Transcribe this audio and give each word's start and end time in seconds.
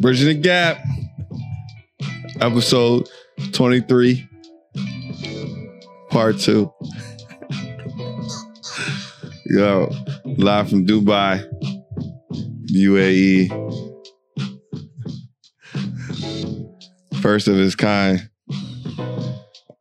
Bridging 0.00 0.28
the 0.28 0.34
Gap, 0.34 0.84
episode 2.40 3.08
23, 3.52 4.28
part 6.10 6.38
two. 6.38 6.72
Yo, 9.46 9.90
live 10.24 10.68
from 10.68 10.86
Dubai, 10.86 11.44
UAE. 12.72 13.89
First 17.20 17.48
of 17.48 17.58
its 17.58 17.74
kind. 17.74 18.30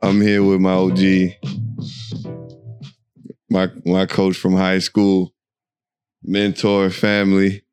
I'm 0.02 0.20
here 0.20 0.44
with 0.44 0.60
my 0.60 0.74
OG, 0.74 1.00
my 3.50 3.70
my 3.86 4.06
coach 4.06 4.36
from 4.36 4.54
high 4.56 4.80
school, 4.80 5.34
mentor, 6.22 6.90
family, 6.90 7.64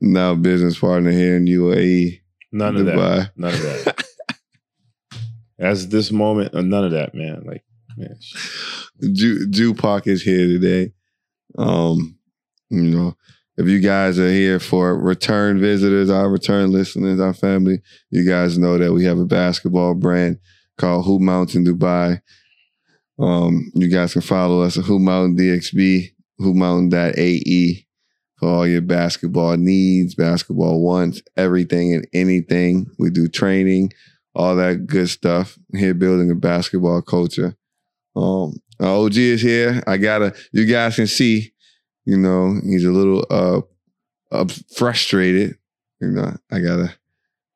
now 0.00 0.34
business 0.34 0.78
partner 0.78 1.12
here 1.12 1.36
in 1.36 1.46
UAE. 1.46 2.20
None 2.52 2.76
of 2.76 2.86
Dubai. 2.86 3.16
that. 3.16 3.30
None 3.36 3.54
of 3.54 3.62
that. 3.62 4.04
As 5.58 5.88
this 5.88 6.10
moment, 6.10 6.54
uh, 6.54 6.62
none 6.62 6.84
of 6.84 6.90
that, 6.92 7.14
man. 7.14 7.44
Like, 7.46 7.64
man, 7.96 8.16
Jew 9.50 9.74
Park 9.74 10.08
is 10.08 10.22
here 10.22 10.48
today. 10.48 10.92
Um, 11.56 12.18
you 12.70 12.82
know, 12.82 13.16
if 13.56 13.68
you 13.68 13.80
guys 13.80 14.18
are 14.18 14.30
here 14.30 14.58
for 14.58 14.98
return 14.98 15.60
visitors, 15.60 16.10
our 16.10 16.28
return 16.28 16.72
listeners, 16.72 17.20
our 17.20 17.34
family, 17.34 17.80
you 18.10 18.28
guys 18.28 18.58
know 18.58 18.78
that 18.78 18.92
we 18.92 19.04
have 19.04 19.18
a 19.18 19.24
basketball 19.24 19.94
brand 19.94 20.38
called 20.76 21.04
Hoop 21.06 21.20
Mountain 21.20 21.64
Dubai. 21.64 22.20
Um, 23.18 23.70
you 23.74 23.88
guys 23.88 24.12
can 24.12 24.22
follow 24.22 24.62
us 24.62 24.76
at 24.76 24.84
Hoop 24.84 25.00
Mountain 25.00 25.36
DXB, 25.36 26.14
hoopmountain.ae 26.40 27.86
for 28.36 28.48
all 28.48 28.66
your 28.66 28.80
basketball 28.80 29.56
needs, 29.56 30.16
basketball 30.16 30.82
wants, 30.82 31.22
everything 31.36 31.94
and 31.94 32.06
anything. 32.12 32.86
We 32.98 33.10
do 33.10 33.28
training, 33.28 33.92
all 34.34 34.56
that 34.56 34.86
good 34.86 35.08
stuff. 35.08 35.56
Here 35.72 35.94
building 35.94 36.30
a 36.30 36.34
basketball 36.34 37.02
culture. 37.02 37.56
Um, 38.16 38.56
OG 38.80 39.16
is 39.16 39.42
here. 39.42 39.82
I 39.86 39.96
gotta. 39.96 40.34
You 40.52 40.66
guys 40.66 40.96
can 40.96 41.06
see. 41.06 41.53
You 42.04 42.18
know, 42.18 42.60
he's 42.64 42.84
a 42.84 42.90
little 42.90 43.26
uh, 43.30 43.60
uh 44.30 44.44
frustrated. 44.76 45.56
You 46.00 46.08
know, 46.08 46.36
I 46.50 46.60
gotta. 46.60 46.94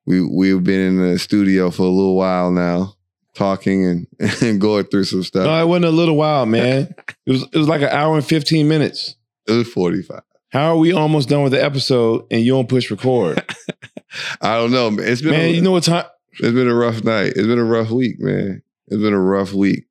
We 0.07 0.23
we've 0.23 0.65
been 0.65 0.81
in 0.81 0.97
the 1.13 1.19
studio 1.19 1.71
for 1.71 1.83
a 1.83 1.91
little 1.91 2.17
while 2.17 2.51
now, 2.51 2.95
talking 3.35 3.85
and, 3.85 4.07
and 4.43 4.61
going 4.61 4.85
through 4.85 5.05
some 5.05 5.23
stuff. 5.23 5.45
no, 5.45 5.63
it 5.63 5.67
wasn't 5.67 5.85
a 5.87 5.91
little 5.91 6.17
while, 6.17 6.47
man. 6.47 6.95
It 7.27 7.33
was 7.33 7.43
it 7.53 7.59
was 7.59 7.69
like 7.69 7.83
an 7.83 7.91
hour 7.91 8.17
and 8.17 8.25
fifteen 8.25 8.69
minutes. 8.69 9.17
it 9.47 9.53
was 9.53 9.69
forty 9.69 10.01
five. 10.01 10.23
How 10.51 10.73
are 10.73 10.79
we 10.79 10.93
almost 10.95 11.29
done 11.29 11.43
with 11.43 11.53
the 11.53 11.63
episode 11.63 12.25
and 12.31 12.41
you 12.41 12.53
don't 12.53 12.71
push 12.71 12.91
record, 12.91 13.45
I 14.41 14.57
don't 14.57 14.71
know. 14.71 14.91
man. 14.91 15.07
It's 15.07 15.21
been 15.21 15.33
man? 15.33 15.45
a, 15.45 15.53
You 15.53 15.61
know 15.61 15.73
what 15.73 15.83
time? 15.85 16.07
it's 16.33 16.55
been 16.55 16.69
a 16.69 16.75
rough 16.75 17.05
night. 17.05 17.35
It's 17.37 17.47
been 17.47 17.59
a 17.59 17.65
rough 17.65 17.91
week, 17.91 18.19
man. 18.19 18.63
It's 18.87 19.03
been 19.03 19.13
a 19.13 19.21
rough 19.21 19.53
week, 19.53 19.85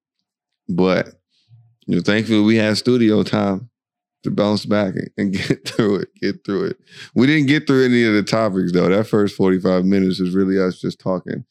but 0.68 1.10
you 1.86 1.98
know, 1.98 2.02
thankfully 2.02 2.42
we 2.42 2.56
had 2.56 2.76
studio 2.76 3.22
time 3.22 3.70
to 4.28 4.36
bounce 4.36 4.66
back 4.66 4.94
and- 5.17 5.33
get 5.33 5.67
through 5.67 5.97
it. 5.97 6.09
Get 6.22 6.45
through 6.45 6.66
it. 6.66 6.78
We 7.16 7.28
didn't 7.28 7.47
get 7.47 7.66
through 7.67 7.86
any 7.86 8.03
of 8.03 8.14
the 8.14 8.23
topics 8.23 8.72
though. 8.72 8.89
That 8.89 9.08
first 9.08 9.36
forty 9.36 9.59
five 9.59 9.86
minutes 9.86 10.20
was 10.20 10.36
really 10.36 10.59
us 10.59 10.80
just 10.80 11.00
talking, 11.00 11.45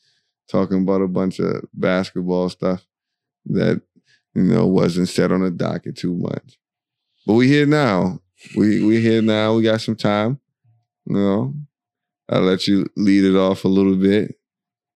talking 0.48 0.82
about 0.82 1.02
a 1.02 1.08
bunch 1.08 1.38
of 1.40 1.64
basketball 1.74 2.48
stuff 2.48 2.86
that 3.46 3.82
you 4.34 4.42
know 4.42 4.66
wasn't 4.66 5.08
set 5.08 5.32
on 5.32 5.40
the 5.42 5.50
docket 5.50 5.96
too 5.96 6.14
much. 6.14 6.58
But 7.26 7.34
we 7.34 7.48
here 7.48 7.66
now. 7.66 8.20
We 8.56 8.84
we 8.84 9.00
here 9.00 9.22
now. 9.22 9.54
We 9.54 9.62
got 9.62 9.80
some 9.80 9.96
time. 9.96 10.38
You 11.06 11.16
know, 11.16 11.54
I'll 12.28 12.42
let 12.42 12.66
you 12.66 12.86
lead 12.96 13.24
it 13.24 13.36
off 13.36 13.64
a 13.64 13.68
little 13.68 13.96
bit. 13.96 14.34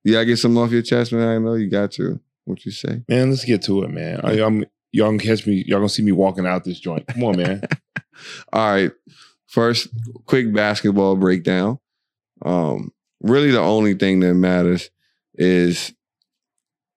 You 0.05 0.13
gotta 0.13 0.27
get 0.27 0.39
something 0.39 0.61
off 0.63 0.71
your 0.73 0.83
chest, 0.83 1.13
man. 1.13 1.29
I 1.29 1.39
know 1.39 1.55
you 1.55 1.69
got 1.69 1.93
to. 1.93 2.21
What 2.45 2.65
you 2.65 2.73
say? 2.73 3.03
Man, 3.09 3.31
let's 3.31 3.45
get 3.45 3.63
to 3.63 3.83
it, 3.85 3.91
man. 3.91 4.21
I, 4.25 4.41
I'm 4.43 4.65
y'all 4.93 5.09
gonna 5.09 5.19
catch 5.19 5.47
me. 5.47 5.65
Y'all 5.67 5.79
gonna 5.79 5.89
see 5.89 6.03
me 6.03 6.13
walking 6.13 6.47
out 6.47 6.65
this 6.65 6.81
joint. 6.81 7.07
Come 7.07 7.25
on, 7.25 7.37
man. 7.37 7.63
All 8.53 8.71
right. 8.73 8.93
First, 9.47 9.89
quick 10.27 10.53
basketball 10.53 11.17
breakdown. 11.17 11.79
Um, 12.45 12.93
really, 13.21 13.51
the 13.51 13.61
only 13.61 13.95
thing 13.95 14.21
that 14.21 14.35
matters 14.35 14.91
is 15.35 15.93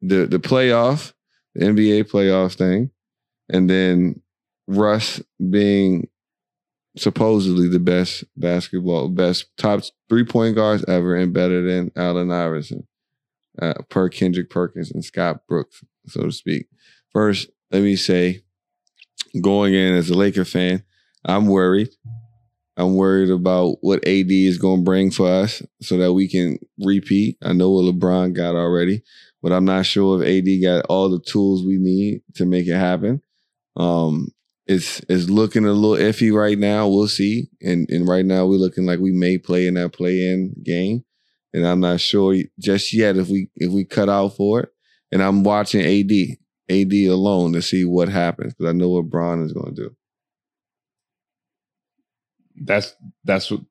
the 0.02 0.26
the 0.26 0.40
playoff, 0.40 1.14
the 1.56 1.66
NBA 1.66 2.10
playoff 2.12 2.54
thing, 2.54 2.92
and 3.50 3.70
then 3.70 4.22
Russ 4.68 5.22
being 5.50 6.08
supposedly 6.96 7.68
the 7.68 7.80
best 7.80 8.24
basketball, 8.38 9.10
best 9.10 9.46
top 9.58 9.82
three 10.10 10.26
point 10.26 10.56
guards 10.56 10.86
ever, 10.88 11.16
and 11.16 11.34
better 11.34 11.62
than 11.62 11.92
Allen 11.96 12.32
Iverson, 12.32 12.88
uh, 13.62 13.74
per 13.90 14.10
Kendrick 14.10 14.50
Perkins 14.50 14.92
and 14.92 15.04
Scott 15.04 15.48
Brooks, 15.48 15.84
so 16.08 16.24
to 16.24 16.32
speak. 16.32 16.68
First, 17.12 17.50
let 17.72 17.82
me 17.84 17.96
say, 17.96 18.44
going 19.42 19.74
in 19.74 19.96
as 19.96 20.10
a 20.10 20.18
Laker 20.18 20.46
fan, 20.46 20.84
I'm 21.26 21.48
worried. 21.48 21.90
I'm 22.76 22.96
worried 22.96 23.30
about 23.30 23.78
what 23.82 24.08
AD 24.08 24.32
is 24.32 24.58
going 24.58 24.80
to 24.80 24.84
bring 24.84 25.12
for 25.12 25.28
us 25.28 25.62
so 25.82 25.98
that 25.98 26.14
we 26.14 26.28
can 26.28 26.58
repeat. 26.80 27.38
I 27.44 27.54
know 27.54 27.70
what 27.72 27.84
LeBron 27.84 28.34
got 28.34 28.56
already, 28.56 29.04
but 29.42 29.52
I'm 29.52 29.66
not 29.66 29.86
sure 29.86 30.22
if 30.22 30.28
AD 30.28 30.62
got 30.62 30.86
all 30.90 31.10
the 31.10 31.20
tools 31.20 31.64
we 31.64 31.78
need 31.78 32.22
to 32.36 32.46
make 32.46 32.68
it 32.68 32.76
happen. 32.76 33.22
Um, 33.76 34.30
it's 34.66 35.02
it's 35.10 35.30
looking 35.30 35.66
a 35.66 35.72
little 35.72 36.04
iffy 36.04 36.34
right 36.34 36.58
now. 36.58 36.88
We'll 36.88 37.08
see. 37.08 37.50
And 37.62 37.88
and 37.90 38.08
right 38.08 38.26
now 38.26 38.46
we're 38.46 38.58
looking 38.58 38.86
like 38.86 39.00
we 39.00 39.12
may 39.12 39.38
play 39.38 39.68
in 39.68 39.76
that 39.76 39.94
play-in 39.94 40.56
game. 40.64 41.04
And 41.54 41.68
I'm 41.68 41.82
not 41.82 42.00
sure 42.00 42.36
just 42.60 42.94
yet 42.94 43.18
if 43.18 43.28
we 43.28 43.50
if 43.56 43.72
we 43.72 43.84
cut 43.84 44.10
out 44.10 44.36
for 44.36 44.62
it. 44.62 44.70
And 45.12 45.22
I'm 45.22 45.44
watching 45.44 45.82
AD, 45.82 46.38
AD 46.70 46.94
alone 46.94 47.54
to 47.54 47.62
see 47.62 47.86
what 47.86 48.10
happens 48.10 48.54
because 48.54 48.70
I 48.70 48.74
know 48.74 48.90
what 48.90 49.10
Bron 49.10 49.44
is 49.44 49.54
going 49.54 49.76
to 49.76 49.82
do. 49.82 49.96
That's 52.56 52.96
that's 53.24 53.50
what 53.50 53.62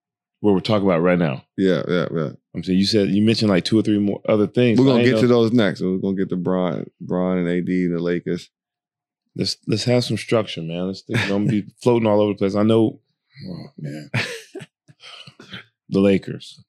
what 0.40 0.54
we're 0.54 0.60
talking 0.60 0.86
about 0.86 1.02
right 1.02 1.18
now. 1.18 1.44
Yeah, 1.56 1.82
yeah, 1.88 2.06
yeah. 2.12 2.30
I'm 2.54 2.64
saying 2.64 2.78
you 2.78 2.84
said 2.84 3.08
you 3.08 3.22
mentioned 3.22 3.50
like 3.50 3.64
two 3.64 3.78
or 3.78 3.82
three 3.82 3.98
more 3.98 4.20
other 4.28 4.48
things. 4.48 4.78
We're 4.78 4.86
gonna 4.86 5.04
get 5.04 5.14
know- 5.14 5.20
to 5.22 5.26
those 5.28 5.52
next. 5.52 5.80
We're 5.80 5.98
gonna 5.98 6.16
get 6.16 6.28
to 6.30 6.36
Bron, 6.36 6.90
Bron 7.00 7.38
and 7.38 7.48
AD, 7.48 7.66
the 7.66 7.98
Lakers. 7.98 8.50
Let's 9.36 9.56
let's 9.66 9.84
have 9.84 10.04
some 10.04 10.16
structure, 10.16 10.60
man. 10.60 10.88
Let's 10.88 11.02
think. 11.02 11.20
Don't 11.28 11.46
be 11.46 11.64
floating 11.82 12.08
all 12.08 12.20
over 12.20 12.32
the 12.32 12.38
place. 12.38 12.56
I 12.56 12.64
know, 12.64 13.00
oh, 13.48 13.66
man. 13.78 14.10
the 15.88 16.00
Lakers. 16.00 16.62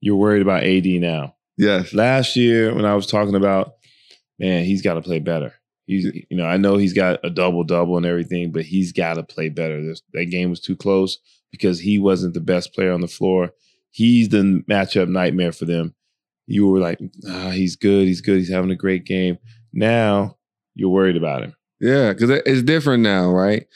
You're 0.00 0.16
worried 0.16 0.42
about 0.42 0.64
AD 0.64 0.86
now. 0.86 1.36
Yes. 1.56 1.94
Last 1.94 2.36
year, 2.36 2.74
when 2.74 2.84
I 2.84 2.94
was 2.94 3.06
talking 3.06 3.34
about, 3.34 3.75
man, 4.38 4.64
he's 4.64 4.82
got 4.82 4.94
to 4.94 5.02
play 5.02 5.18
better. 5.18 5.54
He's, 5.86 6.04
you 6.04 6.36
know, 6.36 6.46
I 6.46 6.56
know 6.56 6.76
he's 6.76 6.92
got 6.92 7.20
a 7.24 7.30
double 7.30 7.62
double 7.62 7.96
and 7.96 8.06
everything, 8.06 8.50
but 8.50 8.64
he's 8.64 8.92
got 8.92 9.14
to 9.14 9.22
play 9.22 9.48
better. 9.48 9.84
This, 9.84 10.02
that 10.14 10.26
game 10.26 10.50
was 10.50 10.60
too 10.60 10.76
close 10.76 11.18
because 11.52 11.78
he 11.78 11.98
wasn't 11.98 12.34
the 12.34 12.40
best 12.40 12.74
player 12.74 12.92
on 12.92 13.00
the 13.00 13.08
floor. 13.08 13.52
He's 13.90 14.28
the 14.28 14.62
matchup 14.68 15.08
nightmare 15.08 15.52
for 15.52 15.64
them. 15.64 15.94
You 16.46 16.68
were 16.68 16.80
like, 16.80 16.98
ah, 17.28 17.50
he's 17.50 17.76
good, 17.76 18.06
he's 18.06 18.20
good, 18.20 18.38
he's 18.38 18.50
having 18.50 18.70
a 18.70 18.76
great 18.76 19.04
game. 19.04 19.38
Now 19.72 20.36
you're 20.74 20.90
worried 20.90 21.16
about 21.16 21.42
him. 21.42 21.54
Yeah, 21.80 22.12
because 22.12 22.30
it's 22.30 22.62
different 22.62 23.02
now, 23.02 23.30
right? 23.30 23.66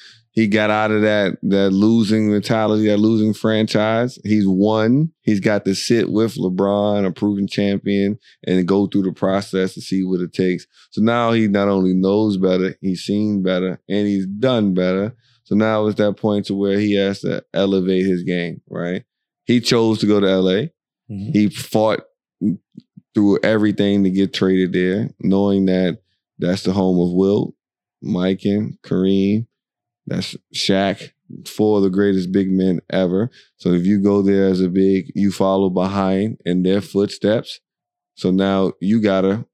He 0.40 0.46
got 0.46 0.70
out 0.70 0.90
of 0.90 1.02
that 1.02 1.36
that 1.42 1.70
losing 1.70 2.32
mentality, 2.32 2.86
that 2.86 2.96
losing 2.96 3.34
franchise. 3.34 4.18
He's 4.24 4.46
won. 4.48 5.12
He's 5.20 5.38
got 5.38 5.66
to 5.66 5.74
sit 5.74 6.10
with 6.10 6.36
LeBron, 6.36 7.04
a 7.04 7.12
proven 7.12 7.46
champion, 7.46 8.18
and 8.46 8.66
go 8.66 8.86
through 8.86 9.02
the 9.02 9.12
process 9.12 9.74
to 9.74 9.82
see 9.82 10.02
what 10.02 10.20
it 10.20 10.32
takes. 10.32 10.66
So 10.92 11.02
now 11.02 11.32
he 11.32 11.46
not 11.46 11.68
only 11.68 11.92
knows 11.92 12.38
better, 12.38 12.74
he's 12.80 13.02
seen 13.02 13.42
better, 13.42 13.82
and 13.86 14.06
he's 14.06 14.24
done 14.24 14.72
better. 14.72 15.14
So 15.44 15.56
now 15.56 15.86
it's 15.86 15.98
that 15.98 16.16
point 16.16 16.46
to 16.46 16.54
where 16.54 16.78
he 16.78 16.94
has 16.94 17.20
to 17.20 17.44
elevate 17.52 18.06
his 18.06 18.22
game, 18.22 18.62
right? 18.70 19.04
He 19.44 19.60
chose 19.60 19.98
to 19.98 20.06
go 20.06 20.20
to 20.20 20.26
LA. 20.26 20.68
Mm-hmm. 21.10 21.32
He 21.34 21.50
fought 21.50 22.00
through 23.14 23.40
everything 23.42 24.04
to 24.04 24.10
get 24.10 24.32
traded 24.32 24.72
there, 24.72 25.10
knowing 25.20 25.66
that 25.66 25.98
that's 26.38 26.62
the 26.62 26.72
home 26.72 26.98
of 26.98 27.14
Wilt, 27.14 27.52
Mike, 28.00 28.46
and 28.46 28.80
Kareem. 28.80 29.46
That's 30.06 30.36
Shaq, 30.54 31.10
four 31.46 31.78
of 31.78 31.82
the 31.84 31.90
greatest 31.90 32.32
big 32.32 32.50
men 32.50 32.80
ever. 32.90 33.30
So 33.58 33.72
if 33.72 33.84
you 33.86 34.02
go 34.02 34.22
there 34.22 34.46
as 34.48 34.60
a 34.60 34.68
big, 34.68 35.12
you 35.14 35.30
follow 35.30 35.70
behind 35.70 36.40
in 36.44 36.62
their 36.62 36.80
footsteps. 36.80 37.60
So 38.14 38.30
now 38.30 38.72
you 38.80 39.00
gotta 39.00 39.46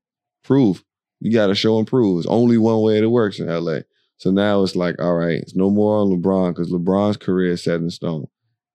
prove. 0.45 0.83
You 1.21 1.33
gotta 1.33 1.55
show 1.55 1.79
and 1.79 1.87
prove. 1.87 2.19
It's 2.19 2.27
only 2.29 2.59
one 2.59 2.81
way 2.83 2.99
it 2.99 3.07
works 3.07 3.39
in 3.39 3.47
LA. 3.49 3.81
So 4.19 4.31
now 4.31 4.63
it's 4.63 4.75
like, 4.77 5.01
all 5.01 5.15
right, 5.15 5.41
it's 5.41 5.55
no 5.55 5.69
more 5.71 5.99
on 5.99 6.09
LeBron 6.09 6.55
because 6.55 6.71
LeBron's 6.73 7.19
career 7.19 7.53
is 7.53 7.65
set 7.65 7.81
in 7.81 7.91
stone. 7.91 8.27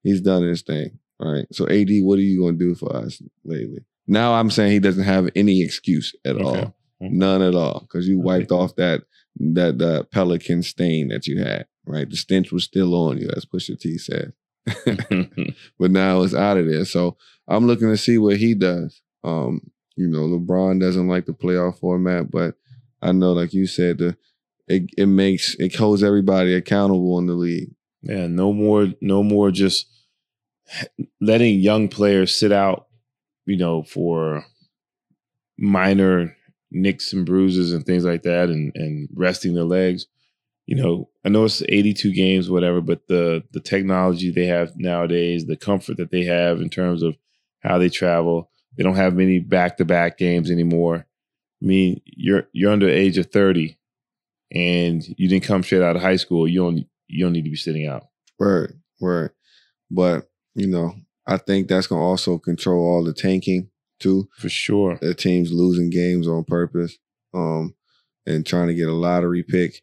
He's 0.04 0.20
done 0.20 0.42
his 0.44 0.62
thing. 0.62 0.98
All 1.18 1.32
right. 1.32 1.46
So 1.52 1.68
AD, 1.68 1.88
what 2.02 2.18
are 2.18 2.22
you 2.22 2.40
gonna 2.42 2.56
do 2.58 2.74
for 2.74 2.94
us 2.94 3.20
lately? 3.44 3.84
Now 4.06 4.34
I'm 4.34 4.50
saying 4.50 4.72
he 4.72 4.78
doesn't 4.80 5.04
have 5.04 5.30
any 5.34 5.62
excuse 5.62 6.14
at 6.24 6.36
Okay. 6.36 6.44
all, 6.44 6.76
none 7.00 7.42
at 7.42 7.54
all, 7.54 7.80
because 7.80 8.06
you 8.08 8.18
Okay. 8.18 8.24
wiped 8.24 8.52
off 8.52 8.76
that 8.76 9.02
that 9.36 9.78
that 9.78 10.10
Pelican 10.10 10.62
stain 10.62 11.08
that 11.08 11.26
you 11.26 11.42
had. 11.42 11.66
Right, 11.84 12.08
the 12.08 12.16
stench 12.16 12.52
was 12.52 12.64
still 12.64 12.94
on 12.94 13.18
you, 13.18 13.28
as 13.36 13.44
Pusha 13.44 13.78
T 13.78 13.98
said. 13.98 14.32
but 15.78 15.90
now 15.90 16.22
it's 16.22 16.34
out 16.34 16.56
of 16.56 16.68
there. 16.68 16.84
So 16.84 17.16
I'm 17.48 17.66
looking 17.66 17.88
to 17.88 17.96
see 17.96 18.18
what 18.18 18.36
he 18.36 18.54
does. 18.54 19.00
Um, 19.24 19.70
you 19.96 20.06
know, 20.06 20.20
LeBron 20.20 20.80
doesn't 20.80 21.08
like 21.08 21.26
the 21.26 21.32
playoff 21.32 21.80
format, 21.80 22.30
but 22.30 22.54
I 23.00 23.12
know, 23.12 23.32
like 23.32 23.52
you 23.52 23.66
said, 23.66 23.98
the 23.98 24.16
it 24.68 24.90
it 24.96 25.06
makes 25.06 25.54
it 25.58 25.74
holds 25.74 26.02
everybody 26.02 26.54
accountable 26.54 27.18
in 27.18 27.26
the 27.26 27.34
league. 27.34 27.74
Yeah, 28.02 28.26
no 28.26 28.52
more, 28.52 28.88
no 29.00 29.22
more 29.22 29.50
just 29.50 29.86
letting 31.20 31.60
young 31.60 31.88
players 31.88 32.38
sit 32.38 32.52
out, 32.52 32.86
you 33.46 33.56
know, 33.56 33.82
for 33.82 34.44
minor 35.58 36.36
nicks 36.72 37.12
and 37.12 37.26
bruises 37.26 37.72
and 37.72 37.84
things 37.84 38.04
like 38.04 38.22
that 38.22 38.48
and 38.48 38.72
and 38.74 39.08
resting 39.14 39.54
their 39.54 39.64
legs. 39.64 40.06
You 40.66 40.76
know, 40.76 41.08
I 41.24 41.28
know 41.28 41.44
it's 41.44 41.62
82 41.68 42.12
games, 42.12 42.50
whatever, 42.50 42.80
but 42.80 43.06
the 43.08 43.44
the 43.52 43.60
technology 43.60 44.30
they 44.30 44.46
have 44.46 44.72
nowadays, 44.76 45.46
the 45.46 45.56
comfort 45.56 45.96
that 45.98 46.10
they 46.10 46.24
have 46.24 46.60
in 46.60 46.70
terms 46.70 47.02
of 47.02 47.16
how 47.60 47.78
they 47.78 47.88
travel, 47.88 48.50
they 48.76 48.82
don't 48.82 48.96
have 48.96 49.14
many 49.14 49.38
back 49.38 49.76
to 49.76 49.84
back 49.84 50.18
games 50.18 50.50
anymore. 50.50 51.06
I 51.62 51.64
mean, 51.64 52.00
you're 52.04 52.48
you're 52.52 52.72
under 52.72 52.86
the 52.86 52.92
age 52.92 53.18
of 53.18 53.30
30 53.30 53.78
and 54.52 55.02
you 55.16 55.28
didn't 55.28 55.44
come 55.44 55.62
straight 55.62 55.82
out 55.82 55.96
of 55.96 56.02
high 56.02 56.16
school, 56.16 56.48
you 56.48 56.60
don't 56.60 56.86
you 57.08 57.24
don't 57.24 57.32
need 57.32 57.44
to 57.44 57.50
be 57.50 57.56
sitting 57.56 57.86
out. 57.86 58.06
Word, 58.38 58.80
word. 59.00 59.32
But 59.90 60.30
you 60.54 60.66
know, 60.66 60.94
I 61.26 61.36
think 61.36 61.68
that's 61.68 61.86
gonna 61.86 62.02
also 62.02 62.38
control 62.38 62.84
all 62.84 63.04
the 63.04 63.12
tanking 63.12 63.70
too. 64.02 64.28
For 64.36 64.48
sure. 64.48 64.98
The 65.00 65.14
teams 65.14 65.52
losing 65.52 65.90
games 65.90 66.28
on 66.28 66.44
purpose, 66.44 66.98
um, 67.32 67.74
and 68.26 68.46
trying 68.46 68.68
to 68.68 68.74
get 68.74 68.88
a 68.88 68.92
lottery 68.92 69.42
pick. 69.42 69.82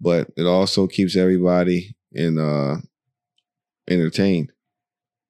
But 0.00 0.30
it 0.36 0.46
also 0.46 0.86
keeps 0.86 1.16
everybody 1.16 1.96
in 2.12 2.38
uh 2.38 2.76
entertained. 3.88 4.52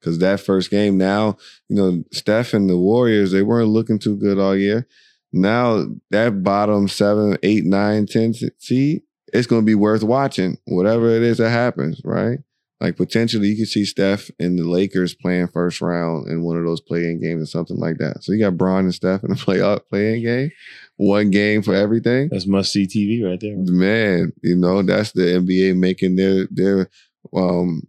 Cause 0.02 0.19
that 0.19 0.40
first 0.40 0.70
game 0.70 0.96
now, 0.96 1.37
you 1.69 1.76
know, 1.76 2.05
Steph 2.12 2.55
and 2.55 2.70
the 2.70 2.76
Warriors, 2.76 3.32
they 3.32 3.43
weren't 3.43 3.69
looking 3.70 3.99
too 3.99 4.17
good 4.17 4.38
all 4.38 4.56
year. 4.56 4.87
Now 5.32 5.87
that 6.11 6.43
bottom 6.44 6.87
seven, 6.88 7.37
eight, 7.43 7.64
nine, 7.64 8.06
ten 8.06 8.32
seed, 8.58 9.02
it's 9.32 9.46
gonna 9.46 9.62
be 9.62 9.75
worth 9.75 10.02
watching, 10.02 10.58
whatever 10.67 11.08
it 11.11 11.23
is 11.23 11.38
that 11.38 11.50
happens, 11.50 12.00
right? 12.05 12.38
Like 12.81 12.97
potentially 12.97 13.49
you 13.49 13.57
could 13.57 13.69
see 13.69 13.85
Steph 13.85 14.31
and 14.39 14.57
the 14.59 14.63
Lakers 14.65 15.15
playing 15.15 15.49
first 15.49 15.81
round 15.81 16.29
in 16.29 16.43
one 16.43 16.57
of 16.57 16.65
those 16.65 16.81
play-in 16.81 17.21
games 17.21 17.43
or 17.43 17.47
something 17.47 17.77
like 17.77 17.99
that. 17.99 18.23
So 18.23 18.33
you 18.33 18.39
got 18.39 18.57
Bron 18.57 18.85
and 18.85 18.95
Steph 18.95 19.25
in 19.25 19.33
a 19.33 19.37
play 19.37 19.61
up 19.61 19.89
play-in 19.89 20.23
game, 20.23 20.51
one 20.97 21.31
game 21.31 21.63
for 21.63 21.75
everything. 21.75 22.29
That's 22.31 22.47
must 22.47 22.73
see 22.73 22.87
TV 22.87 23.29
right 23.29 23.41
there. 23.41 23.57
Man, 23.57 24.33
you 24.43 24.55
know, 24.55 24.83
that's 24.83 25.11
the 25.13 25.23
NBA 25.23 25.77
making 25.77 26.17
their 26.17 26.47
their 26.53 26.89
um 27.35 27.83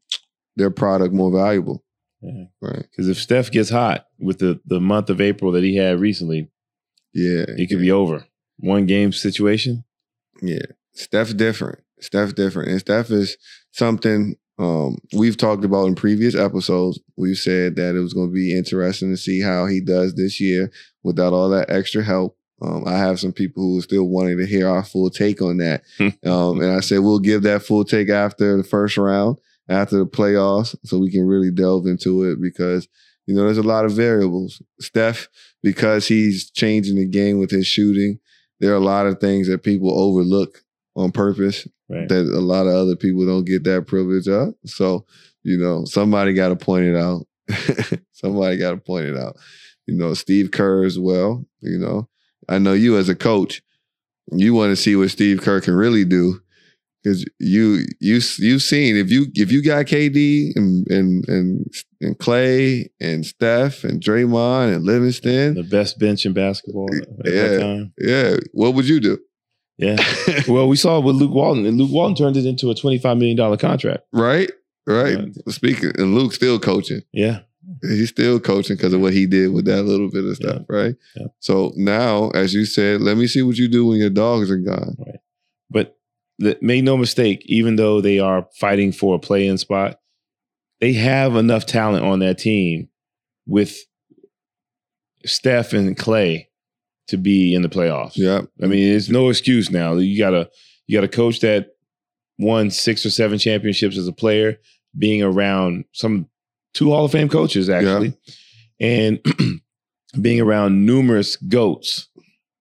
their 0.56 0.72
product 0.72 1.14
more 1.14 1.32
valuable. 1.32 1.84
Yeah. 2.22 2.46
Right. 2.62 2.82
Because 2.90 3.08
if 3.08 3.18
Steph 3.18 3.52
gets 3.52 3.70
hot 3.70 4.08
with 4.20 4.40
the, 4.40 4.60
the 4.66 4.82
month 4.82 5.10
of 5.10 5.22
April 5.22 5.52
that 5.54 5.64
he 5.64 5.78
had 5.78 6.00
recently, 6.02 6.50
Yeah. 7.14 7.46
it 7.48 7.70
could 7.70 7.80
be 7.80 7.92
over. 7.92 8.26
One 8.58 8.86
game 8.88 9.14
situation. 9.14 9.86
Yeah. 10.42 10.66
Steph's 10.94 11.34
different. 11.34 11.80
Steph's 12.02 12.34
different. 12.34 12.72
And 12.72 12.80
Steph 12.82 13.10
is 13.12 13.38
something 13.72 14.36
um, 14.60 14.98
we've 15.14 15.38
talked 15.38 15.64
about 15.64 15.86
in 15.86 15.96
previous 15.96 16.36
episodes. 16.36 17.00
We've 17.16 17.38
said 17.38 17.78
that 17.78 17.96
it 17.96 18.00
was 18.00 18.14
going 18.14 18.28
to 18.28 18.34
be 18.34 18.56
interesting 18.56 19.10
to 19.10 19.18
see 19.18 19.42
how 19.42 19.66
he 19.66 19.80
does 19.80 20.16
this 20.16 20.42
year 20.42 20.70
without 21.02 21.32
all 21.32 21.50
that 21.50 21.70
extra 21.70 22.04
help. 22.04 22.38
Um, 22.62 22.86
I 22.86 22.98
have 22.98 23.22
some 23.22 23.32
people 23.32 23.64
who 23.64 23.80
are 23.80 23.84
still 23.84 24.04
wanting 24.04 24.38
to 24.38 24.46
hear 24.46 24.68
our 24.68 24.84
full 24.84 25.10
take 25.10 25.42
on 25.42 25.58
that. 25.58 25.84
um, 26.26 26.60
and 26.60 26.72
I 26.72 26.82
said 26.82 27.00
we'll 27.00 27.20
give 27.20 27.44
that 27.44 27.64
full 27.64 27.86
take 27.86 28.10
after 28.10 28.58
the 28.58 28.66
first 28.66 28.98
round, 28.98 29.40
after 29.70 29.98
the 29.98 30.06
playoffs, 30.06 30.76
so 30.84 31.00
we 31.00 31.10
can 31.10 31.26
really 31.26 31.52
delve 31.52 31.88
into 31.88 32.24
it 32.24 32.42
because, 32.42 32.90
you 33.28 33.36
know, 33.36 33.46
there's 33.46 33.58
a 33.58 33.64
lot 33.64 33.86
of 33.86 33.94
variables. 33.94 34.62
Steph, 34.82 35.30
because 35.64 36.06
he's 36.06 36.52
changing 36.52 36.98
the 36.98 37.08
game 37.08 37.40
with 37.40 37.50
his 37.50 37.66
shooting, 37.66 38.20
there 38.60 38.74
are 38.74 38.78
a 38.78 38.82
lot 38.82 39.08
of 39.08 39.20
things 39.20 39.48
that 39.48 39.64
people 39.64 39.98
overlook 39.98 40.66
on 41.00 41.12
purpose 41.12 41.68
Right. 41.90 42.08
that 42.08 42.26
a 42.28 42.40
lot 42.40 42.68
of 42.68 42.74
other 42.76 42.96
people 42.96 43.26
don't 43.26 43.46
get 43.46 43.64
that 43.64 43.88
privilege 43.88 44.28
of. 44.28 44.54
So, 44.66 45.06
you 45.44 45.58
know, 45.58 45.86
somebody 45.86 46.34
got 46.34 46.50
to 46.50 46.56
point 46.56 46.86
it 46.86 46.96
out. 46.96 47.26
somebody 48.14 48.58
got 48.58 48.72
to 48.72 48.78
point 48.78 49.06
it 49.08 49.18
out. 49.18 49.36
You 49.88 49.96
know, 49.96 50.14
Steve 50.14 50.52
Kerr 50.52 50.84
as 50.86 51.00
well. 51.00 51.46
You 51.62 51.80
know, 51.80 52.08
I 52.48 52.60
know 52.60 52.74
you 52.74 52.98
as 52.98 53.10
a 53.10 53.16
coach, 53.16 53.64
you 54.32 54.54
want 54.54 54.70
to 54.72 54.76
see 54.76 54.96
what 54.96 55.10
Steve 55.10 55.42
Kerr 55.42 55.62
can 55.62 55.74
really 55.74 56.06
do 56.06 56.40
because 57.04 57.26
you 57.40 57.86
you 58.00 58.20
you've 58.38 58.62
seen 58.62 58.96
if 58.98 59.10
you 59.10 59.26
if 59.34 59.52
you 59.52 59.64
got 59.64 59.86
KD 59.88 60.52
and 60.56 60.86
and 60.92 61.28
and 61.28 61.66
and 62.02 62.20
Clay 62.20 62.92
and 63.00 63.26
Steph 63.26 63.84
and 63.84 64.00
Draymond 64.00 64.76
and 64.76 64.86
Livingston, 64.86 65.56
The 65.56 65.64
best 65.64 65.98
bench 65.98 66.26
in 66.28 66.34
basketball 66.34 66.90
at 66.94 67.08
Yeah. 67.34 67.48
that 67.48 67.60
time. 67.62 67.94
yeah, 68.00 68.36
what 68.52 68.76
would 68.76 68.88
you 68.88 69.00
do? 69.00 69.18
Yeah. 69.80 69.96
Well, 70.48 70.68
we 70.68 70.76
saw 70.76 71.00
with 71.00 71.16
Luke 71.16 71.34
Walton, 71.34 71.66
and 71.66 71.78
Luke 71.78 71.92
Walton 71.92 72.16
turned 72.16 72.38
it 72.38 72.46
into 72.46 72.70
a 72.70 72.76
$25 72.76 73.18
million 73.18 73.58
contract. 73.58 74.04
right, 74.14 74.52
right. 74.86 75.34
Speaking 75.48 75.92
and 75.98 76.16
Luke's 76.16 76.36
still 76.36 76.60
coaching. 76.60 77.02
Yeah. 77.12 77.40
He's 77.82 78.10
still 78.10 78.40
coaching 78.40 78.76
because 78.78 78.94
of 78.94 79.02
what 79.02 79.14
he 79.14 79.26
did 79.26 79.54
with 79.54 79.66
that 79.66 79.84
little 79.84 80.10
bit 80.10 80.26
of 80.26 80.36
stuff, 80.36 80.64
right? 80.68 80.96
Yeah. 81.16 81.28
So 81.40 81.72
now, 81.76 82.30
as 82.32 82.54
you 82.54 82.66
said, 82.66 83.02
let 83.02 83.16
me 83.18 83.28
see 83.28 83.42
what 83.42 83.58
you 83.58 83.68
do 83.68 83.86
when 83.88 83.98
your 84.00 84.10
dogs 84.10 84.50
are 84.52 84.58
gone. 84.58 84.96
Right. 85.00 85.20
But 85.70 85.98
the, 86.40 86.58
make 86.62 86.84
no 86.84 86.98
mistake, 86.98 87.44
even 87.46 87.76
though 87.76 88.02
they 88.02 88.20
are 88.20 88.48
fighting 88.60 88.92
for 88.92 89.16
a 89.16 89.20
play 89.20 89.48
in 89.48 89.58
spot, 89.58 90.00
they 90.82 90.94
have 90.94 91.36
enough 91.36 91.66
talent 91.66 92.04
on 92.06 92.20
that 92.20 92.38
team 92.40 92.90
with 93.46 93.78
Steph 95.26 95.74
and 95.74 95.96
Clay 95.98 96.49
to 97.10 97.18
be 97.18 97.54
in 97.54 97.62
the 97.62 97.70
playoffs. 97.70 98.14
Yeah, 98.16 98.42
I 98.62 98.68
mean, 98.68 98.90
there's 98.90 99.10
no 99.10 99.30
excuse 99.30 99.70
now. 99.70 99.94
You 99.96 100.18
got 100.18 100.34
a 100.34 100.50
you 100.88 100.98
got 100.98 101.04
a 101.04 101.10
coach 101.10 101.42
that 101.42 101.72
won 102.38 102.72
six 102.72 103.06
or 103.06 103.10
seven 103.10 103.38
championships 103.38 103.98
as 103.98 104.08
a 104.08 104.14
player, 104.14 104.58
being 104.98 105.22
around 105.22 105.86
some 105.92 106.28
two 106.74 106.90
Hall 106.90 107.06
of 107.06 107.12
Fame 107.12 107.30
coaches 107.30 107.70
actually, 107.70 108.14
and 108.80 109.20
being 110.22 110.40
around 110.42 110.86
numerous 110.86 111.36
goats 111.36 112.08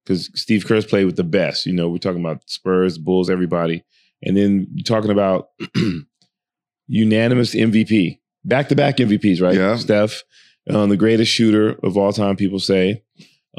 because 0.04 0.30
Steve 0.34 0.66
Kerr's 0.66 0.87
played 0.87 1.04
with 1.04 1.16
the 1.16 1.25
best. 1.25 1.66
You 1.66 1.75
know, 1.75 1.88
we're 1.88 1.99
talking 1.99 2.20
about 2.20 2.49
Spurs, 2.49 2.96
Bulls, 2.96 3.28
everybody, 3.28 3.84
and 4.22 4.37
then 4.37 4.66
you're 4.75 4.84
talking 4.84 5.11
about 5.11 5.49
unanimous 6.87 7.54
MVP, 7.54 8.18
back 8.44 8.68
to 8.70 8.75
back 8.76 8.96
MVPs, 8.96 9.42
right? 9.42 9.54
Yeah. 9.54 9.76
Steph, 9.76 10.22
um, 10.70 10.88
the 10.88 10.96
greatest 10.96 11.30
shooter 11.30 11.78
of 11.82 11.96
all 11.96 12.12
time, 12.12 12.37
people 12.37 12.58
say. 12.58 13.02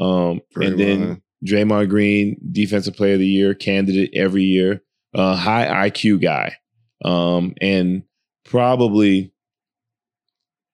Um, 0.00 0.40
and 0.56 0.78
then 0.80 1.22
Draymond. 1.44 1.68
Draymond 1.68 1.88
Green, 1.90 2.40
Defensive 2.52 2.96
Player 2.96 3.14
of 3.14 3.20
the 3.20 3.26
Year 3.26 3.54
candidate 3.54 4.10
every 4.14 4.44
year, 4.44 4.82
uh, 5.14 5.36
high 5.36 5.88
IQ 5.90 6.20
guy, 6.22 6.56
um, 7.04 7.54
and 7.60 8.02
probably 8.44 9.32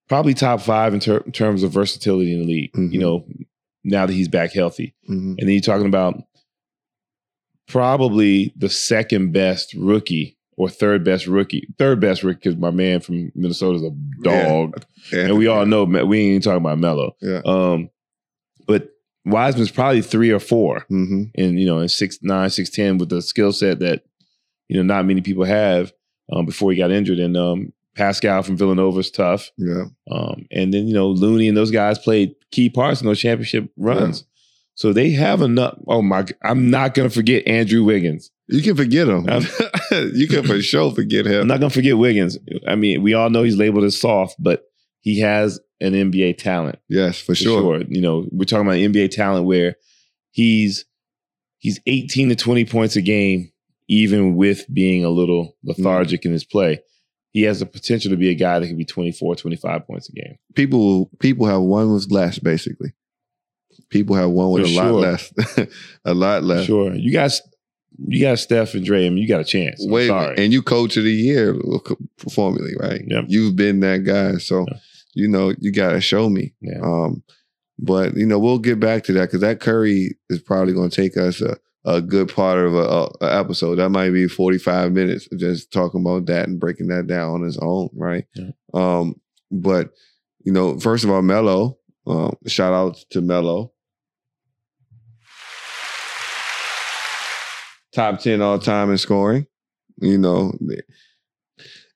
probably 0.08 0.34
top 0.34 0.60
five 0.60 0.94
in, 0.94 1.00
ter- 1.00 1.18
in 1.26 1.32
terms 1.32 1.62
of 1.64 1.72
versatility 1.72 2.32
in 2.32 2.40
the 2.40 2.46
league. 2.46 2.72
Mhm. 2.74 2.92
You 2.92 3.00
know, 3.00 3.26
now 3.82 4.06
that 4.06 4.12
he's 4.12 4.28
back 4.28 4.52
healthy, 4.52 4.94
Mhm. 5.10 5.30
and 5.36 5.38
then 5.40 5.48
you're 5.50 5.60
talking 5.60 5.86
about 5.88 6.22
probably 7.68 8.52
the 8.56 8.68
second 8.68 9.32
best 9.32 9.74
rookie 9.74 10.36
or 10.56 10.68
third 10.68 11.04
best 11.04 11.26
rookie, 11.26 11.66
third 11.78 12.00
best 12.00 12.22
rookie 12.22 12.38
because 12.42 12.56
my 12.56 12.70
man 12.70 13.00
from 13.00 13.30
Minnesota 13.34 13.76
is 13.76 13.82
a 13.82 13.90
dog, 14.22 14.84
Yeah. 15.12 15.26
and 15.26 15.36
we 15.38 15.48
all 15.48 15.66
know 15.66 15.84
we 15.84 15.98
ain't 16.18 16.30
even 16.30 16.40
talking 16.42 16.58
about 16.58 16.78
Melo. 16.78 17.16
Yeah. 17.20 17.42
Um, 17.44 17.90
but 18.66 18.90
Wiseman's 19.26 19.70
probably 19.70 20.02
three 20.02 20.30
or 20.30 20.38
four 20.38 20.80
hmm 20.88 21.24
and 21.36 21.58
you 21.58 21.66
know, 21.66 21.78
in 21.80 21.88
six 21.88 22.18
nine, 22.22 22.48
six 22.50 22.70
ten 22.70 22.96
with 22.98 23.08
the 23.08 23.20
skill 23.20 23.52
set 23.52 23.80
that 23.80 24.04
you 24.68 24.76
know 24.76 24.82
not 24.82 25.04
many 25.04 25.20
people 25.20 25.44
have 25.44 25.92
um, 26.32 26.46
before 26.46 26.70
he 26.72 26.78
got 26.78 26.90
injured. 26.90 27.18
And 27.18 27.36
um, 27.36 27.72
Paschall 27.96 28.44
from 28.44 28.56
Villanova 28.56 29.00
is 29.00 29.10
tough. 29.10 29.50
Yeah. 29.58 29.84
Um, 30.10 30.46
and 30.50 30.72
then 30.72 30.86
you 30.86 30.94
know 30.94 31.08
Looney 31.08 31.48
and 31.48 31.56
those 31.56 31.70
guys 31.70 31.98
played 31.98 32.34
key 32.52 32.70
parts 32.70 33.00
in 33.00 33.06
those 33.06 33.20
championship 33.20 33.70
runs. 33.76 34.24
So 34.74 34.92
they 34.92 35.10
have 35.12 35.40
enough. 35.40 35.78
Oh 35.88 36.02
my! 36.02 36.26
I'm 36.44 36.70
not 36.70 36.94
gonna 36.94 37.10
forget 37.10 37.46
Andrew 37.48 37.82
Wiggins. 37.82 38.30
You 38.48 38.62
can 38.62 38.76
forget 38.76 39.08
him. 39.08 39.26
You 40.14 40.26
can 40.28 40.44
for 40.44 40.60
sure 40.60 40.92
forget 40.92 41.26
him. 41.26 41.32
I'm 41.34 41.40
him. 41.42 41.46
not 41.48 41.60
gonna 41.60 41.70
forget 41.70 41.96
Wiggins. 41.96 42.36
I 42.66 42.74
mean, 42.74 43.02
we 43.02 43.14
all 43.14 43.30
know 43.30 43.44
he's 43.44 43.56
labeled 43.56 43.84
as 43.84 43.98
soft, 43.98 44.34
but 44.38 44.64
he 45.00 45.20
has 45.20 45.60
an 45.80 45.92
NBA 45.92 46.38
talent. 46.38 46.78
yes, 46.88 47.18
for 47.18 47.26
for 47.26 47.34
sure. 47.34 47.60
sure. 47.80 47.82
You 47.88 48.00
know, 48.00 48.26
we're 48.30 48.44
talking 48.44 48.66
about 48.66 48.76
NBA 48.78 49.10
talent 49.10 49.46
where 49.46 49.76
he's 50.30 50.84
he's 51.58 51.80
18 51.86 52.30
to 52.30 52.36
20 52.36 52.64
points 52.66 52.96
a 52.96 53.02
game, 53.02 53.50
even 53.88 54.36
with 54.36 54.64
being 54.72 55.04
a 55.04 55.10
little 55.10 55.56
lethargic 55.64 56.24
in 56.24 56.32
his 56.32 56.44
play. 56.44 56.80
He 57.32 57.42
has 57.42 57.60
the 57.60 57.66
potential 57.66 58.10
to 58.10 58.16
be 58.16 58.30
a 58.30 58.34
guy 58.34 58.58
that 58.58 58.66
could 58.66 58.78
be 58.78 58.86
24, 58.86 59.36
25 59.36 59.86
points 59.86 60.08
a 60.08 60.12
game. 60.12 60.38
People 60.54 61.10
people 61.20 61.46
have 61.46 61.60
one 61.60 61.92
with 61.92 62.10
less, 62.10 62.38
basically. 62.38 62.94
people 63.90 64.16
have 64.16 64.30
one 64.30 64.52
with 64.52 64.74
For 64.74 64.80
a 64.80 64.84
lot 64.84 64.94
less, 64.94 65.32
a 66.06 66.14
lot 66.14 66.44
less. 66.44 66.64
Sure, 66.66 66.94
you 66.94 67.12
got 67.12 67.32
you 68.08 68.20
got 68.22 68.38
Steph 68.38 68.72
and 68.74 68.84
Dre. 68.84 69.06
I 69.06 69.10
mean, 69.10 69.18
you 69.18 69.28
got 69.28 69.40
a 69.40 69.44
chance. 69.44 69.84
I'm 69.84 69.90
Wait, 69.90 70.06
sorry. 70.08 70.36
and 70.38 70.52
you 70.52 70.62
coach 70.62 70.96
of 70.96 71.04
the 71.04 71.12
year 71.12 71.54
uh, 71.54 71.94
formally, 72.30 72.72
right? 72.80 73.02
Yep. 73.06 73.24
You've 73.28 73.56
been 73.56 73.80
that 73.80 74.04
guy, 74.04 74.38
so 74.38 74.64
Yeah. 74.70 74.78
You 75.16 75.28
know 75.28 75.54
you 75.58 75.72
got 75.72 75.92
to 75.92 76.00
show 76.02 76.28
me. 76.28 76.52
Yeah. 76.60 76.80
Um, 76.82 77.22
but 77.78 78.14
you 78.16 78.26
know 78.26 78.38
we'll 78.38 78.58
get 78.58 78.78
back 78.78 79.02
to 79.04 79.14
that 79.14 79.22
because 79.22 79.40
that 79.40 79.60
Curry 79.60 80.14
is 80.28 80.40
probably 80.40 80.74
going 80.74 80.90
to 80.90 80.96
take 80.96 81.16
us 81.16 81.40
a, 81.40 81.56
a 81.86 82.02
good 82.02 82.28
part 82.28 82.58
of 82.58 82.74
a, 82.74 83.08
a, 83.24 83.38
episode. 83.38 83.76
That 83.76 83.88
might 83.88 84.10
be 84.10 84.28
forty 84.28 84.58
five 84.58 84.92
minutes 84.92 85.26
of 85.32 85.38
just 85.38 85.72
talking 85.72 86.02
about 86.02 86.26
that 86.26 86.48
and 86.48 86.60
breaking 86.60 86.88
that 86.88 87.06
down 87.06 87.30
on 87.30 87.46
its 87.46 87.58
own, 87.60 87.88
right? 87.94 88.26
Yeah. 88.34 88.50
Um, 88.74 89.18
but 89.50 89.90
you 90.44 90.52
know, 90.52 90.78
first 90.78 91.02
of 91.02 91.10
all, 91.10 91.22
Melo. 91.22 91.78
Um, 92.06 92.36
shout 92.46 92.74
out 92.74 92.98
to 93.10 93.22
Melo. 93.22 93.72
Top 97.92 98.20
ten 98.20 98.42
all 98.42 98.58
time 98.58 98.90
in 98.90 98.98
scoring. 98.98 99.46
You 99.96 100.18
know, 100.18 100.52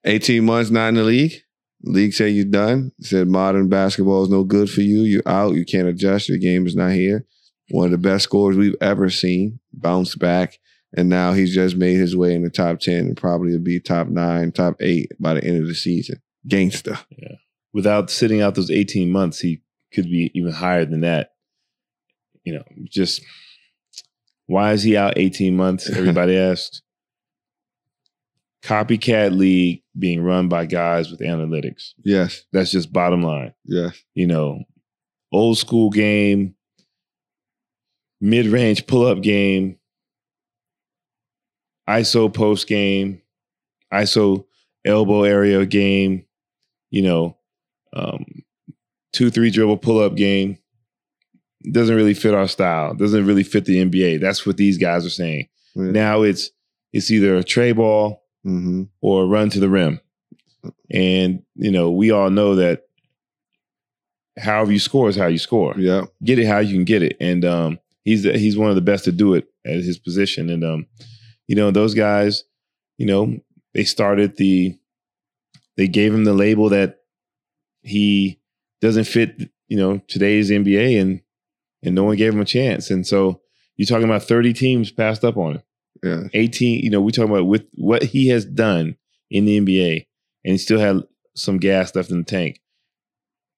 eighteen 0.05 0.45
months 0.45 0.71
not 0.71 0.89
in 0.89 0.95
the 0.95 1.03
league. 1.03 1.43
League 1.83 2.13
said 2.13 2.33
you're 2.33 2.45
done. 2.45 2.91
Said 3.01 3.27
modern 3.27 3.69
basketball 3.69 4.23
is 4.23 4.29
no 4.29 4.43
good 4.43 4.69
for 4.69 4.81
you. 4.81 5.01
You're 5.01 5.27
out. 5.27 5.55
You 5.55 5.65
can't 5.65 5.87
adjust. 5.87 6.29
Your 6.29 6.37
game 6.37 6.67
is 6.67 6.75
not 6.75 6.91
here. 6.91 7.25
One 7.69 7.85
of 7.85 7.91
the 7.91 7.97
best 7.97 8.25
scorers 8.25 8.57
we've 8.57 8.75
ever 8.81 9.09
seen. 9.09 9.59
Bounced 9.73 10.19
back. 10.19 10.59
And 10.95 11.09
now 11.09 11.33
he's 11.33 11.53
just 11.53 11.77
made 11.77 11.95
his 11.95 12.15
way 12.15 12.35
in 12.35 12.43
the 12.43 12.49
top 12.49 12.79
10 12.79 12.97
and 12.97 13.17
probably 13.17 13.53
will 13.53 13.59
be 13.59 13.79
top 13.79 14.07
nine, 14.07 14.51
top 14.51 14.75
eight 14.81 15.11
by 15.19 15.33
the 15.33 15.43
end 15.43 15.61
of 15.61 15.67
the 15.67 15.75
season. 15.75 16.21
Gangster. 16.47 16.99
Yeah. 17.09 17.35
Without 17.73 18.09
sitting 18.09 18.41
out 18.41 18.55
those 18.55 18.69
18 18.69 19.09
months, 19.09 19.39
he 19.39 19.61
could 19.93 20.05
be 20.05 20.31
even 20.33 20.51
higher 20.51 20.85
than 20.85 21.01
that. 21.01 21.31
You 22.43 22.55
know, 22.55 22.63
just 22.89 23.21
why 24.47 24.73
is 24.73 24.83
he 24.83 24.97
out 24.97 25.17
18 25.17 25.55
months? 25.55 25.89
Everybody 25.95 26.37
asks. 26.37 26.81
Copycat 28.63 29.35
league 29.35 29.81
being 29.97 30.21
run 30.21 30.47
by 30.47 30.65
guys 30.65 31.09
with 31.09 31.19
analytics. 31.19 31.93
Yes. 32.03 32.43
That's 32.51 32.71
just 32.71 32.93
bottom 32.93 33.23
line. 33.23 33.53
Yes. 33.65 34.01
You 34.13 34.27
know, 34.27 34.63
old 35.31 35.57
school 35.57 35.89
game, 35.89 36.55
mid 38.19 38.45
range 38.45 38.85
pull 38.85 39.05
up 39.05 39.21
game, 39.21 39.77
ISO 41.89 42.31
post 42.31 42.67
game, 42.67 43.21
ISO 43.91 44.45
elbow 44.85 45.23
area 45.23 45.65
game, 45.65 46.25
you 46.91 47.01
know, 47.01 47.37
um, 47.93 48.25
two, 49.11 49.29
three 49.31 49.49
dribble 49.49 49.77
pull 49.77 49.99
up 49.99 50.15
game. 50.15 50.57
Doesn't 51.71 51.95
really 51.95 52.15
fit 52.15 52.33
our 52.33 52.47
style. 52.47 52.95
Doesn't 52.95 53.25
really 53.25 53.43
fit 53.43 53.65
the 53.65 53.83
NBA. 53.83 54.19
That's 54.19 54.45
what 54.45 54.57
these 54.57 54.77
guys 54.77 55.05
are 55.05 55.11
saying. 55.11 55.47
Yeah. 55.75 55.91
Now 55.91 56.21
it's 56.23 56.49
it's 56.93 57.11
either 57.11 57.35
a 57.35 57.43
trey 57.43 57.71
ball 57.71 58.20
hmm 58.43 58.83
or 59.01 59.27
run 59.27 59.49
to 59.49 59.59
the 59.59 59.69
rim. 59.69 59.99
And, 60.91 61.43
you 61.55 61.71
know, 61.71 61.91
we 61.91 62.11
all 62.11 62.29
know 62.29 62.55
that 62.55 62.83
however 64.37 64.71
you 64.71 64.79
score 64.79 65.09
is 65.09 65.15
how 65.15 65.27
you 65.27 65.37
score. 65.37 65.75
Yeah. 65.77 66.03
Get 66.23 66.39
it 66.39 66.45
how 66.45 66.59
you 66.59 66.75
can 66.75 66.85
get 66.85 67.03
it. 67.03 67.17
And 67.19 67.45
um, 67.45 67.79
he's 68.03 68.23
he's 68.23 68.57
one 68.57 68.69
of 68.69 68.75
the 68.75 68.81
best 68.81 69.05
to 69.05 69.11
do 69.11 69.33
it 69.33 69.47
at 69.65 69.75
his 69.75 69.97
position. 69.97 70.49
And 70.49 70.63
um, 70.63 70.87
you 71.47 71.55
know, 71.55 71.71
those 71.71 71.93
guys, 71.93 72.43
you 72.97 73.05
know, 73.05 73.37
they 73.73 73.83
started 73.83 74.37
the 74.37 74.77
they 75.77 75.87
gave 75.87 76.13
him 76.13 76.25
the 76.25 76.33
label 76.33 76.69
that 76.69 76.99
he 77.81 78.39
doesn't 78.81 79.05
fit, 79.05 79.49
you 79.67 79.77
know, 79.77 80.01
today's 80.07 80.49
NBA 80.49 80.99
and 81.01 81.21
and 81.83 81.95
no 81.95 82.03
one 82.03 82.17
gave 82.17 82.33
him 82.33 82.41
a 82.41 82.45
chance. 82.45 82.91
And 82.91 83.05
so 83.05 83.41
you're 83.75 83.87
talking 83.87 84.05
about 84.05 84.23
30 84.23 84.53
teams 84.53 84.91
passed 84.91 85.23
up 85.23 85.37
on 85.37 85.55
him. 85.55 85.63
Yeah. 86.03 86.23
18, 86.33 86.83
you 86.83 86.89
know, 86.89 87.01
we're 87.01 87.11
talking 87.11 87.31
about 87.31 87.45
with 87.45 87.65
what 87.73 88.03
he 88.03 88.27
has 88.29 88.45
done 88.45 88.95
in 89.29 89.45
the 89.45 89.59
NBA, 89.59 90.05
and 90.43 90.51
he 90.51 90.57
still 90.57 90.79
had 90.79 91.01
some 91.35 91.57
gas 91.57 91.95
left 91.95 92.11
in 92.11 92.19
the 92.19 92.23
tank. 92.23 92.59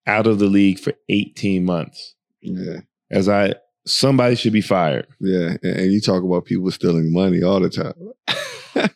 Out 0.06 0.28
of 0.28 0.40
the 0.40 0.48
league 0.48 0.80
for 0.80 0.94
18 1.08 1.64
months. 1.64 2.16
Yeah. 2.42 2.82
As 3.10 3.30
I 3.30 3.54
somebody 3.86 4.36
should 4.36 4.54
be 4.54 4.62
fired. 4.62 5.08
Yeah. 5.20 5.56
And, 5.64 5.92
you 5.92 6.02
talk 6.02 6.24
about 6.24 6.46
people 6.46 6.72
stealing 6.72 7.12
money 7.14 7.44
all 7.44 7.60
the 7.60 7.70
time. 7.70 8.90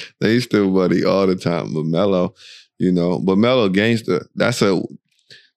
they 0.20 0.40
steal 0.40 0.70
money 0.70 1.04
all 1.04 1.26
the 1.26 1.36
time. 1.36 1.74
But 1.74 1.84
Melo, 1.84 2.34
you 2.78 2.92
know, 2.92 3.18
but 3.18 3.38
Melo 3.38 3.68
gangster, 3.68 4.26
that's 4.34 4.62
a 4.62 4.82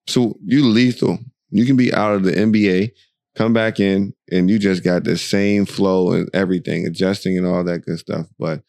so 0.08 0.38
you 0.44 0.66
lethal. 0.66 1.20
You 1.52 1.66
can 1.66 1.76
be 1.76 1.94
out 1.94 2.16
of 2.16 2.24
the 2.24 2.32
NBA, 2.32 2.92
come 3.40 3.54
back 3.54 3.80
in, 3.80 4.14
and 4.30 4.50
you 4.50 4.60
just 4.60 4.84
got 4.84 5.06
the 5.06 5.18
same 5.18 5.66
flow 5.66 6.12
and 6.12 6.30
everything, 6.34 6.86
adjusting 6.86 7.38
and 7.38 7.48
all 7.48 7.64
that 7.64 7.86
good 7.86 7.98
stuff. 7.98 8.28
But 8.38 8.64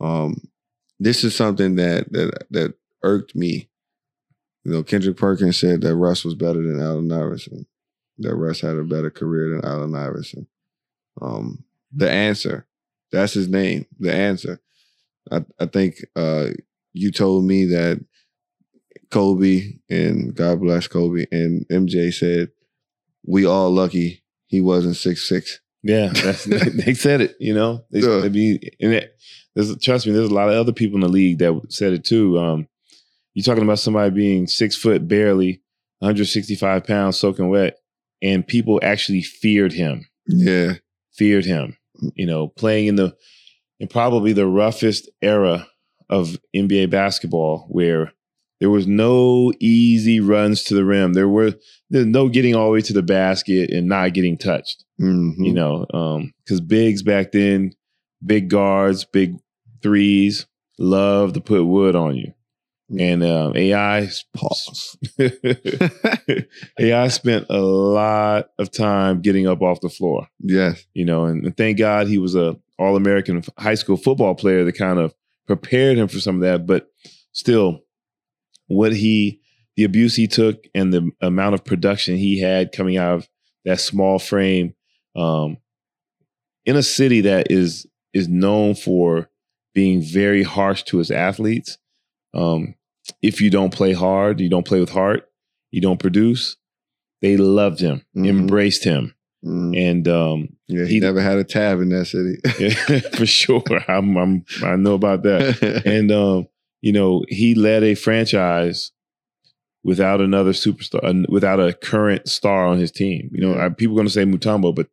um 0.00 0.48
this 0.98 1.22
is 1.22 1.34
something 1.34 1.76
that 1.76 2.12
that 2.12 2.46
that 2.50 2.74
irked 3.04 3.36
me. 3.36 3.68
You 4.64 4.72
know, 4.72 4.82
Kendrick 4.82 5.16
Perkins 5.16 5.58
said 5.58 5.80
that 5.82 5.94
Russ 5.94 6.24
was 6.24 6.34
better 6.34 6.60
than 6.60 6.82
Allen 6.82 7.12
Iverson. 7.12 7.66
That 8.18 8.34
Russ 8.34 8.60
had 8.60 8.76
a 8.76 8.82
better 8.82 9.10
career 9.10 9.50
than 9.50 9.64
Allen 9.64 9.94
Iverson. 9.94 10.48
Um, 11.22 11.62
the 11.92 12.10
answer, 12.10 12.66
that's 13.12 13.34
his 13.34 13.46
name. 13.46 13.86
The 14.00 14.12
answer. 14.12 14.60
I, 15.30 15.44
I 15.60 15.66
think 15.66 16.04
uh, 16.16 16.48
you 16.92 17.12
told 17.12 17.44
me 17.44 17.66
that 17.66 18.04
Kobe 19.10 19.74
and 19.88 20.34
God 20.34 20.60
bless 20.60 20.88
Kobe 20.88 21.26
and 21.30 21.64
MJ 21.68 22.12
said 22.12 22.50
we 23.26 23.44
all 23.44 23.70
lucky 23.70 24.22
he 24.46 24.60
wasn't 24.60 24.96
six 24.96 25.28
six. 25.28 25.60
Yeah, 25.82 26.08
that's, 26.08 26.44
they 26.84 26.94
said 26.94 27.20
it. 27.20 27.36
You 27.38 27.54
know, 27.54 27.84
they, 27.90 28.00
Yeah. 28.00 28.24
I 28.24 28.28
mean, 28.28 28.58
and 28.80 28.94
it, 28.94 29.16
there's 29.54 29.76
trust 29.78 30.06
me, 30.06 30.12
there's 30.12 30.30
a 30.30 30.34
lot 30.34 30.48
of 30.48 30.54
other 30.54 30.72
people 30.72 30.96
in 30.96 31.02
the 31.02 31.08
league 31.08 31.38
that 31.38 31.60
said 31.68 31.92
it 31.92 32.04
too. 32.04 32.38
Um, 32.38 32.68
you're 33.34 33.44
talking 33.44 33.64
about 33.64 33.78
somebody 33.78 34.10
being 34.10 34.46
six 34.46 34.76
foot 34.76 35.06
barely, 35.06 35.62
165 35.98 36.86
pounds, 36.86 37.18
soaking 37.18 37.48
wet, 37.48 37.76
and 38.22 38.46
people 38.46 38.80
actually 38.82 39.22
feared 39.22 39.72
him. 39.72 40.06
Yeah, 40.26 40.74
feared 41.14 41.44
him. 41.44 41.76
You 42.14 42.26
know, 42.26 42.48
playing 42.48 42.86
in 42.86 42.96
the 42.96 43.16
in 43.78 43.88
probably 43.88 44.32
the 44.32 44.46
roughest 44.46 45.10
era 45.20 45.66
of 46.08 46.36
NBA 46.54 46.90
basketball, 46.90 47.66
where 47.68 48.12
there 48.60 48.70
was 48.70 48.86
no 48.86 49.52
easy 49.60 50.20
runs 50.20 50.62
to 50.64 50.74
the 50.74 50.84
rim. 50.84 51.12
There 51.12 51.28
were 51.28 51.54
there's 51.90 52.06
no 52.06 52.28
getting 52.28 52.54
all 52.54 52.66
the 52.66 52.72
way 52.72 52.80
to 52.82 52.92
the 52.92 53.02
basket 53.02 53.70
and 53.70 53.88
not 53.88 54.14
getting 54.14 54.38
touched. 54.38 54.84
Mhm. 55.00 55.34
You 55.38 55.52
know, 55.52 56.22
because 56.44 56.60
bigs 56.60 57.02
back 57.02 57.32
then, 57.32 57.72
big 58.24 58.48
guards, 58.48 59.04
big 59.04 59.36
threes, 59.82 60.46
love 60.78 61.34
to 61.34 61.40
put 61.40 61.64
wood 61.64 61.94
on 61.94 62.16
you. 62.16 62.32
And 62.98 63.24
um, 63.24 63.56
AI 63.56 64.08
Pause. 64.34 64.96
AI 66.78 67.08
spent 67.08 67.46
a 67.50 67.58
lot 67.60 68.50
of 68.58 68.70
time 68.70 69.20
getting 69.22 69.46
up 69.48 69.60
off 69.60 69.80
the 69.80 69.88
floor 69.88 70.28
yes, 70.40 70.84
you 70.94 71.04
know, 71.04 71.24
and, 71.24 71.44
and 71.44 71.56
thank 71.56 71.78
God 71.78 72.06
he 72.06 72.18
was 72.18 72.36
a 72.36 72.56
All 72.78 72.94
American 72.96 73.42
high 73.58 73.74
school 73.74 73.96
football 73.96 74.34
player 74.36 74.64
that 74.64 74.78
kind 74.78 74.98
of 75.00 75.14
prepared 75.48 75.98
him 75.98 76.08
for 76.08 76.20
some 76.20 76.36
of 76.36 76.42
that. 76.42 76.66
But 76.66 76.88
still, 77.32 77.80
what 78.68 78.92
he, 78.94 79.40
the 79.76 79.84
abuse 79.84 80.16
he 80.16 80.26
took, 80.26 80.64
and 80.74 80.92
the 80.92 81.10
amount 81.20 81.54
of 81.54 81.64
production 81.64 82.16
he 82.16 82.40
had 82.40 82.72
coming 82.72 82.96
out 82.96 83.14
of 83.14 83.28
that 83.64 83.80
small 83.80 84.18
frame, 84.18 84.74
um, 85.14 85.56
in 86.64 86.76
a 86.76 86.82
city 86.82 87.20
that 87.22 87.50
is 87.50 87.86
is 88.12 88.28
known 88.28 88.74
for 88.74 89.28
being 89.74 90.00
very 90.02 90.42
harsh 90.42 90.82
to 90.84 91.00
its 91.00 91.10
athletes. 91.10 91.78
Um, 92.34 92.74
if 93.22 93.40
you 93.40 93.50
don't 93.50 93.72
play 93.72 93.92
hard, 93.92 94.40
you 94.40 94.48
don't 94.48 94.66
play 94.66 94.80
with 94.80 94.90
heart, 94.90 95.28
you 95.70 95.80
don't 95.80 96.00
produce. 96.00 96.56
They 97.22 97.36
loved 97.36 97.80
him, 97.80 98.02
Mhm. 98.16 98.26
embraced 98.28 98.84
him, 98.84 99.14
Mhm. 99.44 99.76
and 99.78 100.08
um, 100.08 100.48
yeah. 100.66 100.84
He, 100.86 100.94
he- 100.94 101.00
never 101.00 101.20
had 101.20 101.38
a 101.38 101.44
tab 101.44 101.80
in 101.80 101.90
that 101.90 102.06
city. 102.06 102.36
yeah, 102.58 103.00
for 103.16 103.26
sure. 103.26 103.62
I'm, 103.88 104.16
I'm 104.16 104.44
I 104.62 104.76
know 104.76 104.94
about 104.94 105.22
that. 105.24 105.82
And 105.86 106.10
um, 106.10 106.48
you 106.86 106.92
know, 106.92 107.24
he 107.26 107.56
led 107.56 107.82
a 107.82 107.96
franchise 107.96 108.92
without 109.82 110.20
another 110.20 110.52
superstar, 110.52 111.28
without 111.28 111.58
a 111.58 111.72
current 111.72 112.28
star 112.28 112.64
on 112.64 112.78
his 112.78 112.92
team. 112.92 113.28
You 113.32 113.40
know, 113.40 113.54
Yeah. 113.56 113.70
People 113.70 113.96
are 113.96 113.98
going 113.98 114.06
to 114.06 114.12
say 114.12 114.24
Mutombo, 114.24 114.72
but 114.72 114.86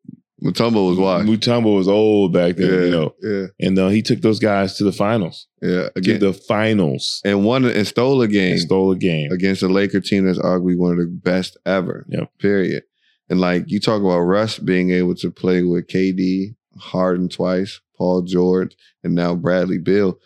Mutombo 0.43 0.89
was 0.89 0.97
washed. 0.97 1.27
Mutombo 1.27 1.75
was 1.75 1.87
old 1.87 2.33
back 2.33 2.55
then. 2.55 2.67
yeah, 2.67 2.85
You 2.85 2.89
know, 2.89 3.15
yeah, 3.21 3.45
and 3.59 3.77
uh, 3.77 3.89
he 3.89 4.01
took 4.01 4.21
those 4.21 4.39
guys 4.39 4.75
to 4.77 4.83
the 4.83 4.91
finals, 4.91 5.47
yeah. 5.61 5.89
to 5.89 6.17
the 6.17 6.33
finals, 6.33 7.21
and 7.23 7.45
won 7.45 7.63
and 7.63 7.85
stole 7.85 8.23
a 8.23 8.27
game 8.27 8.53
and 8.53 8.61
stole 8.61 8.91
a 8.91 8.97
game. 8.97 9.31
against 9.31 9.61
a 9.61 9.67
Laker 9.67 10.01
team 10.01 10.25
that's 10.25 10.39
arguably 10.39 10.75
one 10.75 10.93
of 10.93 10.97
the 10.97 11.05
best 11.05 11.57
ever. 11.63 12.07
Yep. 12.09 12.39
Period. 12.39 12.83
And 13.29 13.39
like 13.39 13.65
you 13.67 13.79
talk 13.79 14.01
about 14.01 14.21
Russ 14.21 14.57
being 14.57 14.89
able 14.89 15.13
to 15.17 15.29
play 15.29 15.61
with 15.61 15.85
KD, 15.85 16.55
Harden 16.75 17.29
twice, 17.29 17.81
Paul 17.95 18.23
George, 18.23 18.75
and 19.03 19.13
now 19.13 19.35
Bradley 19.35 19.77
Beal. 19.77 20.17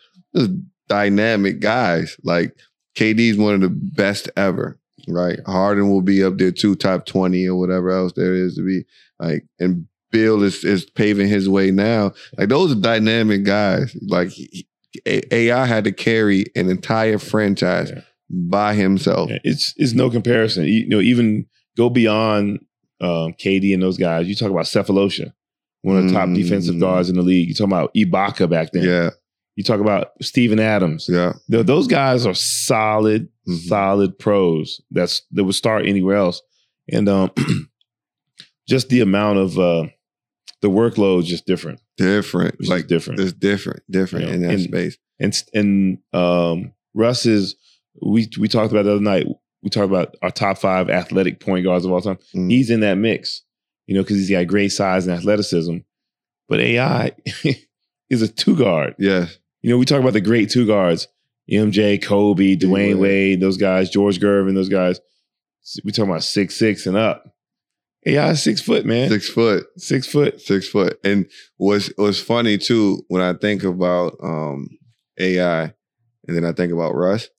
Dynamic 0.88 1.60
guys. 1.60 2.17
Like 2.24 2.56
KD's 2.96 3.38
one 3.38 3.53
of 3.56 3.62
the 3.62 3.70
best 3.70 4.29
ever. 4.38 4.79
right? 5.08 5.39
Harden 5.46 5.89
will 5.89 6.01
be 6.01 6.24
up 6.24 6.38
there 6.38 6.51
too, 6.51 6.75
top 6.75 7.06
20 7.06 7.48
or 7.48 7.56
whatever 7.56 7.89
else 7.91 8.13
there 8.15 8.34
is 8.34 8.56
to 8.56 8.65
be. 8.65 8.84
Like, 9.20 9.46
and 9.60 9.88
Beal 10.12 10.41
is 10.44 10.63
is 10.63 10.86
paving 10.86 11.27
his 11.27 11.50
way 11.50 11.70
now. 11.72 12.13
Like 12.38 12.48
those 12.50 12.72
are 12.72 12.75
dynamic 12.79 13.44
guys. 13.44 13.96
Like 14.08 14.29
he- 14.29 14.65
AI 15.06 15.65
had 15.65 15.84
to 15.84 15.91
carry 15.91 16.46
an 16.56 16.70
entire 16.70 17.17
franchise 17.20 17.91
Yeah. 17.94 18.01
by 18.29 18.74
himself. 18.74 19.29
Yeah, 19.29 19.39
It's 19.44 19.74
it's 19.77 19.94
no 19.94 20.10
comparison. 20.10 20.63
You, 20.63 20.72
you 20.72 20.88
know, 20.88 21.01
even 21.01 21.46
go 21.75 21.89
beyond 21.89 22.60
um, 23.01 23.34
KD 23.34 23.74
and 23.74 23.84
those 23.84 23.98
guys. 23.98 24.27
You 24.27 24.34
talk 24.36 24.50
about 24.50 24.65
Sefolosha, 24.65 25.34
one 25.84 25.98
of 25.98 26.06
the 26.08 26.13
top 26.13 26.29
Mm. 26.29 26.36
defensive 26.36 26.79
guards 26.79 27.10
in 27.10 27.15
the 27.15 27.22
league. 27.22 27.50
You 27.50 27.53
talk 27.53 27.67
about 27.67 27.94
Ibaka 27.94 28.50
back 28.50 28.72
then. 28.72 28.84
Yeah, 28.86 29.10
You 29.58 29.64
talk 29.64 29.80
about 29.82 30.12
Steven 30.22 30.60
Adams. 30.60 31.08
yeah. 31.10 31.34
Th- 31.52 31.66
Those 31.66 31.88
guys 31.88 32.26
are 32.28 32.36
solid, 32.36 33.28
Mhm. 33.50 33.58
solid 33.68 34.20
pros. 34.20 34.80
That's 34.92 35.24
that 35.32 35.44
would 35.44 35.56
start 35.56 35.86
anywhere 35.88 36.16
else, 36.18 36.42
and 36.92 37.10
um, 37.10 37.32
just 38.68 38.90
the 38.90 39.02
amount 39.02 39.40
of 39.40 39.58
uh, 39.58 39.88
the 40.62 40.70
workload 40.70 41.20
is 41.24 41.28
just 41.28 41.46
different. 41.46 41.80
Different. 41.98 42.56
It's 42.60 42.70
like 42.70 42.88
different. 42.88 43.20
it's 43.20 43.34
different, 43.34 43.82
different 43.90 44.28
Yeah. 44.28 44.34
in 44.34 44.42
that 44.44 44.52
And- 44.54 44.62
space. 44.62 44.98
and 45.20 45.44
and 45.54 45.98
um, 46.14 46.74
Russ 46.94 47.26
is 47.26 47.56
we 48.02 48.30
we 48.40 48.48
talked 48.48 48.72
about 48.72 48.84
the 48.84 48.92
other 48.92 49.02
night. 49.02 49.26
We 49.64 49.70
talked 49.72 49.90
about 49.90 50.16
our 50.22 50.30
top 50.32 50.60
five 50.60 50.90
athletic 50.90 51.40
point 51.40 51.66
guards 51.66 51.84
of 51.84 51.92
all 51.92 52.02
time. 52.02 52.20
Mm. 52.36 52.52
He's 52.52 52.70
in 52.70 52.82
that 52.82 52.96
mix, 53.00 53.42
you 53.88 53.96
know, 53.96 54.04
because 54.04 54.18
he's 54.18 54.30
got 54.30 54.46
great 54.46 54.72
size 54.72 55.08
and 55.08 55.18
athleticism. 55.18 55.78
But 56.48 56.60
AI 56.60 57.12
is 58.10 58.22
a 58.22 58.28
two 58.28 58.56
guard. 58.56 58.96
Yes. 59.00 59.40
You 59.62 59.72
know, 59.72 59.78
we 59.78 59.86
talk 59.86 60.00
about 60.02 60.14
the 60.14 60.22
great 60.22 60.50
two 60.50 60.66
guards: 60.66 61.08
MJ, 61.50 62.02
Kobe, 62.02 62.56
Dwyane 62.56 62.70
Wade. 62.70 62.98
Wade, 62.98 63.42
those 63.42 63.58
guys, 63.58 63.90
George 63.90 64.20
Gervin, 64.20 64.56
those 64.56 64.70
guys. 64.70 65.00
We 65.84 65.92
talking 65.92 66.12
about 66.12 66.24
six 66.24 66.56
six 66.56 66.86
and 66.86 66.96
up. 66.96 67.24
AI 68.06 68.30
is 68.30 68.42
six 68.42 68.62
foot, 68.62 68.86
man. 68.86 69.10
Six, 69.10 69.30
foot. 69.30 69.66
Six 69.76 70.08
foot. 70.08 70.34
foot. 70.36 70.42
Six 70.42 70.70
foot. 70.70 71.00
And 71.04 71.30
what's 71.58 71.92
what's 71.98 72.20
funny 72.20 72.58
too, 72.58 73.04
when 73.10 73.22
I 73.22 73.34
think 73.34 73.64
about 73.64 74.16
um 74.24 74.70
AI 75.20 75.74
and 76.28 76.36
then 76.36 76.46
I 76.46 76.52
think 76.52 76.72
about 76.72 76.96
Russ. 76.96 77.30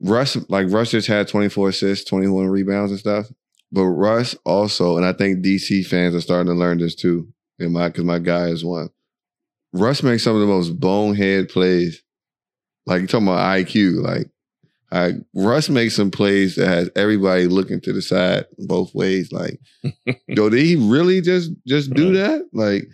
Russ, 0.00 0.36
like 0.48 0.68
Russ 0.70 0.92
just 0.92 1.08
had 1.08 1.26
24 1.26 1.70
assists, 1.70 2.08
21 2.08 2.46
rebounds 2.46 2.92
and 2.92 3.00
stuff. 3.00 3.26
But 3.72 3.84
Russ 3.84 4.36
also, 4.44 4.96
and 4.96 5.04
I 5.04 5.12
think 5.12 5.44
DC 5.44 5.86
fans 5.86 6.14
are 6.14 6.20
starting 6.20 6.52
to 6.52 6.58
learn 6.58 6.78
this 6.78 6.94
too, 6.94 7.28
in 7.58 7.72
my 7.72 7.88
because 7.88 8.04
my 8.04 8.18
guy 8.18 8.46
is 8.46 8.64
one. 8.64 8.90
Russ 9.72 10.02
makes 10.02 10.24
some 10.24 10.34
of 10.34 10.40
the 10.40 10.46
most 10.46 10.78
bonehead 10.80 11.48
plays. 11.48 12.02
Like 12.86 13.02
you 13.02 13.06
talking 13.06 13.26
about 13.26 13.58
IQ. 13.58 14.02
Like 14.02 14.30
I, 14.90 15.14
Russ 15.34 15.68
makes 15.68 15.94
some 15.94 16.10
plays 16.10 16.56
that 16.56 16.68
has 16.68 16.90
everybody 16.96 17.46
looking 17.46 17.80
to 17.82 17.92
the 17.92 18.00
side 18.00 18.46
both 18.58 18.94
ways. 18.94 19.32
Like, 19.32 19.60
yo, 20.26 20.48
did 20.48 20.64
he 20.64 20.76
really 20.76 21.20
just 21.20 21.50
just 21.66 21.92
do 21.92 22.14
that? 22.14 22.48
Like, 22.52 22.88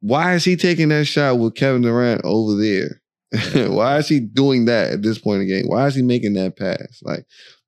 why 0.00 0.34
is 0.34 0.44
he 0.44 0.56
taking 0.56 0.90
that 0.90 1.06
shot 1.06 1.38
with 1.38 1.54
Kevin 1.54 1.82
Durant 1.82 2.20
over 2.24 2.54
there? 2.60 3.00
why 3.68 3.98
is 3.98 4.08
he 4.08 4.20
doing 4.20 4.66
that 4.66 4.92
at 4.92 5.02
this 5.02 5.18
point 5.18 5.42
in 5.42 5.48
the 5.48 5.54
game? 5.54 5.68
Why 5.68 5.86
is 5.86 5.94
he 5.94 6.02
making 6.02 6.34
that 6.34 6.56
pass? 6.56 7.00
Like, 7.02 7.26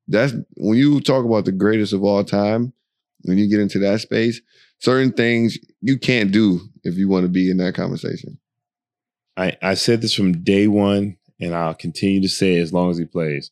that's 0.08 0.34
when 0.56 0.76
you 0.76 1.00
talk 1.00 1.24
about 1.24 1.44
the 1.44 1.52
greatest 1.52 1.92
of 1.92 2.04
all 2.04 2.24
time. 2.24 2.72
When 3.22 3.36
you 3.36 3.48
get 3.48 3.60
into 3.60 3.78
that 3.80 4.00
space, 4.00 4.40
certain 4.80 5.12
things 5.12 5.58
you 5.80 5.98
can't 5.98 6.32
do 6.32 6.60
if 6.82 6.96
you 6.96 7.08
want 7.08 7.24
to 7.24 7.28
be 7.28 7.50
in 7.50 7.58
that 7.58 7.74
conversation. 7.74 8.38
I, 9.36 9.56
I 9.62 9.74
said 9.74 10.02
this 10.02 10.14
from 10.14 10.42
day 10.42 10.66
one, 10.66 11.16
and 11.40 11.54
I'll 11.54 11.74
continue 11.74 12.20
to 12.22 12.28
say 12.28 12.58
as 12.58 12.72
long 12.72 12.90
as 12.90 12.98
he 12.98 13.04
plays. 13.04 13.50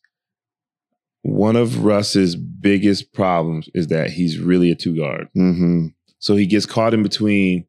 One 1.21 1.55
of 1.55 1.83
Russ's 1.83 2.35
biggest 2.35 3.13
problems 3.13 3.69
is 3.73 3.87
that 3.87 4.11
he's 4.11 4.39
really 4.39 4.71
a 4.71 4.75
two 4.75 4.95
guard. 4.95 5.29
Mm-hmm. 5.35 5.87
So 6.19 6.35
he 6.35 6.45
gets 6.45 6.65
caught 6.65 6.93
in 6.93 7.03
between 7.03 7.65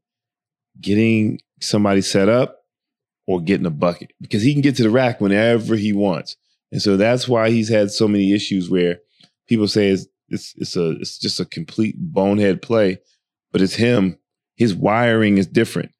getting 0.80 1.40
somebody 1.60 2.00
set 2.00 2.28
up 2.28 2.64
or 3.26 3.40
getting 3.40 3.66
a 3.66 3.70
bucket 3.70 4.12
because 4.20 4.42
he 4.42 4.52
can 4.52 4.62
get 4.62 4.76
to 4.76 4.82
the 4.82 4.90
rack 4.90 5.20
whenever 5.20 5.76
he 5.76 5.92
wants. 5.92 6.36
And 6.72 6.80
so 6.80 6.96
that's 6.96 7.28
why 7.28 7.50
he's 7.50 7.68
had 7.68 7.90
so 7.90 8.08
many 8.08 8.32
issues 8.32 8.70
where 8.70 8.98
people 9.48 9.68
say 9.68 9.88
it's 9.88 10.06
it's, 10.28 10.54
it's 10.56 10.76
a 10.76 10.90
it's 10.92 11.18
just 11.18 11.40
a 11.40 11.44
complete 11.44 11.96
bonehead 11.98 12.62
play, 12.62 13.00
but 13.52 13.60
it's 13.62 13.74
him. 13.74 14.18
His 14.56 14.74
wiring 14.74 15.38
is 15.38 15.46
different. 15.46 15.92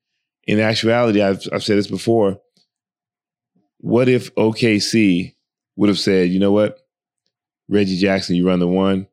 In 0.47 0.61
actuality, 0.61 1.23
I've 1.23 1.43
I've 1.53 1.63
said 1.65 1.79
this 1.79 1.87
before. 1.87 2.41
What 3.79 4.09
if 4.09 4.35
OKC 4.35 5.35
would 5.77 5.89
have 5.89 5.99
said, 5.99 6.29
you 6.31 6.39
know 6.39 6.53
what, 6.53 6.79
Reggie 7.69 7.97
Jackson, 7.97 8.37
you 8.37 8.47
run 8.47 8.59
the 8.59 8.69
one, 8.69 9.07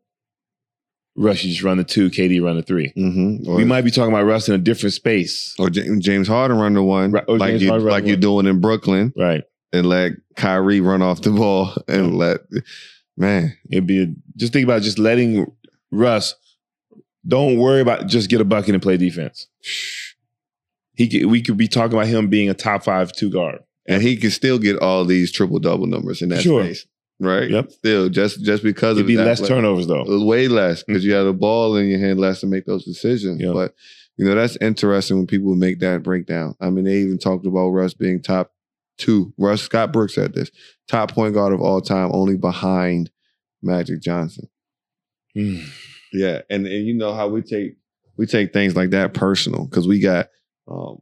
Russ, 1.15 1.43
you 1.43 1.49
just 1.51 1.63
run 1.63 1.77
the 1.77 1.83
two, 1.85 2.09
KD 2.09 2.43
run 2.43 2.57
the 2.57 2.63
three. 2.63 2.91
Mm-hmm. 2.97 3.49
Or, 3.49 3.55
we 3.55 3.63
might 3.65 3.83
be 3.83 3.91
talking 3.91 4.11
about 4.13 4.25
Russ 4.25 4.49
in 4.49 4.55
a 4.55 4.57
different 4.59 4.93
space. 4.93 5.55
or 5.57 5.69
James, 5.69 6.27
Harden 6.27 6.57
run 6.57 6.73
the 6.73 6.83
one, 6.83 7.11
Right, 7.11 7.23
or 7.27 7.37
like 7.37 7.51
James 7.51 7.63
you 7.63 7.69
Harden 7.69 7.85
run 7.85 7.93
like 7.93 8.03
the 8.03 8.09
you're 8.09 8.17
one. 8.17 8.43
doing 8.43 8.47
in 8.47 8.59
Brooklyn, 8.61 9.13
Right. 9.15 9.43
and 9.71 9.85
let 9.87 10.13
Kyrie 10.35 10.81
run 10.81 11.01
off 11.01 11.21
the 11.21 11.31
ball 11.31 11.73
and 11.87 12.17
let 12.17 12.41
man. 13.15 13.57
It'd 13.71 13.87
be 13.87 14.03
a, 14.03 14.07
just 14.35 14.51
think 14.53 14.65
about 14.65 14.81
just 14.81 14.99
letting 14.99 15.49
Russ. 15.91 16.35
Don't 17.27 17.57
worry 17.57 17.81
about 17.81 18.07
just 18.07 18.29
get 18.29 18.39
a 18.41 18.45
bucket 18.45 18.73
and 18.73 18.81
play 18.81 18.97
defense. 18.97 19.47
He 20.93 21.07
could, 21.07 21.25
we 21.29 21.41
could 21.41 21.57
be 21.57 21.67
talking 21.67 21.93
about 21.93 22.07
him 22.07 22.27
being 22.29 22.49
a 22.49 22.53
top 22.53 22.83
five 22.83 23.11
two 23.11 23.29
guard. 23.29 23.59
and 23.87 24.01
he 24.01 24.17
could 24.17 24.33
still 24.33 24.59
get 24.59 24.77
all 24.79 25.05
these 25.05 25.31
triple 25.31 25.59
double 25.59 25.87
numbers 25.87 26.21
in 26.21 26.29
that 26.29 26.41
Sure. 26.41 26.63
space, 26.63 26.85
right? 27.19 27.49
Yep. 27.49 27.71
Still, 27.71 28.09
just 28.09 28.43
just 28.43 28.63
because 28.63 28.97
It'd 28.97 29.01
of 29.03 29.07
be 29.07 29.15
less 29.17 29.39
athletic- 29.41 29.55
turnovers 29.55 29.87
though. 29.87 30.25
way 30.25 30.47
less 30.47 30.83
because 30.83 31.05
you 31.05 31.13
have 31.13 31.25
the 31.25 31.33
ball 31.33 31.75
in 31.77 31.87
your 31.87 31.99
hand 31.99 32.19
less 32.19 32.39
to 32.41 32.47
make 32.47 32.65
those 32.65 32.83
decisions. 32.85 33.39
Yeah. 33.41 33.51
But 33.53 33.75
you 34.17 34.25
know 34.25 34.33
that's 34.35 34.57
interesting 34.61 35.17
when 35.17 35.27
people 35.27 35.55
make 35.55 35.79
that 35.81 36.01
breakdown. 36.03 36.55
I 36.59 36.69
mean, 36.71 36.85
they 36.85 36.97
even 36.97 37.17
talked 37.19 37.45
about 37.45 37.69
Russ 37.69 37.93
being 37.93 38.21
top 38.21 38.51
two. 38.97 39.31
Russ 39.37 39.61
Scott 39.61 39.93
Brooks 39.93 40.15
said 40.15 40.33
this 40.33 40.49
top 40.87 41.11
point 41.11 41.33
guard 41.35 41.53
of 41.53 41.61
all 41.61 41.81
time, 41.81 42.09
only 42.13 42.35
behind 42.37 43.11
Magic 43.61 44.01
Johnson. 44.01 44.49
Mm. 45.37 45.63
Yeah, 46.13 46.41
and 46.49 46.65
and 46.65 46.85
you 46.85 46.93
know 46.93 47.13
how 47.13 47.27
we 47.27 47.41
take 47.41 47.77
we 48.17 48.25
take 48.25 48.53
things 48.53 48.75
like 48.75 48.91
that 48.91 49.13
personal 49.13 49.65
because 49.65 49.87
we 49.87 49.99
got 49.99 50.27
um, 50.67 50.99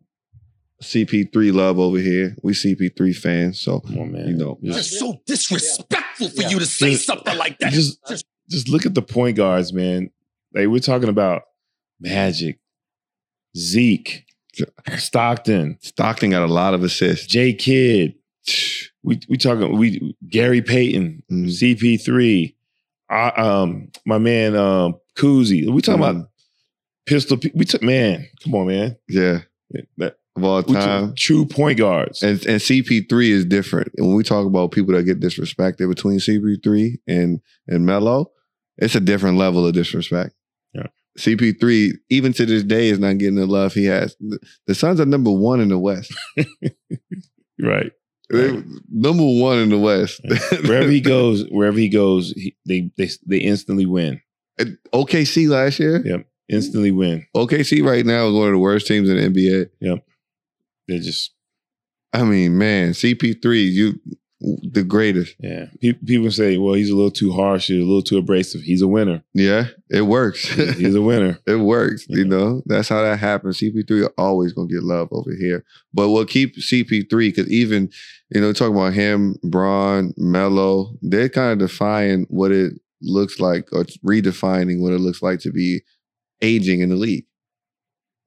CP3 0.84 1.54
love 1.54 1.80
over 1.80 1.98
here. 1.98 2.36
We 2.44 2.54
CP3 2.54 3.16
fans, 3.16 3.60
so 3.62 3.80
Come 3.82 4.00
on, 4.00 4.12
man. 4.12 4.28
You 4.28 4.34
know. 4.36 4.60
just, 4.64 4.76
That's 4.78 5.00
so 5.00 5.22
disrespectful 5.26 6.30
for 6.30 6.42
Yeah. 6.42 6.50
you 6.50 6.60
to 6.60 6.66
say 6.66 6.92
Just- 6.92 7.06
something 7.06 7.38
like 7.38 7.60
that. 7.60 7.72
just 7.74 8.00
just 8.50 8.70
look 8.70 8.86
at 8.86 8.94
the 8.96 9.02
point 9.02 9.38
guards, 9.38 9.72
man. 9.74 10.10
Like 10.54 10.68
we're 10.68 10.80
talking 10.80 11.10
about 11.10 11.44
Magic, 12.00 12.60
Zeke, 13.58 14.26
Stockton, 14.98 15.78
Stockton 15.82 16.32
got 16.32 16.44
a 16.44 16.52
lot 16.52 16.74
of 16.74 16.84
assists. 16.84 17.26
J 17.28 17.54
Kidd. 17.54 18.16
We 19.04 19.20
we 19.30 19.38
talking 19.38 19.78
we 19.78 20.16
Gary 20.30 20.62
Payton, 20.62 21.24
Mhm. 21.32 21.50
CP3, 21.50 22.56
uh, 23.10 23.32
um, 23.36 23.90
my 24.06 24.18
man 24.18 24.56
um 24.56 24.96
Cousy. 25.18 25.70
We 25.70 25.82
talking 25.82 26.02
Mhm. 26.02 26.10
about 26.10 26.30
pistol. 27.06 27.38
We 27.54 27.66
took 27.66 27.82
man, 27.84 28.28
come 28.44 28.56
on, 28.56 28.68
man. 28.68 28.98
Yeah, 29.08 29.42
That, 29.98 30.18
of 30.36 30.44
all 30.44 30.64
time. 30.64 31.14
true 31.16 31.46
point 31.46 31.78
guards. 31.78 32.22
And 32.24 32.46
and 32.46 32.60
CP3 32.62 33.30
is 33.30 33.46
different. 33.46 33.92
And 33.98 34.08
when 34.08 34.16
we 34.16 34.24
talk 34.24 34.46
about 34.46 34.72
people 34.72 34.94
that 34.94 35.04
get 35.04 35.20
disrespected 35.20 35.88
between 35.90 36.20
CP3 36.20 36.98
and 37.08 37.40
and 37.68 37.86
Melo, 37.86 38.32
it's 38.78 38.96
a 38.96 39.00
different 39.00 39.38
level 39.38 39.66
of 39.66 39.74
disrespect. 39.74 40.34
Yeah. 40.74 40.88
CP3, 41.18 41.92
even 42.10 42.34
to 42.34 42.46
this 42.46 42.64
day, 42.64 42.90
is 42.90 43.00
not 43.00 43.18
getting 43.20 43.36
the 43.36 43.46
love 43.46 43.74
he 43.74 43.86
has. 43.86 44.18
The, 44.20 44.38
the 44.68 44.76
Suns 44.76 45.00
are 45.00 45.06
number 45.06 45.32
one 45.32 45.62
in 45.62 45.70
the 45.70 45.80
West. 45.80 46.14
right. 47.62 47.92
Number 48.32 49.24
one 49.24 49.60
in 49.60 49.70
the 49.70 49.78
West. 49.78 50.22
Wherever 50.64 50.90
he 50.90 51.02
goes, 51.02 51.46
wherever 51.50 51.78
he 51.78 51.90
goes, 51.90 52.32
he, 52.32 52.56
they 52.66 52.90
they 52.98 53.10
they 53.26 53.38
instantly 53.38 53.86
win. 53.86 54.22
OKC 54.94 55.50
last 55.50 55.80
year. 55.80 56.02
Yeah. 56.06 56.18
Instantly 56.48 56.92
win. 56.92 57.26
OKC 57.36 57.84
right 57.84 58.06
now 58.06 58.28
is 58.28 58.34
one 58.34 58.48
of 58.48 58.54
the 58.54 58.60
worst 58.60 58.88
teams 58.88 59.10
in 59.10 59.18
the 59.18 59.30
NBA. 59.30 59.70
Yep. 59.82 60.06
They're 60.88 61.00
just 61.00 61.34
I 62.14 62.24
mean, 62.24 62.58
man, 62.58 62.92
CP3, 62.92 63.72
you 63.72 64.00
the 64.42 64.84
greatest. 64.84 65.36
yeah. 65.40 65.66
People 66.06 66.30
say, 66.32 66.58
well, 66.58 66.74
he's 66.74 66.90
a 66.90 66.96
little 66.96 67.12
too 67.12 67.32
harsh, 67.32 67.68
he's 67.68 67.82
a 67.82 67.86
little 67.86 68.02
too 68.02 68.18
abrasive. 68.18 68.62
He's 68.62 68.82
a 68.82 68.88
winner. 68.88 69.24
Yeah, 69.34 69.68
it 69.90 70.04
works. 70.04 70.48
He's 70.48 70.96
a 70.96 71.02
winner. 71.02 71.40
It 71.48 71.58
works, 71.58 72.06
you 72.10 72.26
know. 72.26 72.62
That's 72.66 72.90
how 72.90 73.02
that 73.02 73.20
happens. 73.20 73.60
CP3 73.60 74.06
are 74.06 74.14
always 74.18 74.54
gonna 74.54 74.68
get 74.68 74.84
love 74.84 75.10
over 75.12 75.32
here. 75.34 75.64
But 75.94 76.10
what 76.10 76.14
we'll 76.14 76.26
keep 76.26 76.58
CP3, 76.58 77.10
because 77.10 77.50
even, 77.50 77.90
you 78.30 78.42
know, 78.42 78.54
talking 78.54 78.76
about 78.76 78.94
him, 78.94 79.38
Bron, 79.44 80.14
Melo, 80.18 80.96
they're 81.02 81.30
kind 81.30 81.52
of 81.54 81.60
defying 81.68 82.26
what 82.30 82.52
it 82.52 82.74
looks 83.02 83.40
like, 83.40 83.68
or 83.72 83.84
redefining 84.06 84.82
what 84.82 84.94
it 84.94 85.00
looks 85.00 85.22
like 85.22 85.40
to 85.42 85.52
be 85.52 85.82
aging 86.42 86.82
in 86.82 86.90
the 86.90 86.96
league. 86.96 87.26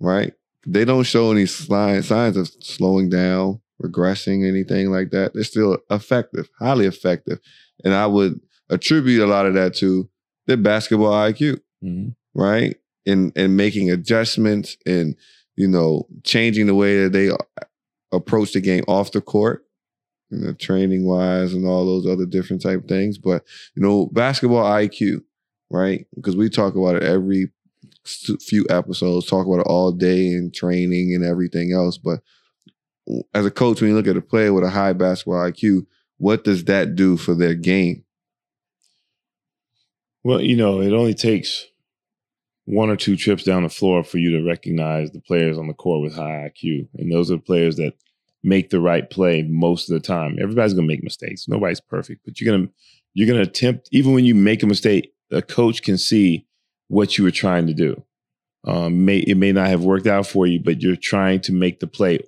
Right? 0.00 0.32
They 0.66 0.84
don't 0.84 1.04
show 1.04 1.32
any 1.32 1.46
sign- 1.46 2.02
signs 2.02 2.36
of 2.36 2.50
slowing 2.60 3.08
down, 3.08 3.60
regressing, 3.82 4.46
anything 4.46 4.90
like 4.90 5.10
that. 5.10 5.34
They're 5.34 5.44
still 5.44 5.78
effective, 5.90 6.48
highly 6.58 6.86
effective. 6.86 7.38
And 7.84 7.94
I 7.94 8.06
would 8.06 8.40
attribute 8.70 9.22
a 9.22 9.26
lot 9.26 9.46
of 9.46 9.54
that 9.54 9.74
to 9.76 10.08
their 10.46 10.56
basketball 10.56 11.12
IQ, 11.12 11.58
Mhm. 11.84 12.14
right? 12.34 12.76
And 13.06 13.32
and 13.36 13.56
making 13.56 13.90
adjustments 13.90 14.76
and 14.84 15.16
you 15.56 15.66
know 15.68 16.06
changing 16.24 16.66
the 16.66 16.74
way 16.74 17.02
that 17.04 17.12
they 17.12 17.30
approach 18.12 18.52
the 18.52 18.60
game 18.60 18.84
off 18.88 19.12
the 19.12 19.20
court, 19.20 19.64
you 20.30 20.38
know, 20.38 20.52
training 20.54 21.06
wise 21.06 21.54
and 21.54 21.66
all 21.66 21.84
those 21.84 22.06
other 22.06 22.26
different 22.26 22.62
type 22.62 22.86
things. 22.88 23.18
But 23.18 23.44
you 23.74 23.82
know, 23.82 24.06
basketball 24.06 24.64
IQ, 24.64 25.22
right? 25.70 26.06
Because 26.14 26.36
we 26.36 26.48
talk 26.48 26.74
about 26.74 26.96
it 26.96 27.02
every 27.02 27.50
few 28.04 28.66
episodes, 28.70 29.26
talk 29.26 29.46
about 29.46 29.60
it 29.60 29.66
all 29.66 29.92
day 29.92 30.26
in 30.26 30.50
training 30.50 31.14
and 31.14 31.24
everything 31.24 31.72
else. 31.72 31.98
But 31.98 32.20
as 33.34 33.46
a 33.46 33.50
coach, 33.50 33.80
when 33.80 33.90
you 33.90 33.96
look 33.96 34.06
at 34.06 34.16
a 34.16 34.22
player 34.22 34.52
with 34.52 34.64
a 34.64 34.70
high 34.70 34.92
basketball 34.92 35.50
IQ, 35.50 35.86
what 36.18 36.44
does 36.44 36.64
that 36.64 36.94
do 36.94 37.16
for 37.16 37.34
their 37.34 37.54
game? 37.54 38.04
Well, 40.24 40.40
you 40.40 40.56
know, 40.56 40.80
it 40.80 40.92
only 40.92 41.14
takes 41.14 41.66
one 42.64 42.90
or 42.90 42.96
two 42.96 43.16
trips 43.16 43.44
down 43.44 43.62
the 43.62 43.68
floor 43.70 44.04
for 44.04 44.18
you 44.18 44.30
to 44.32 44.46
recognize 44.46 45.10
the 45.10 45.20
players 45.20 45.56
on 45.56 45.68
the 45.68 45.74
court 45.74 46.02
with 46.02 46.14
high 46.14 46.52
IQ. 46.52 46.88
And 46.98 47.10
those 47.10 47.30
are 47.30 47.36
the 47.36 47.42
players 47.42 47.76
that 47.76 47.94
make 48.42 48.70
the 48.70 48.80
right 48.80 49.08
play 49.08 49.42
most 49.42 49.90
of 49.90 49.94
the 49.94 50.06
time. 50.06 50.36
Everybody's 50.40 50.74
gonna 50.74 50.86
make 50.86 51.02
mistakes. 51.02 51.48
Nobody's 51.48 51.80
perfect, 51.80 52.22
but 52.24 52.40
you're 52.40 52.52
gonna 52.52 52.68
you're 53.14 53.26
gonna 53.28 53.42
attempt, 53.42 53.88
even 53.92 54.12
when 54.12 54.24
you 54.24 54.34
make 54.34 54.62
a 54.62 54.66
mistake, 54.66 55.12
a 55.30 55.42
coach 55.42 55.82
can 55.82 55.98
see 55.98 56.46
what 56.88 57.18
you 57.18 57.24
were 57.24 57.30
trying 57.30 57.66
to 57.66 57.74
do. 57.74 58.02
Um, 58.64 59.04
may 59.04 59.18
it 59.18 59.36
may 59.36 59.52
not 59.52 59.68
have 59.68 59.84
worked 59.84 60.06
out 60.06 60.26
for 60.26 60.46
you, 60.46 60.60
but 60.60 60.82
you're 60.82 60.96
trying 60.96 61.40
to 61.42 61.52
make 61.52 61.80
the 61.80 61.86
play. 61.86 62.20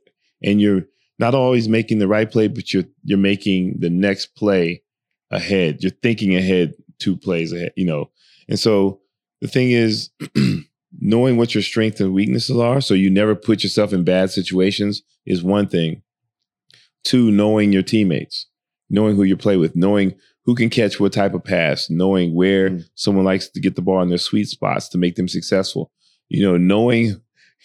And 0.42 0.60
you're 0.60 0.86
not 1.18 1.34
always 1.34 1.68
making 1.68 1.98
the 1.98 2.08
right 2.08 2.30
play, 2.30 2.48
but 2.48 2.72
you're 2.72 2.84
you're 3.04 3.18
making 3.18 3.76
the 3.80 3.90
next 3.90 4.34
play 4.36 4.82
ahead. 5.30 5.82
You're 5.82 5.92
thinking 6.02 6.34
ahead 6.34 6.74
two 6.98 7.16
plays 7.16 7.52
ahead, 7.52 7.72
you 7.76 7.84
know. 7.84 8.10
And 8.48 8.58
so 8.58 9.00
the 9.40 9.48
thing 9.48 9.72
is 9.72 10.10
knowing 10.98 11.36
what 11.36 11.54
your 11.54 11.62
strengths 11.62 12.00
and 12.00 12.12
weaknesses 12.12 12.56
are 12.56 12.80
so 12.80 12.94
you 12.94 13.10
never 13.10 13.34
put 13.34 13.62
yourself 13.62 13.92
in 13.92 14.04
bad 14.04 14.30
situations 14.30 15.02
is 15.26 15.42
one 15.42 15.68
thing. 15.68 16.02
Two, 17.04 17.30
knowing 17.30 17.72
your 17.72 17.82
teammates, 17.82 18.46
knowing 18.90 19.16
who 19.16 19.22
you 19.22 19.36
play 19.36 19.56
with, 19.56 19.74
knowing 19.76 20.14
who 20.44 20.54
can 20.54 20.68
catch 20.70 20.98
what 20.98 21.12
type 21.12 21.34
of 21.34 21.44
pass, 21.44 21.88
knowing 21.90 22.34
where 22.34 22.70
Mm. 22.70 22.84
someone 22.94 23.24
likes 23.24 23.48
to 23.48 23.60
get 23.60 23.76
the 23.76 23.82
ball 23.82 24.02
in 24.02 24.08
their 24.08 24.18
sweet 24.18 24.48
spots 24.48 24.88
to 24.88 24.98
make 24.98 25.16
them 25.16 25.28
successful. 25.28 25.92
You 26.28 26.42
know, 26.42 26.56
knowing 26.56 27.20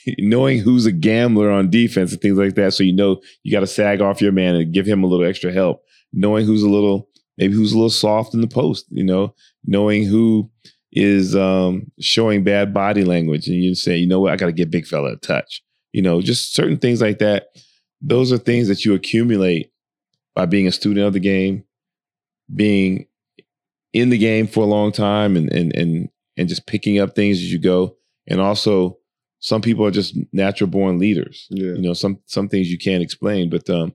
knowing 0.19 0.59
who's 0.59 0.85
a 0.85 0.91
gambler 0.91 1.49
on 1.49 1.69
defense 1.69 2.11
and 2.11 2.21
things 2.21 2.37
like 2.37 2.55
that. 2.55 2.73
So 2.73 2.83
you 2.83 2.93
know 2.93 3.21
you 3.43 3.51
got 3.51 3.61
to 3.61 3.67
sag 3.67 4.01
off 4.01 4.21
your 4.21 4.33
man 4.33 4.55
and 4.55 4.73
give 4.73 4.85
him 4.85 5.03
a 5.03 5.07
little 5.07 5.25
extra 5.25 5.51
help. 5.51 5.83
Knowing 6.13 6.45
who's 6.45 6.63
a 6.63 6.69
little 6.69 7.09
maybe 7.37 7.53
who's 7.53 7.71
a 7.73 7.77
little 7.77 7.89
soft 7.89 8.33
in 8.33 8.41
the 8.41 8.47
post, 8.47 8.85
you 8.89 9.03
know, 9.03 9.33
knowing 9.65 10.05
who 10.05 10.49
is 10.95 11.35
um, 11.35 11.91
showing 11.99 12.43
bad 12.43 12.73
body 12.73 13.03
language, 13.03 13.47
and 13.47 13.57
you 13.57 13.75
say, 13.75 13.97
you 13.97 14.07
know 14.07 14.21
what, 14.21 14.31
I 14.31 14.37
got 14.37 14.47
to 14.47 14.53
get 14.53 14.71
big 14.71 14.87
fella 14.87 15.11
a 15.11 15.17
touch. 15.17 15.61
You 15.91 16.01
know, 16.01 16.21
just 16.21 16.55
certain 16.55 16.77
things 16.77 17.01
like 17.01 17.19
that. 17.19 17.47
Those 18.01 18.31
are 18.31 18.37
things 18.37 18.67
that 18.69 18.85
you 18.85 18.93
accumulate 18.93 19.71
by 20.33 20.45
being 20.45 20.67
a 20.67 20.71
student 20.71 21.05
of 21.05 21.13
the 21.13 21.19
game, 21.19 21.63
being 22.53 23.07
in 23.93 24.09
the 24.09 24.17
game 24.17 24.47
for 24.47 24.61
a 24.61 24.67
long 24.67 24.91
time, 24.91 25.35
and 25.35 25.51
and 25.51 25.75
and 25.75 26.09
and 26.37 26.49
just 26.49 26.65
picking 26.65 26.99
up 26.99 27.13
things 27.13 27.37
as 27.37 27.51
you 27.51 27.59
go. 27.59 27.95
And 28.27 28.39
also, 28.41 28.97
some 29.39 29.61
people 29.61 29.85
are 29.85 29.91
just 29.91 30.17
natural 30.31 30.69
born 30.69 30.97
leaders. 30.97 31.47
Yeah. 31.49 31.73
You 31.73 31.81
know, 31.81 31.93
some 31.93 32.19
some 32.25 32.47
things 32.47 32.71
you 32.71 32.77
can't 32.77 33.03
explain, 33.03 33.49
but 33.49 33.69
um, 33.69 33.93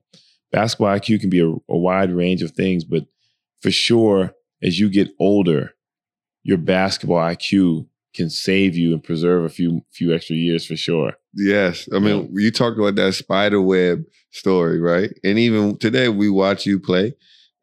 basketball 0.51 0.95
IQ 0.95 1.19
can 1.19 1.29
be 1.29 1.39
a, 1.39 1.49
a 1.49 1.77
wide 1.77 2.11
range 2.11 2.43
of 2.43 2.51
things. 2.51 2.83
But 2.83 3.05
for 3.61 3.71
sure, 3.71 4.33
as 4.61 4.79
you 4.79 4.89
get 4.89 5.09
older, 5.19 5.73
your 6.43 6.57
basketball 6.57 7.19
IQ 7.19 7.87
can 8.13 8.29
save 8.29 8.75
you 8.75 8.93
and 8.93 9.03
preserve 9.03 9.45
a 9.45 9.49
few 9.49 9.81
few 9.91 10.13
extra 10.13 10.35
years 10.35 10.65
for 10.65 10.75
sure. 10.75 11.13
Yes. 11.33 11.87
I 11.93 11.99
mean, 11.99 12.29
you 12.33 12.51
talked 12.51 12.77
about 12.77 12.95
that 12.95 13.13
spider 13.13 13.61
web 13.61 14.03
story, 14.31 14.79
right? 14.79 15.11
And 15.23 15.39
even 15.39 15.77
today 15.77 16.09
we 16.09 16.29
watch 16.29 16.65
you 16.65 16.79
play. 16.79 17.13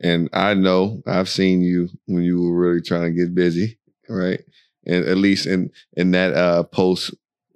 And 0.01 0.31
I 0.33 0.55
know 0.55 1.03
I've 1.07 1.29
seen 1.29 1.61
you 1.61 1.89
when 2.07 2.23
you 2.23 2.41
were 2.41 2.57
really 2.59 2.81
trying 2.81 3.03
to 3.03 3.11
get 3.11 3.35
busy, 3.35 3.79
right? 4.09 4.41
And 4.87 5.05
at 5.05 5.19
least 5.19 5.47
in 5.47 5.71
in 5.95 6.13
that 6.13 6.35
uh 6.35 6.63
post 6.63 7.15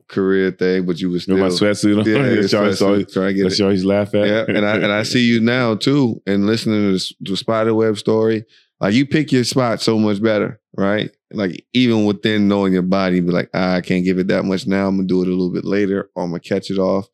career 0.08 0.50
thing, 0.50 0.85
but 0.85 1.00
you 1.00 1.08
was 1.08 1.22
still 1.22 1.37
Remember 1.37 1.54
my 1.54 1.70
sweatsuit 1.70 2.00
on? 2.00 2.06
yeah, 2.06 2.40
that's 2.40 2.82
always, 2.82 3.12
trying 3.12 3.28
to 3.28 3.35
get 3.35 3.42
that's 3.44 3.61
always 3.61 3.85
laugh 3.85 4.14
at. 4.14 4.26
Yeah, 4.26 4.44
and 4.48 4.66
I 4.66 4.74
and 4.76 4.92
I 4.92 5.02
see 5.04 5.24
you 5.24 5.40
now 5.40 5.74
too, 5.76 6.20
and 6.26 6.46
listening 6.46 6.98
to 6.98 7.14
the 7.20 7.37
spider 7.37 7.74
web 7.74 7.96
story. 7.96 8.44
Like 8.83 8.95
you 8.95 9.07
pick 9.07 9.31
your 9.31 9.45
spot 9.45 9.81
so 9.81 9.97
much 9.97 10.21
better, 10.21 10.61
right? 10.77 11.12
Like 11.33 11.64
even 11.73 12.05
within 12.05 12.49
knowing 12.49 12.73
your 12.73 12.83
body, 12.83 13.21
be 13.21 13.31
like, 13.31 13.49
ah, 13.55 13.77
I 13.77 13.81
can't 13.81 14.05
give 14.05 14.18
it 14.18 14.27
that 14.27 14.45
much 14.45 14.66
now. 14.66 14.88
I'm 14.88 14.97
gonna 14.97 15.07
do 15.07 15.23
it 15.23 15.29
a 15.29 15.31
little 15.31 15.53
bit 15.53 15.64
later, 15.64 16.11
or 16.16 16.25
I'm 16.25 16.31
gonna 16.31 16.40
catch 16.40 16.68
it 16.68 16.79
off. 16.79 17.07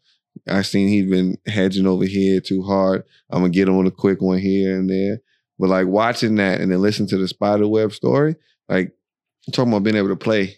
I 0.49 0.63
seen 0.63 0.89
he's 0.89 1.11
been 1.11 1.37
hedging 1.47 1.87
over 1.87 2.07
here 2.07 2.41
too 2.41 2.63
hard. 2.63 3.05
I'm 3.31 3.43
gonna 3.43 3.51
get 3.51 3.69
him 3.69 3.77
on 3.77 3.87
a 3.87 3.91
quick 3.91 4.23
one 4.23 4.39
here 4.39 4.79
and 4.79 4.89
there. 4.89 5.21
But 5.59 5.69
like 5.69 5.87
watching 5.87 6.37
that 6.37 6.63
and 6.63 6.73
then 6.73 6.81
listen 6.81 7.07
to 7.09 7.19
the 7.19 7.29
spider 7.29 7.69
web 7.69 7.93
story, 7.93 8.37
like 8.71 8.93
I'm 9.47 9.53
talking 9.53 9.71
about 9.71 9.83
being 9.83 9.97
able 9.97 10.09
to 10.09 10.17
play 10.17 10.57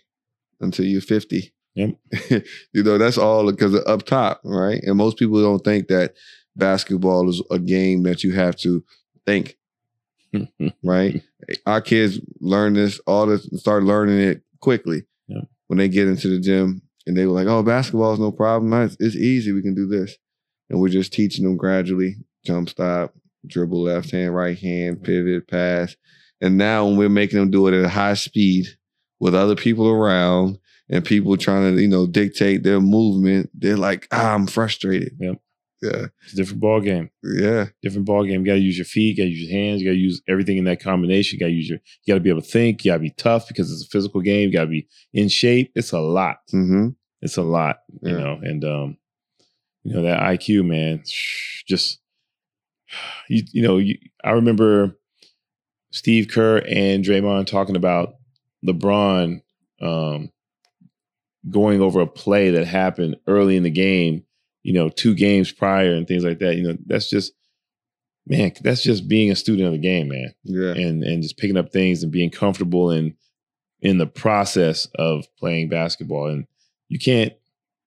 until 0.61 0.85
you're 0.85 1.01
50. 1.01 1.53
Yep. 1.75 1.97
you 2.73 2.83
know, 2.85 2.99
that's 2.99 3.19
all 3.19 3.51
because 3.51 3.75
of 3.75 3.85
up 3.85 4.05
top, 4.05 4.43
right? 4.45 4.81
And 4.85 4.97
most 4.97 5.19
people 5.19 5.43
don't 5.43 5.65
think 5.65 5.89
that 5.89 6.15
basketball 6.55 7.29
is 7.29 7.43
a 7.51 7.59
game 7.59 8.05
that 8.05 8.23
you 8.23 8.33
have 8.35 8.55
to 8.59 8.85
think, 9.27 9.57
right? 10.85 11.23
Our 11.67 11.81
kids 11.81 12.21
learn 12.41 12.75
this, 12.75 13.01
all 13.07 13.27
this, 13.27 13.49
start 13.57 13.83
learning 13.85 14.21
it 14.21 14.43
quickly 14.61 15.03
Yep. 15.29 15.45
when 15.69 15.79
they 15.79 15.89
get 15.89 16.09
into 16.09 16.29
the 16.29 16.39
gym 16.41 16.83
and 17.07 17.17
they 17.17 17.27
were 17.27 17.33
like, 17.33 17.47
oh, 17.47 17.63
basketball 17.63 18.13
is 18.13 18.19
no 18.21 18.33
problem. 18.33 18.73
It's, 18.83 18.97
it's 19.01 19.17
easy. 19.17 19.53
We 19.53 19.63
can 19.63 19.75
do 19.75 19.87
this. 19.87 20.17
And 20.69 20.81
we're 20.81 20.89
just 20.89 21.13
teaching 21.13 21.45
them 21.45 21.57
gradually 21.57 22.17
jump 22.45 22.69
stop, 22.69 23.15
dribble 23.47 23.83
left 23.83 24.11
hand, 24.11 24.35
right 24.35 24.59
hand, 24.59 25.03
pivot, 25.03 25.49
pass. 25.49 25.97
And 26.41 26.57
now 26.57 26.87
when 26.87 26.97
we're 26.97 27.09
making 27.09 27.39
them 27.39 27.51
do 27.51 27.67
it 27.67 27.75
at 27.75 27.85
a 27.85 27.89
high 27.89 28.15
speed 28.15 28.67
with 29.19 29.35
other 29.35 29.55
people 29.57 29.89
around 29.89 30.59
and 30.89 31.05
people 31.05 31.37
trying 31.37 31.75
to, 31.77 31.83
you 31.83 31.89
know, 31.89 32.07
dictate 32.07 32.63
their 32.63 32.81
movement, 32.81 33.51
they're 33.55 33.77
like, 33.77 34.09
ah, 34.11 34.35
I'm 34.35 34.47
frustrated. 34.47 35.17
Yep. 35.21 35.37
Yeah. 35.83 36.07
It's 36.25 36.35
a 36.35 36.37
different 36.37 36.61
ball 36.61 36.81
game. 36.81 37.11
Yeah. 37.23 37.67
Different 37.83 38.07
ball 38.07 38.25
game. 38.25 38.41
You 38.41 38.47
got 38.47 38.55
to 38.55 38.61
use 38.61 38.77
your 38.77 38.85
feet. 38.85 39.17
You 39.17 39.25
got 39.25 39.29
to 39.29 39.31
use 39.31 39.49
your 39.51 39.59
hands. 39.59 39.81
You 39.81 39.89
got 39.89 39.95
to 39.95 39.99
use 39.99 40.21
everything 40.29 40.59
in 40.59 40.65
that 40.65 40.83
combination. 40.83 41.37
You 41.37 41.41
got 41.41 41.47
to 41.49 41.53
use 41.53 41.69
your. 41.71 41.79
You 42.05 42.13
got 42.13 42.19
to 42.19 42.21
be 42.21 42.29
able 42.31 42.43
to 42.43 42.49
think. 42.49 42.85
You 42.85 42.91
got 42.93 42.97
to 42.97 43.01
be 43.03 43.11
tough 43.11 43.49
because 43.49 43.73
it's 43.73 43.85
a 43.85 43.89
physical 43.89 44.21
game. 44.21 44.49
You 44.49 44.53
got 44.53 44.63
to 44.65 44.67
be 44.71 44.89
in 45.15 45.29
shape. 45.29 45.73
It's 45.75 45.93
a 45.93 46.01
lot. 46.01 46.37
Mm-hmm. 46.53 46.89
It's 47.23 47.37
a 47.39 47.43
lot. 47.43 47.79
You 48.03 48.13
Yeah. 48.13 48.19
know, 48.19 48.41
and 48.43 48.65
um, 48.65 48.99
you 49.85 49.95
know 49.95 50.03
that 50.03 50.21
IQ, 50.21 50.67
man. 50.67 51.03
Just 51.67 51.99
you. 53.29 53.43
You 53.53 53.63
know, 53.63 53.79
you, 53.79 53.97
I 54.23 54.33
remember 54.33 54.99
Steve 55.93 56.29
Kerr 56.29 56.59
and 56.69 57.03
Draymond 57.05 57.47
talking 57.47 57.77
about 57.77 58.15
LeBron 58.67 59.41
um, 59.81 60.31
going 61.49 61.81
over 61.81 62.01
a 62.01 62.07
play 62.07 62.51
that 62.51 62.67
happened 62.67 63.17
early 63.27 63.57
in 63.57 63.63
the 63.63 63.71
game, 63.71 64.25
you 64.63 64.73
know, 64.73 64.89
two 64.89 65.15
games 65.15 65.53
prior 65.53 65.93
and 65.95 66.07
things 66.07 66.25
like 66.25 66.39
that. 66.41 66.57
You 66.57 66.63
know, 66.69 66.77
that's 66.87 67.09
just, 67.11 67.33
man, 68.27 68.53
that's 68.63 68.83
just 68.83 69.09
being 69.09 69.31
a 69.31 69.37
student 69.37 69.67
of 69.67 69.73
the 69.73 69.79
game, 69.79 70.09
man, 70.09 70.35
Yeah. 70.45 70.73
and 70.73 71.03
and 71.03 71.23
just 71.23 71.37
picking 71.39 71.57
up 71.57 71.73
things 71.73 72.03
and 72.03 72.13
being 72.13 72.31
comfortable 72.31 72.91
in 72.91 73.15
in 73.81 73.99
the 73.99 74.07
process 74.07 74.87
of 74.97 75.25
playing 75.39 75.69
basketball. 75.69 76.29
And 76.29 76.47
you 76.89 76.99
can't 76.99 77.33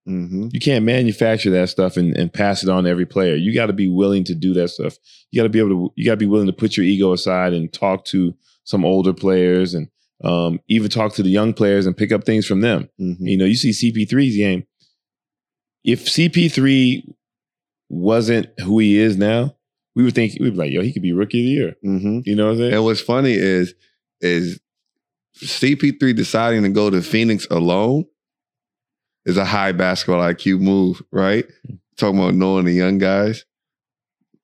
Mm-hmm. 0.06 0.50
you 0.52 0.60
can't 0.60 0.84
manufacture 0.84 1.50
that 1.52 1.70
stuff 1.70 1.96
and, 1.96 2.14
and 2.18 2.34
pass 2.34 2.62
it 2.62 2.68
on 2.68 2.84
to 2.84 2.90
every 2.90 3.06
player. 3.06 3.36
You 3.36 3.54
got 3.54 3.68
to 3.68 3.74
be 3.74 3.88
willing 3.88 4.26
to 4.26 4.36
do 4.36 4.54
that 4.56 4.68
stuff. 4.68 4.98
You 5.32 5.40
got 5.40 5.44
to 5.44 5.50
be 5.50 5.60
able 5.60 5.70
to. 5.70 5.94
You 5.96 6.04
got 6.04 6.12
to 6.12 6.18
be 6.18 6.26
willing 6.26 6.48
to 6.48 6.52
put 6.52 6.76
your 6.76 6.86
ego 6.86 7.14
aside 7.14 7.54
and 7.54 7.72
talk 7.72 8.04
to 8.08 8.36
some 8.66 8.84
older 8.84 9.14
players 9.14 9.74
and 9.74 9.88
um, 10.22 10.60
even 10.68 10.90
talk 10.90 11.14
to 11.14 11.24
the 11.24 11.30
young 11.30 11.54
players 11.54 11.86
and 11.86 11.96
pick 11.96 12.12
up 12.12 12.26
things 12.26 12.46
from 12.46 12.60
them. 12.60 12.90
Mm-hmm. 13.00 13.26
You 13.26 13.38
know, 13.38 13.46
you 13.46 13.56
see 13.56 13.70
CP3's 13.70 14.36
game. 14.36 14.66
If 15.84 16.06
CP3 16.06 17.13
wasn't 17.89 18.48
who 18.60 18.80
he 18.80 18.98
is 18.98 19.17
now, 19.17 19.56
we 19.96 20.04
would 20.04 20.15
think 20.15 20.34
we'd 20.39 20.52
be 20.52 20.58
like, 20.58 20.72
yo, 20.72 20.82
he 20.82 20.93
could 20.93 21.02
be 21.02 21.13
rookie 21.13 21.41
of 21.41 21.46
the 21.46 21.52
year. 21.52 21.76
Mm-hmm. 21.86 22.19
You 22.26 22.36
know 22.36 22.46
what 22.46 22.52
I'm 22.54 22.58
saying? 22.58 22.74
And 22.74 22.84
what's 22.84 23.02
funny 23.02 23.34
is, 23.34 23.76
is 24.22 24.60
CP3 25.38 26.15
deciding 26.15 26.63
to 26.63 26.69
go 26.69 26.89
to 26.89 27.02
Phoenix 27.02 27.48
alone 27.52 28.06
is 29.26 29.38
a 29.38 29.46
high 29.46 29.72
basketball 29.72 30.22
IQ 30.22 30.60
move, 30.60 31.02
right? 31.12 31.46
Talking 31.98 32.19
about 32.19 32.36
knowing 32.36 32.65
the 32.65 32.74
young 32.74 32.98
guys. 32.98 33.46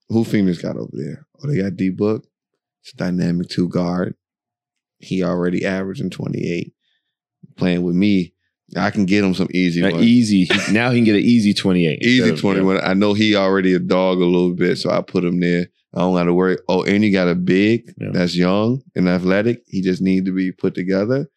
Who 0.09 0.23
Phoenix 0.23 0.61
got 0.61 0.77
over 0.77 0.91
there? 0.93 1.25
Oh, 1.41 1.47
they 1.47 1.61
got 1.61 1.75
D 1.75 1.89
Book. 1.89 2.25
It's 2.83 2.93
a 2.93 2.97
dynamic 2.97 3.49
two 3.49 3.69
guard. 3.69 4.15
He 4.99 5.23
already 5.23 5.65
averaging 5.65 6.09
28. 6.09 6.73
Playing 7.55 7.83
with 7.83 7.95
me, 7.95 8.33
I 8.77 8.91
can 8.91 9.05
get 9.05 9.23
him 9.23 9.33
some 9.33 9.47
easy 9.53 9.81
ones. 9.81 10.03
easy. 10.05 10.45
he- 10.45 10.71
now 10.71 10.91
he 10.91 10.97
can 10.99 11.05
get 11.05 11.15
an 11.15 11.21
easy 11.21 11.53
28. 11.53 12.01
Easy 12.03 12.17
instead 12.19 12.33
of- 12.33 12.39
21. 12.41 12.79
I 12.83 12.93
know 12.93 13.13
he 13.13 13.35
already 13.35 13.73
a 13.73 13.79
dog 13.79 14.19
a 14.19 14.25
little 14.25 14.53
bit, 14.53 14.77
so 14.77 14.89
I 14.91 15.01
put 15.01 15.23
him 15.23 15.39
there. 15.39 15.67
I 15.95 15.99
don't 16.01 16.13
got 16.13 16.25
to 16.25 16.33
worry. 16.33 16.57
Oh, 16.67 16.83
and 16.83 17.03
you 17.03 17.11
got 17.11 17.27
a 17.27 17.33
big 17.35 17.93
Yeah. 17.99 18.09
that's 18.13 18.35
young 18.37 18.83
and 18.95 19.09
athletic. 19.09 19.63
He 19.67 19.81
just 19.81 20.01
need 20.01 20.25
to 20.25 20.31
be 20.35 20.51
put 20.51 20.75
together. 20.75 21.27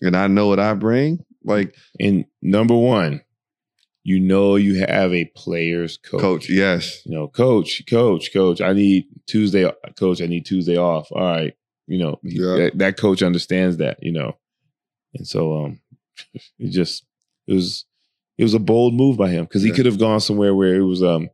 And 0.00 0.16
I 0.16 0.28
know 0.28 0.46
what 0.46 0.60
I 0.60 0.74
bring. 0.74 1.18
Like 1.44 1.74
And 1.98 2.24
number 2.42 2.76
one, 2.76 3.22
you 4.04 4.20
know 4.20 4.54
you 4.56 4.78
have 4.86 5.12
a 5.12 5.24
player's 5.36 5.96
coach. 5.98 6.20
coach, 6.20 6.50
yes. 6.50 7.02
You 7.04 7.14
know, 7.14 7.28
coach, 7.28 7.82
coach, 7.90 8.32
coach. 8.32 8.60
I 8.60 8.72
need 8.72 9.06
Tuesday, 9.26 9.68
coach. 9.98 10.22
I 10.22 10.26
need 10.26 10.46
Tuesday 10.46 10.76
off. 10.76 11.08
All 11.10 11.22
right, 11.22 11.54
you 11.86 11.98
know 11.98 12.18
Yeah. 12.22 12.56
that, 12.56 12.78
that 12.78 12.96
coach 12.96 13.22
understands 13.22 13.78
that. 13.78 13.98
You 14.00 14.12
know, 14.12 14.36
and 15.14 15.26
so 15.26 15.64
um, 15.64 15.80
it 16.58 16.70
just 16.70 17.04
it 17.46 17.54
was 17.54 17.84
it 18.36 18.42
was 18.44 18.54
a 18.54 18.58
bold 18.58 18.94
move 18.94 19.16
by 19.16 19.28
him 19.30 19.44
because 19.44 19.62
he 19.62 19.68
Yeah. 19.70 19.74
could 19.76 19.86
have 19.86 19.98
gone 19.98 20.20
somewhere 20.20 20.54
where 20.54 20.74
it 20.76 20.82
was 20.84 21.02
um 21.02 21.28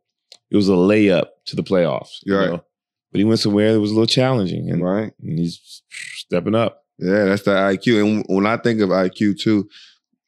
it 0.50 0.56
was 0.56 0.68
a 0.68 0.72
layup 0.72 1.26
to 1.46 1.56
the 1.56 1.62
playoffs. 1.62 2.20
you 2.24 2.36
Right. 2.36 2.50
know? 2.50 2.64
But 3.12 3.18
he 3.18 3.24
went 3.24 3.40
somewhere 3.40 3.72
that 3.72 3.80
was 3.80 3.90
a 3.90 3.94
little 3.94 4.06
challenging, 4.06 4.70
and, 4.70 4.82
Right. 4.82 5.12
and 5.22 5.38
he's 5.38 5.82
stepping 6.16 6.54
up. 6.54 6.84
Yeah, 6.98 7.24
that's 7.26 7.42
the 7.42 7.52
IQ. 7.52 8.04
And 8.04 8.24
when 8.28 8.46
I 8.46 8.56
think 8.56 8.80
of 8.80 8.90
IQ 8.90 9.38
too, 9.38 9.68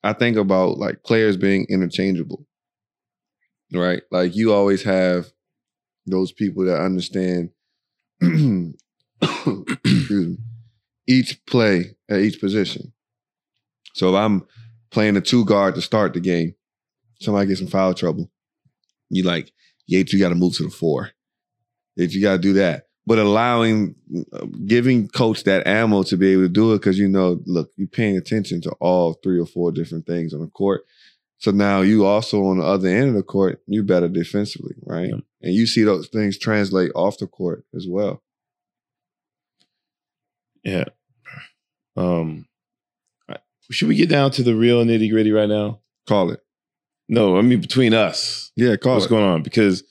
I 0.05 0.13
think 0.13 0.37
about 0.37 0.79
like 0.79 1.03
players 1.03 1.37
being 1.37 1.67
interchangeable. 1.69 2.47
Right? 3.73 4.03
Like 4.13 4.37
you 4.37 4.53
always 4.53 4.83
have 4.85 5.33
those 6.07 6.31
people 6.33 6.65
that 6.67 6.81
understand 6.81 7.51
excuse 9.23 10.27
me, 10.29 10.37
each 11.07 11.45
play 11.47 11.97
at 12.09 12.21
each 12.21 12.41
position. 12.41 12.93
So 13.97 14.11
if 14.11 14.15
I'm 14.15 14.47
playing 14.91 15.17
a 15.17 15.23
two 15.23 15.47
guard 15.47 15.75
to 15.75 15.81
start 15.81 16.13
the 16.13 16.21
game, 16.21 16.55
somebody 17.21 17.49
gets 17.49 17.63
in 17.63 17.67
foul 17.67 17.95
trouble. 17.95 18.31
You 19.09 19.23
like, 19.23 19.53
Yates, 19.87 20.13
you 20.13 20.19
got 20.19 20.29
to 20.29 20.35
move 20.35 20.55
to 20.57 20.65
the 20.65 20.71
four. 20.71 21.13
If 21.97 22.15
you 22.15 22.21
got 22.21 22.33
to 22.33 22.39
do 22.39 22.53
that. 22.55 22.89
But 23.07 23.19
allowing, 23.19 23.95
giving 24.67 25.09
coach 25.09 25.45
that 25.45 25.67
ammo 25.67 26.03
to 26.05 26.17
be 26.17 26.33
able 26.33 26.43
to 26.43 26.49
do 26.49 26.73
it 26.75 26.79
because 26.79 26.99
you 26.99 27.09
know, 27.09 27.41
look, 27.47 27.71
you're 27.77 27.89
paying 27.89 28.19
attention 28.19 28.61
to 28.63 28.71
all 28.81 29.15
three 29.15 29.41
or 29.41 29.47
four 29.47 29.73
different 29.73 30.07
things 30.07 30.35
on 30.35 30.41
the 30.41 30.49
court. 30.49 30.85
So 31.39 31.51
now 31.53 31.81
you 31.81 32.05
also 32.05 32.45
on 32.45 32.59
the 32.59 32.65
other 32.65 32.89
end 32.89 33.11
of 33.11 33.15
the 33.15 33.23
court, 33.23 33.63
you're 33.67 33.85
better 33.85 34.09
defensively, 34.09 34.75
right? 34.83 35.09
Yeah. 35.09 35.21
And 35.41 35.55
you 35.55 35.67
see 35.67 35.85
those 35.85 36.09
things 36.09 36.37
translate 36.37 36.91
off 36.95 37.19
the 37.19 37.29
court 37.29 37.65
as 37.75 37.87
well. 37.89 38.23
Yeah. 40.65 40.85
Um, 41.97 42.46
should 43.71 43.89
we 43.89 43.95
get 43.97 44.09
down 44.09 44.31
to 44.33 44.43
the 44.43 44.55
real 44.55 44.85
nitty 44.85 45.11
gritty 45.11 45.33
right 45.33 45.49
now? 45.49 45.81
Call 46.09 46.31
it. 46.31 46.41
No, 47.09 47.37
I 47.37 47.43
mean 47.43 47.61
between 47.61 47.95
us. 47.95 48.51
Yeah, 48.57 48.77
call 48.77 48.95
What's 48.95 49.07
it. 49.07 49.11
going 49.11 49.25
on? 49.25 49.43
Because 49.43 49.85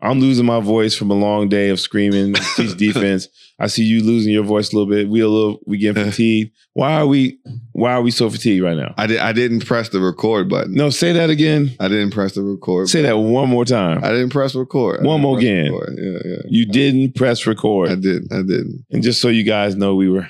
I'm 0.00 0.20
losing 0.20 0.44
my 0.46 0.60
voice 0.60 0.94
from 0.94 1.10
a 1.10 1.14
long 1.14 1.48
day 1.48 1.70
of 1.70 1.80
screaming, 1.80 2.34
teach 2.56 2.76
defense. 2.76 3.28
I 3.58 3.68
see 3.68 3.84
you 3.84 4.02
losing 4.02 4.32
your 4.32 4.42
voice 4.44 4.72
a 4.72 4.76
little 4.76 4.90
bit. 4.92 5.08
We 5.08 5.20
a 5.20 5.28
little 5.28 5.60
we 5.66 5.78
getting 5.78 6.04
fatigued. 6.10 6.52
Why 6.74 6.94
are 6.94 7.06
we 7.06 7.38
why 7.72 7.92
are 7.92 8.02
we 8.02 8.10
so 8.10 8.28
fatigued 8.28 8.62
right 8.64 8.76
now? 8.76 8.94
I 8.98 9.06
did. 9.06 9.18
I 9.18 9.32
didn't 9.32 9.64
press 9.64 9.88
the 9.90 10.00
record 10.00 10.48
button. 10.48 10.74
No, 10.74 10.90
say 10.90 11.12
that 11.12 11.30
again. 11.30 11.70
I 11.80 11.88
didn't 11.88 12.10
press 12.10 12.34
the 12.34 12.42
record. 12.42 12.88
Say 12.88 13.02
that 13.02 13.16
one 13.16 13.48
more 13.48 13.64
time. 13.64 14.02
I 14.04 14.08
didn't 14.10 14.30
press 14.30 14.54
record. 14.56 15.00
I 15.00 15.06
One 15.06 15.20
more 15.20 15.38
again. 15.38 15.72
record. 15.72 15.96
Yeah, 15.98 16.18
yeah. 16.24 16.42
You 16.48 16.66
didn't 16.66 17.14
press 17.14 17.46
record. 17.46 17.90
I 17.90 17.94
didn't. 17.94 18.32
I 18.32 18.42
didn't. 18.42 18.84
and 18.90 19.02
just 19.02 19.20
so 19.20 19.28
you 19.28 19.44
guys 19.44 19.76
know, 19.76 19.94
we 19.94 20.08
were 20.08 20.26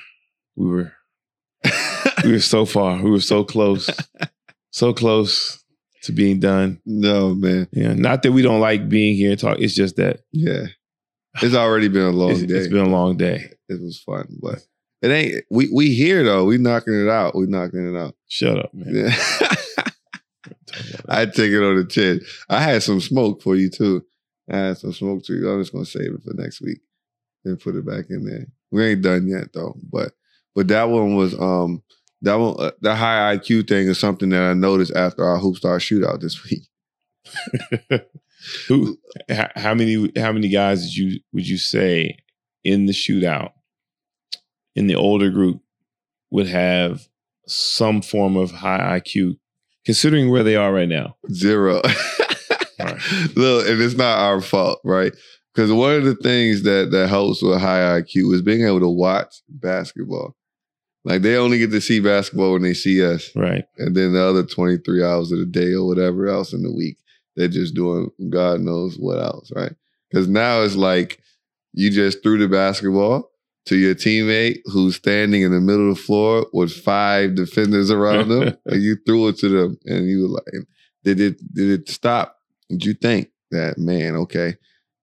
we 0.56 0.68
were 0.68 0.92
we 2.24 2.32
were 2.32 2.40
so 2.40 2.64
far. 2.64 3.02
We 3.02 3.10
were 3.10 3.20
so 3.20 3.44
close. 3.44 3.88
so 4.70 4.92
close 4.92 5.62
to 6.02 6.12
being 6.12 6.40
done. 6.40 6.80
no, 6.84 7.34
man. 7.34 7.68
Yeah. 7.72 7.94
Not 7.94 8.22
that 8.22 8.32
we 8.32 8.42
don't 8.42 8.60
like 8.60 8.88
being 8.88 9.16
here 9.16 9.30
and 9.30 9.38
talk. 9.40 9.58
It's 9.60 9.74
just 9.74 9.96
that 9.96 10.20
Yeah, 10.32 10.66
it's 11.42 11.54
already 11.54 11.88
been 11.88 12.02
a 12.06 12.10
long 12.10 12.32
it's, 12.32 12.42
day. 12.42 12.54
it's 12.54 12.68
been 12.68 12.87
a 12.87 12.88
long 12.88 13.16
day. 13.16 13.50
it 13.68 13.80
was 13.80 13.98
fun, 14.04 14.26
but 14.42 14.58
it 15.00 15.08
ain't. 15.10 15.44
We 15.50 15.70
we 15.72 15.94
here 15.94 16.22
though. 16.24 16.44
We 16.44 16.58
knocking 16.58 16.94
it 16.94 17.08
out. 17.08 17.34
We 17.37 17.46
knocking 17.46 17.94
it 17.94 17.98
out. 17.98 18.14
Shut 18.28 18.58
up, 18.58 18.74
man. 18.74 18.94
Yeah. 18.94 19.16
I 21.08 21.26
take 21.26 21.52
it 21.52 21.62
on 21.62 21.76
the 21.76 21.87
chin. 21.88 22.20
I 22.48 22.60
had 22.60 22.82
some 22.82 23.00
smoke 23.00 23.42
for 23.42 23.54
you 23.54 23.70
too. 23.70 24.04
I 24.50 24.56
had 24.58 24.78
some 24.78 24.92
smoke 24.92 25.24
too. 25.24 25.48
I'm 25.48 25.60
just 25.60 25.72
gonna 25.72 25.84
save 25.84 26.12
it 26.12 26.22
for 26.22 26.34
next 26.34 26.60
week 26.60 26.80
and 27.44 27.60
put 27.60 27.76
it 27.76 27.87
back 27.87 28.06
in 28.10 28.24
there. 28.24 28.46
We 28.70 28.84
ain't 28.84 29.02
done 29.02 29.28
yet 29.28 29.52
though, 29.52 29.76
but 29.90 30.12
but 30.54 30.68
that 30.68 30.84
one 30.90 31.14
was 31.16 31.34
um 31.38 31.82
that 32.24 32.34
one 32.34 32.56
uh, 32.58 32.70
the 32.80 32.94
high 32.94 33.37
IQ 33.37 33.68
thing 33.68 33.88
is 33.88 33.98
something 33.98 34.30
that 34.30 34.42
I 34.42 34.54
noticed 34.54 34.94
after 34.94 35.24
our 35.24 35.38
hoop 35.38 35.56
star 35.56 35.78
shootout 35.78 36.20
this 36.20 36.44
week. 36.44 36.62
Who? 38.68 38.98
How 39.56 39.74
many? 39.74 40.10
How 40.16 40.32
many 40.32 40.48
guys 40.48 40.82
did 40.82 40.96
you 40.96 41.20
would 41.32 41.48
you 41.48 41.58
say 41.58 42.18
in 42.62 42.87
the 42.87 42.92
shootout 42.92 43.52
in 44.74 44.87
the 44.87 44.94
older 44.94 45.30
group 45.30 45.60
would 46.30 46.46
have 46.46 47.08
some 47.46 48.02
form 48.02 48.37
of 48.37 48.50
high 48.50 49.00
IQ, 49.00 49.37
considering 49.84 50.30
where 50.30 50.42
they 50.42 50.56
are 50.56 50.72
right 50.72 50.88
now? 50.88 51.16
Zero. 51.30 51.80
Right. 52.76 53.00
Look, 53.37 53.68
and 53.68 53.80
it's 53.80 53.94
not 53.94 54.18
our 54.18 54.40
fault, 54.40 54.80
right? 54.84 55.12
Because 55.54 55.72
one 55.72 55.94
of 55.94 56.04
the 56.04 56.16
things 56.16 56.64
that 56.64 56.90
that 56.90 57.08
helps 57.08 57.40
with 57.40 57.60
high 57.60 58.00
IQ 58.00 58.34
is 58.34 58.42
being 58.42 58.66
able 58.66 58.80
to 58.80 58.88
watch 58.88 59.42
basketball. 59.48 60.34
Like 61.04 61.22
they 61.22 61.36
only 61.36 61.58
get 61.58 61.70
to 61.72 61.80
see 61.80 62.00
basketball 62.00 62.52
when 62.54 62.62
they 62.62 62.74
see 62.74 63.04
us, 63.04 63.30
Right. 63.36 63.64
and 63.78 63.94
then 63.94 64.12
the 64.14 64.22
other 64.22 64.42
twenty 64.44 64.78
three 64.78 65.02
hours 65.04 65.30
of 65.32 65.38
the 65.38 65.44
day 65.46 65.72
or 65.74 65.86
whatever 65.86 66.26
else 66.28 66.52
in 66.52 66.62
the 66.62 66.72
week, 66.72 66.96
they're 67.36 67.48
just 67.48 67.74
doing 67.74 68.10
God 68.30 68.60
knows 68.60 68.96
what 68.96 69.18
else, 69.18 69.50
right? 69.54 69.72
Because 70.10 70.28
now 70.28 70.62
it's 70.62 70.76
like 70.76 71.20
you 71.72 71.90
just 71.90 72.22
threw 72.22 72.38
the 72.38 72.48
basketball 72.48 73.30
to 73.66 73.76
your 73.76 73.94
teammate 73.94 74.58
who's 74.66 74.96
standing 74.96 75.42
in 75.42 75.50
the 75.52 75.60
middle 75.60 75.90
of 75.90 75.96
the 75.96 76.02
floor 76.02 76.46
with 76.52 76.72
five 76.72 77.34
defenders 77.34 77.90
around 77.90 78.28
them, 78.28 78.56
and 78.66 78.82
you 78.82 78.96
threw 79.06 79.28
it 79.28 79.36
to 79.38 79.48
them, 79.48 79.78
and 79.86 80.08
you 80.08 80.22
were 80.22 80.28
like, 80.28 80.66
"Did 81.02 81.20
it? 81.20 81.54
Did 81.54 81.80
it 81.80 81.88
stop?" 81.88 82.36
Did 82.70 82.84
you 82.84 82.94
think 82.94 83.28
that 83.50 83.76
man? 83.78 84.16
Okay, 84.16 84.54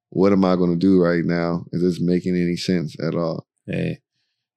what 0.09 0.31
am 0.33 0.43
I 0.45 0.55
going 0.55 0.71
to 0.71 0.75
do 0.75 0.99
right 0.99 1.23
now? 1.23 1.65
Is 1.71 1.81
this 1.83 1.99
making 2.01 2.35
any 2.35 2.55
sense 2.55 2.95
at 2.99 3.13
all? 3.15 3.45
Hey, 3.67 4.00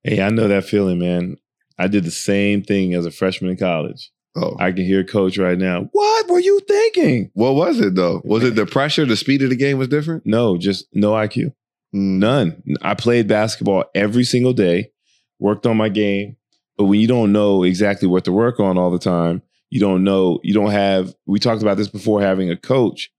hey, 0.05 0.23
I 0.23 0.29
know 0.29 0.49
that 0.49 0.65
feeling, 0.65 0.99
man. 0.99 1.37
I 1.79 1.89
did 1.89 2.05
the 2.05 2.11
same 2.11 2.63
thing 2.63 2.95
as 2.95 3.05
a 3.05 3.11
freshman 3.11 3.51
in 3.51 3.57
college. 3.57 4.13
Oh, 4.37 4.57
I 4.59 4.73
can 4.73 4.85
hear 4.85 5.05
coach 5.05 5.39
right 5.39 5.59
now. 5.59 5.89
What 5.93 6.29
were 6.29 6.41
you 6.41 6.61
thinking? 6.67 7.31
what 7.35 7.55
was 7.55 7.81
it 7.81 7.95
though? 7.95 8.21
Was 8.25 8.45
it 8.45 8.55
the 8.57 8.67
pressure? 8.67 9.05
The 9.05 9.17
speed 9.17 9.43
of 9.43 9.51
the 9.51 9.57
game 9.57 9.79
was 9.79 9.89
different. 9.89 10.27
No, 10.27 10.57
just 10.57 10.87
no 10.93 11.13
IQ. 11.13 11.53
Mm. 11.95 12.19
None. 12.19 12.63
I 12.83 12.95
played 12.95 13.29
basketball 13.29 13.85
every 13.95 14.25
single 14.25 14.53
day, 14.53 14.91
worked 15.39 15.67
on 15.67 15.77
my 15.77 15.89
game. 15.89 16.37
But 16.77 16.87
when 16.87 17.01
you 17.01 17.07
don't 17.07 17.33
know 17.33 17.63
exactly 17.63 18.09
what 18.09 18.25
to 18.25 18.33
work 18.33 18.59
on 18.59 18.77
all 18.77 18.91
the 18.91 18.99
time, 18.99 19.43
you 19.71 19.79
don't 19.81 20.03
know, 20.03 20.41
you 20.43 20.53
don't 20.53 20.73
have, 20.73 21.15
we 21.27 21.39
talked 21.39 21.63
about 21.63 21.77
this 21.77 21.89
before, 21.89 22.21
having 22.21 22.51
a 22.51 22.57
coach 22.57 23.11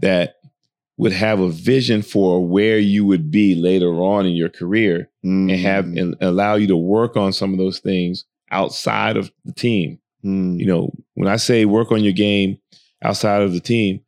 that 0.00 0.34
would 0.98 1.12
have 1.12 1.38
a 1.38 1.48
vision 1.48 2.02
for 2.02 2.44
where 2.46 2.78
you 2.78 3.06
would 3.06 3.30
be 3.30 3.54
later 3.54 3.92
on 3.94 4.26
in 4.26 4.32
your 4.32 4.48
career 4.48 5.08
and 5.22 5.50
have 5.50 5.84
Mm. 5.84 6.00
and 6.00 6.16
allow 6.20 6.56
you 6.56 6.66
to 6.66 6.76
work 6.76 7.16
on 7.16 7.32
some 7.32 7.52
of 7.52 7.58
those 7.58 7.78
things 7.78 8.24
outside 8.50 9.16
of 9.16 9.30
the 9.44 9.52
team. 9.52 10.00
Mm. 10.24 10.58
You 10.58 10.66
know, 10.66 10.92
when 11.14 11.28
I 11.28 11.36
say 11.36 11.64
work 11.64 11.92
on 11.92 12.02
your 12.02 12.12
game 12.12 12.58
outside 13.02 13.42
of 13.42 13.52
the 13.52 13.60
team, 13.60 14.00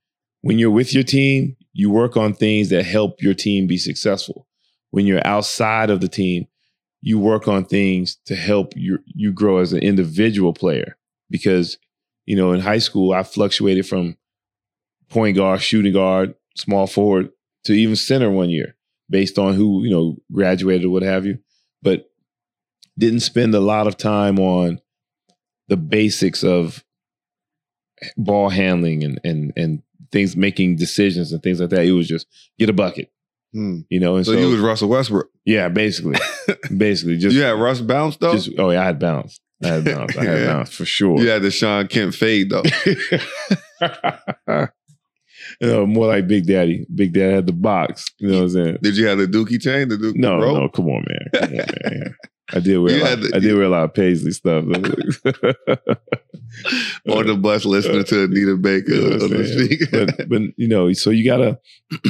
when 0.42 0.58
you're 0.58 0.70
with 0.70 0.92
your 0.92 1.04
team, 1.04 1.56
you 1.72 1.90
work 1.90 2.16
on 2.16 2.34
things 2.34 2.70
that 2.70 2.84
help 2.84 3.22
your 3.22 3.34
team 3.34 3.68
be 3.68 3.78
successful. 3.78 4.48
When 4.90 5.06
you're 5.06 5.24
outside 5.24 5.90
of 5.90 6.00
the 6.00 6.08
team, 6.08 6.48
you 7.00 7.20
work 7.20 7.46
on 7.46 7.64
things 7.64 8.18
to 8.26 8.34
help 8.34 8.72
you 8.76 8.98
you 9.06 9.32
grow 9.32 9.58
as 9.58 9.72
an 9.72 9.80
individual 9.80 10.52
player. 10.52 10.96
Because, 11.30 11.78
you 12.26 12.34
know, 12.34 12.50
in 12.52 12.60
high 12.60 12.78
school, 12.80 13.12
I 13.12 13.22
fluctuated 13.22 13.86
from 13.86 14.16
point 15.08 15.36
guard, 15.36 15.62
shooting 15.62 15.92
guard, 15.92 16.34
small 16.56 16.86
forward 16.86 17.30
to 17.64 17.72
even 17.72 17.96
center 17.96 18.30
one 18.30 18.50
year 18.50 18.76
based 19.08 19.38
on 19.38 19.54
who, 19.54 19.82
you 19.84 19.90
know, 19.90 20.16
graduated 20.32 20.86
or 20.86 20.90
what 20.90 21.02
have 21.02 21.26
you. 21.26 21.38
But 21.82 22.10
didn't 22.98 23.20
spend 23.20 23.54
a 23.54 23.60
lot 23.60 23.86
of 23.86 23.96
time 23.96 24.38
on 24.38 24.80
the 25.68 25.76
basics 25.76 26.42
of 26.44 26.84
ball 28.16 28.48
handling 28.48 29.04
and 29.04 29.20
and 29.24 29.52
and 29.56 29.82
things 30.12 30.36
making 30.36 30.76
decisions 30.76 31.32
and 31.32 31.42
things 31.42 31.60
like 31.60 31.70
that. 31.70 31.84
It 31.84 31.92
was 31.92 32.08
just 32.08 32.26
get 32.58 32.68
a 32.68 32.72
bucket, 32.72 33.10
Mm. 33.54 33.84
you 33.88 34.00
know. 34.00 34.16
And 34.16 34.26
So, 34.26 34.32
so, 34.32 34.38
you 34.38 34.48
was 34.48 34.60
Russell 34.60 34.88
Westbrook. 34.88 35.30
yeah, 35.44 35.68
basically, 35.68 36.18
basically 36.76 37.16
just 37.18 37.34
you 37.36 37.42
had 37.42 37.58
Russ 37.58 37.80
bounce 37.80 38.16
though. 38.16 38.32
just 38.34 38.50
oh 38.58 38.70
yeah, 38.70 38.82
I 38.82 38.86
had 38.86 38.98
bounce. 38.98 39.38
I 39.62 39.68
had 39.68 39.84
bounce. 39.84 40.16
I 40.16 40.24
had 40.24 40.38
Yeah. 40.40 40.46
bounce 40.46 40.74
for 40.74 40.84
sure. 40.84 41.20
you 41.20 41.28
had 41.28 41.42
the 41.42 41.50
Shawn 41.50 41.86
Kemp 41.88 42.14
fade 42.14 42.50
though. 42.50 42.62
you 45.60 45.68
know, 45.68 45.86
more 45.86 46.06
like 46.06 46.26
Big 46.28 46.46
Daddy. 46.46 46.86
Big 46.94 47.12
Daddy 47.12 47.34
had 47.34 47.46
the 47.46 47.52
box. 47.52 48.06
You 48.18 48.28
know 48.28 48.36
what 48.38 48.42
I'm 48.44 48.48
saying? 48.50 48.78
Did 48.82 48.96
you 48.96 49.06
have 49.06 49.18
the 49.18 49.26
Dookie 49.26 49.60
chain? 49.60 49.88
The 49.88 49.96
Dookie 49.96 50.16
No, 50.16 50.38
rope? 50.40 50.56
no, 50.58 50.68
come 50.68 50.86
on, 50.88 51.04
man. 51.08 51.28
Come 51.34 51.50
on, 51.58 51.66
man. 51.90 52.14
I 52.52 52.60
did 52.60 52.78
wear. 52.82 52.96
You 52.96 53.02
A 53.02 53.04
lot, 53.04 53.16
to- 53.22 53.32
I 53.36 53.38
did 53.38 53.54
wear 53.54 53.64
a 53.64 53.68
lot 53.68 53.84
of 53.84 53.94
Paisley 53.94 54.32
stuff. 54.32 54.64
on 57.08 57.26
the 57.26 57.36
bus 57.40 57.64
listening 57.64 58.04
to 58.04 58.24
Anita 58.24 58.56
Baker 58.56 58.92
You 58.92 59.00
know 59.18 59.24
on 59.24 59.30
the 59.30 59.44
speaker. 59.66 60.06
but, 60.06 60.28
but 60.28 60.42
you 60.56 60.68
know, 60.68 60.92
so 60.92 61.10
you 61.10 61.24
gotta 61.24 61.58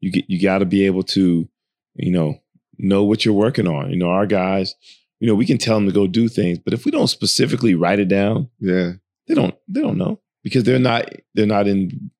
you 0.00 0.12
get 0.12 0.24
you 0.28 0.40
gotta 0.40 0.64
be 0.66 0.86
able 0.86 1.02
to, 1.04 1.48
you 1.94 2.10
know, 2.10 2.38
know 2.78 3.04
what 3.04 3.24
you're 3.24 3.34
working 3.34 3.66
on. 3.66 3.90
You 3.90 3.96
know, 3.96 4.10
our 4.10 4.26
guys, 4.26 4.74
you 5.20 5.26
know, 5.28 5.34
we 5.34 5.46
can 5.46 5.58
tell 5.58 5.76
them 5.76 5.86
to 5.86 5.92
go 5.92 6.06
do 6.06 6.28
things, 6.28 6.58
but 6.58 6.72
if 6.74 6.84
we 6.84 6.90
don't 6.90 7.08
specifically 7.08 7.74
write 7.74 7.98
it 7.98 8.08
down, 8.08 8.50
yeah, 8.60 8.92
they 9.26 9.34
don't 9.34 9.54
they 9.66 9.80
don't 9.80 9.98
know 9.98 10.20
because 10.48 10.64
they're 10.64 10.78
not 10.78 11.08
they're 11.34 11.46
not 11.46 11.66
in 11.68 12.10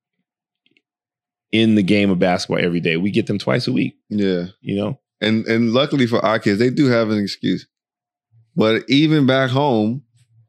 in 1.50 1.74
the 1.74 1.82
game 1.82 2.10
of 2.10 2.18
basketball 2.18 2.62
every 2.64 2.80
day. 2.80 2.96
We 2.96 3.10
get 3.10 3.26
them 3.26 3.38
twice 3.38 3.66
a 3.66 3.72
week. 3.72 3.96
yeah. 4.08 4.46
You 4.60 4.76
know, 4.76 5.00
And 5.20 5.46
and 5.46 5.72
luckily 5.72 6.06
for 6.06 6.24
our 6.24 6.38
kids, 6.38 6.58
they 6.58 6.70
do 6.70 6.86
have 6.86 7.10
an 7.10 7.18
excuse. 7.18 7.66
But 8.54 8.82
even 8.88 9.26
back 9.26 9.50
home, 9.50 10.02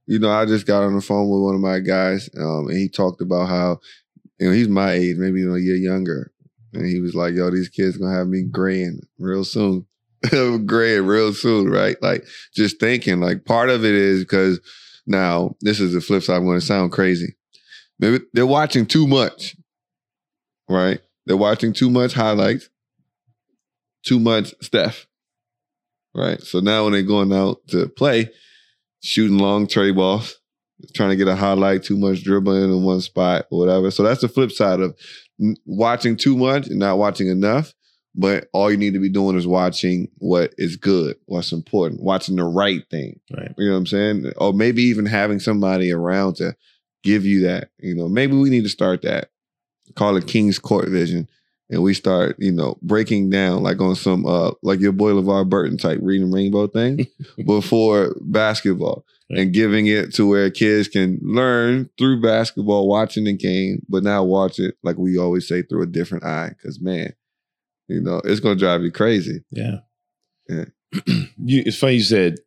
you 0.08 0.20
know, 0.20 0.32
I 0.32 0.46
just 0.46 0.65
got 0.65 0.84
on 0.84 0.96
the 0.96 1.02
phone 1.02 1.30
with 1.30 1.42
one 1.42 1.56
of 1.56 1.62
my 1.62 1.80
guys, 1.80 2.30
um, 2.38 2.68
and 2.68 2.78
he 2.78 2.89
talked 2.89 3.22
about 3.22 3.48
how, 3.48 3.80
you 4.39 4.48
know, 4.48 4.54
he's 4.54 4.68
my 4.68 4.92
age, 4.94 5.18
maybe 5.18 5.39
you 5.42 5.48
know, 5.48 5.56
a 5.56 5.60
year 5.60 5.76
younger. 5.76 6.32
And 6.74 6.86
he 6.86 7.00
was 7.00 7.15
like, 7.15 7.34
yo, 7.34 7.50
these 7.50 7.70
kids 7.70 7.98
gonna 7.98 8.15
have 8.18 8.28
me 8.28 8.44
graying 8.44 9.02
real 9.20 9.44
soon. 9.44 9.86
graying 10.65 11.06
real 11.06 11.34
soon, 11.34 11.70
right? 11.70 11.96
Like 12.02 12.26
just 12.54 12.80
thinking, 12.80 13.20
like 13.22 13.46
part 13.46 13.70
of 13.70 13.86
it 13.86 13.94
is 13.94 14.24
because 14.24 14.60
now 15.08 15.56
this 15.62 15.80
is 15.80 15.94
the 15.94 16.02
flip 16.02 16.24
side. 16.24 16.38
I'm 16.38 16.46
gonna 16.46 16.62
sound 16.62 16.92
crazy. 16.92 17.36
Maybe 18.00 18.24
they're 18.34 18.46
watching 18.48 18.86
too 18.86 19.08
much, 19.08 19.56
right? 20.70 21.00
They're 21.26 21.38
watching 21.38 21.74
too 21.74 21.90
much 21.90 22.14
highlights 22.14 22.70
too 24.04 24.20
much 24.20 24.54
Steph. 24.62 25.08
Right. 26.16 26.42
So 26.42 26.60
now 26.60 26.84
when 26.84 26.94
they're 26.94 27.04
going 27.04 27.32
out 27.32 27.60
to 27.70 27.88
play, 27.88 28.30
shooting 29.02 29.38
long 29.38 29.68
trey 29.68 29.92
balls, 29.92 30.40
trying 30.96 31.12
to 31.12 31.16
get 31.16 31.28
a 31.28 31.36
highlight, 31.36 31.84
too 31.84 31.98
much 31.98 32.24
dribbling 32.24 32.64
in 32.64 32.84
one 32.84 33.02
spot 33.02 33.46
or 33.52 33.60
whatever. 33.60 33.92
So 33.92 34.04
that's 34.04 34.22
the 34.22 34.28
flip 34.28 34.52
side 34.52 34.80
of 34.80 34.98
watching 35.66 36.18
too 36.18 36.36
much 36.36 36.68
and 36.68 36.80
not 36.80 36.98
watching 36.98 37.28
enough. 37.28 37.74
But 38.16 38.48
all 38.54 38.72
you 38.72 38.78
need 38.78 38.96
to 38.96 39.00
be 39.00 39.08
doing 39.10 39.38
is 39.38 39.46
watching 39.46 40.10
what 40.18 40.54
is 40.58 40.76
good, 40.76 41.16
what's 41.28 41.52
important, 41.52 42.02
watching 42.02 42.38
the 42.38 42.44
right 42.44 42.82
thing. 42.90 43.20
right? 43.38 43.54
You 43.56 43.68
know 43.68 43.74
what 43.74 43.78
I'm 43.78 43.86
saying? 43.86 44.32
Or 44.38 44.52
maybe 44.52 44.82
even 44.82 45.06
having 45.06 45.40
somebody 45.40 45.92
around 45.92 46.38
to 46.38 46.56
give 47.04 47.26
you 47.26 47.42
that. 47.42 47.70
You 47.80 47.96
know, 47.96 48.08
maybe 48.08 48.36
we 48.36 48.50
need 48.50 48.64
to 48.64 48.70
start 48.70 49.02
that. 49.04 49.30
Call 49.96 50.16
it 50.18 50.28
King's 50.28 50.60
Court 50.60 50.90
Vision. 50.90 51.28
And 51.72 51.84
we 51.84 51.94
start, 51.94 52.36
you 52.40 52.52
know, 52.52 52.80
breaking 52.82 53.30
down 53.30 53.62
like 53.62 53.80
on 53.80 53.96
some 53.96 54.26
uh 54.26 54.52
like 54.64 54.80
your 54.80 54.92
boy 54.92 55.12
LeVar 55.12 55.48
Burton 55.48 55.78
type 55.78 56.00
reading 56.02 56.32
rainbow 56.32 56.66
thing 56.66 57.06
before 57.46 58.16
basketball 58.22 59.06
and 59.30 59.54
giving 59.54 59.86
it 59.86 60.12
to 60.16 60.28
where 60.28 60.50
kids 60.50 60.88
can 60.88 61.20
learn 61.22 61.88
through 62.00 62.22
basketball, 62.22 62.88
watching 62.88 63.26
the 63.26 63.34
game, 63.34 63.86
but 63.88 64.02
now 64.02 64.24
watch 64.24 64.58
it 64.58 64.76
like 64.82 64.98
we 64.98 65.20
always 65.20 65.48
say 65.48 65.62
through 65.62 65.84
a 65.84 65.88
different 65.88 66.24
eye. 66.24 66.56
Cause 66.64 66.80
man, 66.82 67.14
you 67.88 68.02
know, 68.02 68.20
it's 68.24 68.40
gonna 68.40 68.56
drive 68.56 68.82
you 68.82 68.92
crazy. 68.92 69.44
Yeah. 69.52 69.78
Yeah. 70.48 70.66
you, 71.06 71.64
it's 71.66 71.78
funny 71.78 71.96
you 71.96 72.02
said 72.02 72.38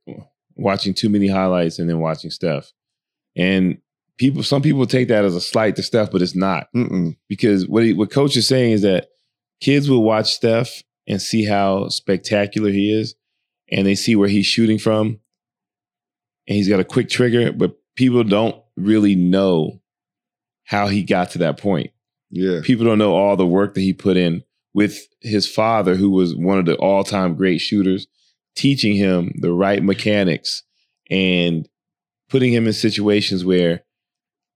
watching 0.56 0.94
too 0.94 1.08
many 1.08 1.28
highlights 1.28 1.78
and 1.78 1.88
then 1.88 2.00
watching 2.00 2.30
stuff. 2.30 2.72
And 3.36 3.78
people, 4.18 4.42
some 4.42 4.62
people 4.62 4.86
take 4.86 5.08
that 5.08 5.24
as 5.24 5.34
a 5.34 5.40
slight 5.40 5.76
to 5.76 5.82
Steph, 5.82 6.10
but 6.10 6.22
it's 6.22 6.34
not 6.36 6.66
Mm-mm. 6.74 7.16
because 7.28 7.66
what 7.66 7.84
he, 7.84 7.92
what 7.92 8.10
coach 8.10 8.36
is 8.36 8.48
saying 8.48 8.72
is 8.72 8.82
that 8.82 9.08
kids 9.60 9.88
will 9.88 10.02
watch 10.02 10.32
Steph 10.32 10.82
and 11.06 11.20
see 11.20 11.44
how 11.44 11.88
spectacular 11.88 12.70
he 12.70 12.92
is, 12.92 13.14
and 13.70 13.86
they 13.86 13.94
see 13.94 14.14
where 14.16 14.28
he's 14.28 14.46
shooting 14.46 14.78
from, 14.78 15.18
and 16.46 16.56
he's 16.56 16.68
got 16.68 16.80
a 16.80 16.84
quick 16.84 17.08
trigger, 17.08 17.52
but 17.52 17.76
people 17.96 18.24
don't 18.24 18.56
really 18.76 19.14
know 19.14 19.80
how 20.64 20.86
he 20.88 21.02
got 21.02 21.30
to 21.30 21.38
that 21.38 21.58
point 21.58 21.90
Yeah. 22.30 22.60
people 22.62 22.84
don't 22.86 22.98
know 22.98 23.14
all 23.14 23.36
the 23.36 23.46
work 23.46 23.74
that 23.74 23.80
he 23.80 23.92
put 23.92 24.16
in 24.16 24.42
with 24.74 24.98
his 25.20 25.46
father, 25.46 25.94
who 25.96 26.10
was 26.10 26.34
one 26.34 26.58
of 26.58 26.64
the 26.64 26.76
all 26.76 27.04
time 27.04 27.34
great 27.34 27.58
shooters, 27.60 28.06
teaching 28.56 28.94
him 28.96 29.32
the 29.40 29.52
right 29.52 29.82
mechanics 29.82 30.62
and 31.10 31.68
putting 32.30 32.52
him 32.52 32.66
in 32.66 32.72
situations 32.72 33.44
where 33.44 33.82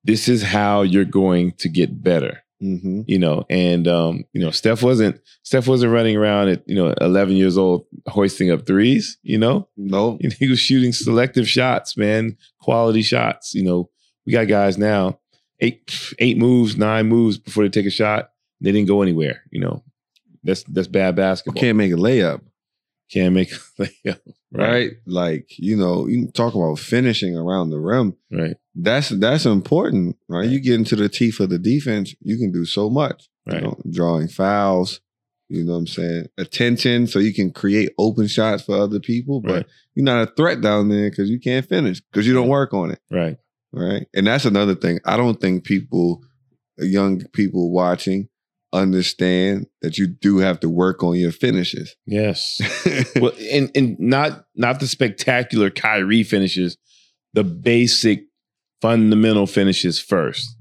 this 0.07 0.29
is 0.29 0.43
how 0.43 0.83
you're 0.83 1.05
going 1.05 1.53
to 1.59 1.69
get 1.69 2.03
better. 2.03 2.43
Mm-hmm. 2.63 3.03
You 3.07 3.19
know, 3.19 3.45
and 3.51 3.87
um, 3.87 4.25
you 4.33 4.41
know, 4.41 4.51
Steph 4.51 4.83
wasn't 4.83 5.21
Steph 5.43 5.69
wasn't 5.69 5.93
running 5.93 6.17
around 6.17 6.49
at 6.49 6.67
you 6.67 6.75
know 6.75 6.95
11 7.03 7.37
years 7.37 7.59
old 7.59 7.85
hoisting 8.07 8.51
up 8.51 8.67
threes. 8.67 9.19
You 9.23 9.37
know, 9.39 9.69
No. 9.77 10.19
know, 10.23 10.31
he 10.39 10.49
was 10.49 10.59
shooting 10.59 10.93
selective 10.95 11.47
shots, 11.49 11.97
man, 11.99 12.39
quality 12.61 13.03
shots. 13.03 13.53
You 13.55 13.65
know, 13.65 13.91
we 14.25 14.33
got 14.33 14.49
guys 14.49 14.79
now 14.79 15.19
eight 15.61 16.15
eight 16.19 16.39
moves, 16.39 16.77
nine 16.79 17.07
moves 17.09 17.37
before 17.37 17.65
they 17.65 17.69
take 17.69 17.87
a 17.87 17.91
shot. 17.91 18.31
They 18.63 18.73
didn't 18.73 18.89
go 18.89 19.03
anywhere. 19.03 19.43
You 19.51 19.61
know, 19.61 19.85
that's 20.43 20.63
that's 20.65 20.89
bad 20.89 21.15
basketball. 21.15 21.61
Can't 21.61 21.77
make 21.77 21.93
a 21.93 21.97
layup. 21.97 22.41
Can't 23.11 23.35
make 23.35 23.51
layup. 23.79 24.19
right? 24.53 24.93
Like, 25.07 25.51
you 25.59 25.77
know, 25.77 26.07
you 26.09 26.29
talk 26.33 26.55
about 26.55 26.79
finishing 26.79 27.37
around 27.37 27.71
the 27.71 27.79
rim. 27.79 28.17
right, 28.33 28.57
That's 28.75 29.11
that's 29.11 29.47
important, 29.47 30.17
right? 30.29 30.49
You 30.49 30.61
get 30.61 30.75
into 30.75 30.97
the 30.97 31.09
teeth 31.09 31.39
of 31.41 31.51
the 31.51 31.59
defense, 31.59 32.15
you 32.21 32.37
can 32.37 32.53
do 32.53 32.65
so 32.65 32.91
much. 32.91 33.29
right, 33.47 33.57
You 33.63 33.69
know, 33.69 33.81
drawing 33.91 34.29
fouls, 34.29 35.01
you 35.49 35.63
know 35.65 35.73
what 35.73 35.79
I'm 35.79 35.87
saying? 35.87 36.27
Attention, 36.37 37.07
so 37.07 37.21
you 37.21 37.33
can 37.33 37.53
create 37.53 37.91
open 37.99 38.27
shots 38.27 38.65
for 38.65 38.77
other 38.77 38.99
people, 38.99 39.41
but 39.41 39.53
Right. 39.53 39.67
you're 39.95 40.05
not 40.05 40.29
a 40.29 40.33
threat 40.33 40.61
down 40.61 40.89
there 40.89 41.09
because 41.11 41.31
you 41.31 41.39
can't 41.39 41.65
finish 41.69 42.01
because 42.01 42.27
you 42.27 42.35
don't 42.35 42.49
work 42.49 42.75
on 42.75 42.91
it, 42.91 42.99
right, 43.11 43.37
right? 43.73 44.07
And 44.15 44.27
that's 44.27 44.45
another 44.47 44.75
thing. 44.75 44.99
I 45.05 45.17
don't 45.17 45.41
think 45.41 45.63
people, 45.65 46.25
young 46.79 47.23
people 47.33 47.71
watching, 47.71 48.29
understand 48.77 49.67
that 49.83 49.99
you 49.99 50.07
do 50.07 50.39
have 50.39 50.61
to 50.61 50.69
work 50.69 51.03
on 51.03 51.17
your 51.17 51.33
finishes. 51.33 51.97
yes. 52.07 52.61
well, 53.17 53.33
and 53.53 53.71
and 53.75 53.99
not 53.99 54.45
not 54.55 54.81
the 54.81 54.87
spectacular 54.87 55.71
Kyrie 55.71 56.23
finishes, 56.23 56.77
the 57.33 57.45
basic 57.45 58.25
fundamental 58.81 59.47
finishes 59.47 60.01
first. 60.01 60.57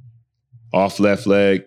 Off 0.73 0.99
left 0.99 1.28
leg, 1.28 1.63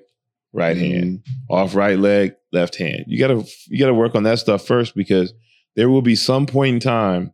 right 0.52 0.76
mm-hmm. 0.76 0.92
hand. 0.92 1.22
off 1.48 1.74
right 1.74 1.98
leg, 1.98 2.34
left 2.52 2.76
hand. 2.76 3.04
You 3.06 3.18
gotta 3.18 3.48
you 3.68 3.78
gotta 3.78 3.94
work 3.94 4.14
on 4.14 4.24
that 4.24 4.38
stuff 4.38 4.66
first 4.66 4.94
because 4.94 5.32
there 5.76 5.88
will 5.88 6.02
be 6.02 6.16
some 6.16 6.46
point 6.46 6.74
in 6.74 6.80
time, 6.80 7.32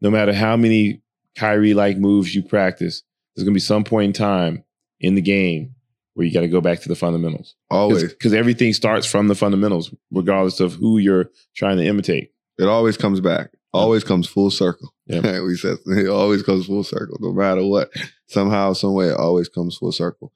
no 0.00 0.10
matter 0.10 0.32
how 0.32 0.56
many 0.56 1.02
Kyrie 1.36 1.74
like 1.74 1.98
moves 1.98 2.34
you 2.34 2.42
practice, 2.42 3.02
there's 3.34 3.44
gonna 3.44 3.54
be 3.54 3.60
some 3.60 3.84
point 3.84 4.06
in 4.06 4.12
time 4.12 4.64
in 5.00 5.14
the 5.14 5.22
game 5.22 5.74
where 6.18 6.26
you 6.26 6.34
gotta 6.34 6.48
go 6.48 6.60
back 6.60 6.80
to 6.80 6.88
the 6.88 6.96
fundamentals. 6.96 7.54
Always. 7.70 8.02
Because 8.02 8.34
everything 8.34 8.72
starts 8.72 9.06
from 9.06 9.28
the 9.28 9.36
fundamentals, 9.36 9.94
regardless 10.10 10.58
of 10.58 10.72
who 10.72 10.98
you're 10.98 11.30
trying 11.54 11.76
to 11.76 11.86
imitate. 11.86 12.32
It 12.58 12.66
always 12.66 12.96
comes 12.96 13.20
back. 13.20 13.50
Always 13.72 14.02
comes 14.02 14.26
full 14.26 14.50
circle. 14.50 14.92
Yep. 15.06 15.22
we 15.44 15.54
said 15.54 15.76
it 15.86 16.08
always 16.08 16.42
comes 16.42 16.66
full 16.66 16.82
circle, 16.82 17.18
no 17.20 17.32
matter 17.32 17.64
what. 17.64 17.90
Somehow, 18.26 18.72
some 18.72 18.94
way, 18.94 19.10
it 19.10 19.16
always 19.16 19.48
comes 19.48 19.76
full 19.76 19.92
circle. 19.92 20.32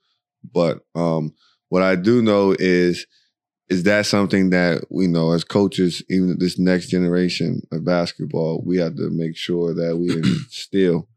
But 0.53 0.83
um, 0.95 1.35
what 1.69 1.83
I 1.83 1.97
do 1.97 2.23
know 2.23 2.55
is 2.57 3.05
is 3.69 3.83
that 3.83 4.07
something 4.07 4.51
that 4.51 4.85
we 4.89 5.09
know 5.09 5.33
as 5.33 5.43
coaches, 5.43 6.01
even 6.09 6.37
this 6.39 6.61
next 6.61 6.91
generation 6.91 7.63
of 7.73 7.85
basketball, 7.85 8.63
we 8.65 8.77
have 8.77 8.95
to 8.97 9.11
make 9.11 9.37
sure 9.37 9.75
that 9.75 9.97
we 9.97 10.13
instill, 10.17 11.09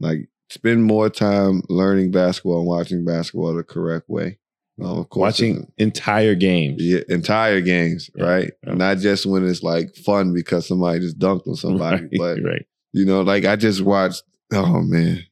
like, 0.00 0.28
spend 0.52 0.84
more 0.84 1.08
time 1.10 1.62
learning 1.68 2.10
basketball 2.10 2.58
and 2.58 2.66
watching 2.68 3.04
basketball 3.04 3.54
the 3.54 3.62
correct 3.64 4.08
way. 4.08 4.38
Um, 4.80 4.98
of 5.00 5.08
course, 5.10 5.20
Watching 5.40 5.70
entire 5.78 6.34
games. 6.34 6.82
yeah, 6.82 7.00
entire 7.08 7.60
games, 7.60 8.10
Yeah, 8.16 8.24
right? 8.24 8.52
yeah. 8.66 8.74
Not 8.74 8.98
just 8.98 9.26
when 9.26 9.46
it's 9.46 9.62
like 9.62 9.94
fun 9.96 10.32
because 10.32 10.66
somebody 10.66 11.00
just 11.00 11.18
dunked 11.18 11.46
on 11.46 11.56
somebody, 11.56 12.02
right, 12.02 12.10
but 12.16 12.38
right. 12.44 12.66
you 12.92 13.04
know, 13.04 13.20
like 13.22 13.44
I 13.44 13.56
just 13.56 13.82
watched. 13.82 14.22
Oh 14.52 14.80
man, 14.82 15.24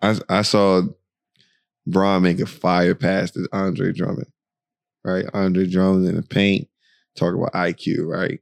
I 0.00 0.18
I 0.28 0.42
saw 0.42 0.82
Bron 1.86 2.22
make 2.22 2.40
a 2.40 2.46
fire 2.46 2.94
pass 2.94 3.30
to 3.32 3.48
Andre 3.52 3.92
Drummond, 3.92 4.28
right? 5.04 5.24
Andre 5.34 5.66
Drummond 5.66 6.06
in 6.08 6.16
the 6.16 6.22
paint. 6.22 6.68
Talk 7.16 7.34
about 7.34 7.52
IQ, 7.52 8.06
right? 8.06 8.40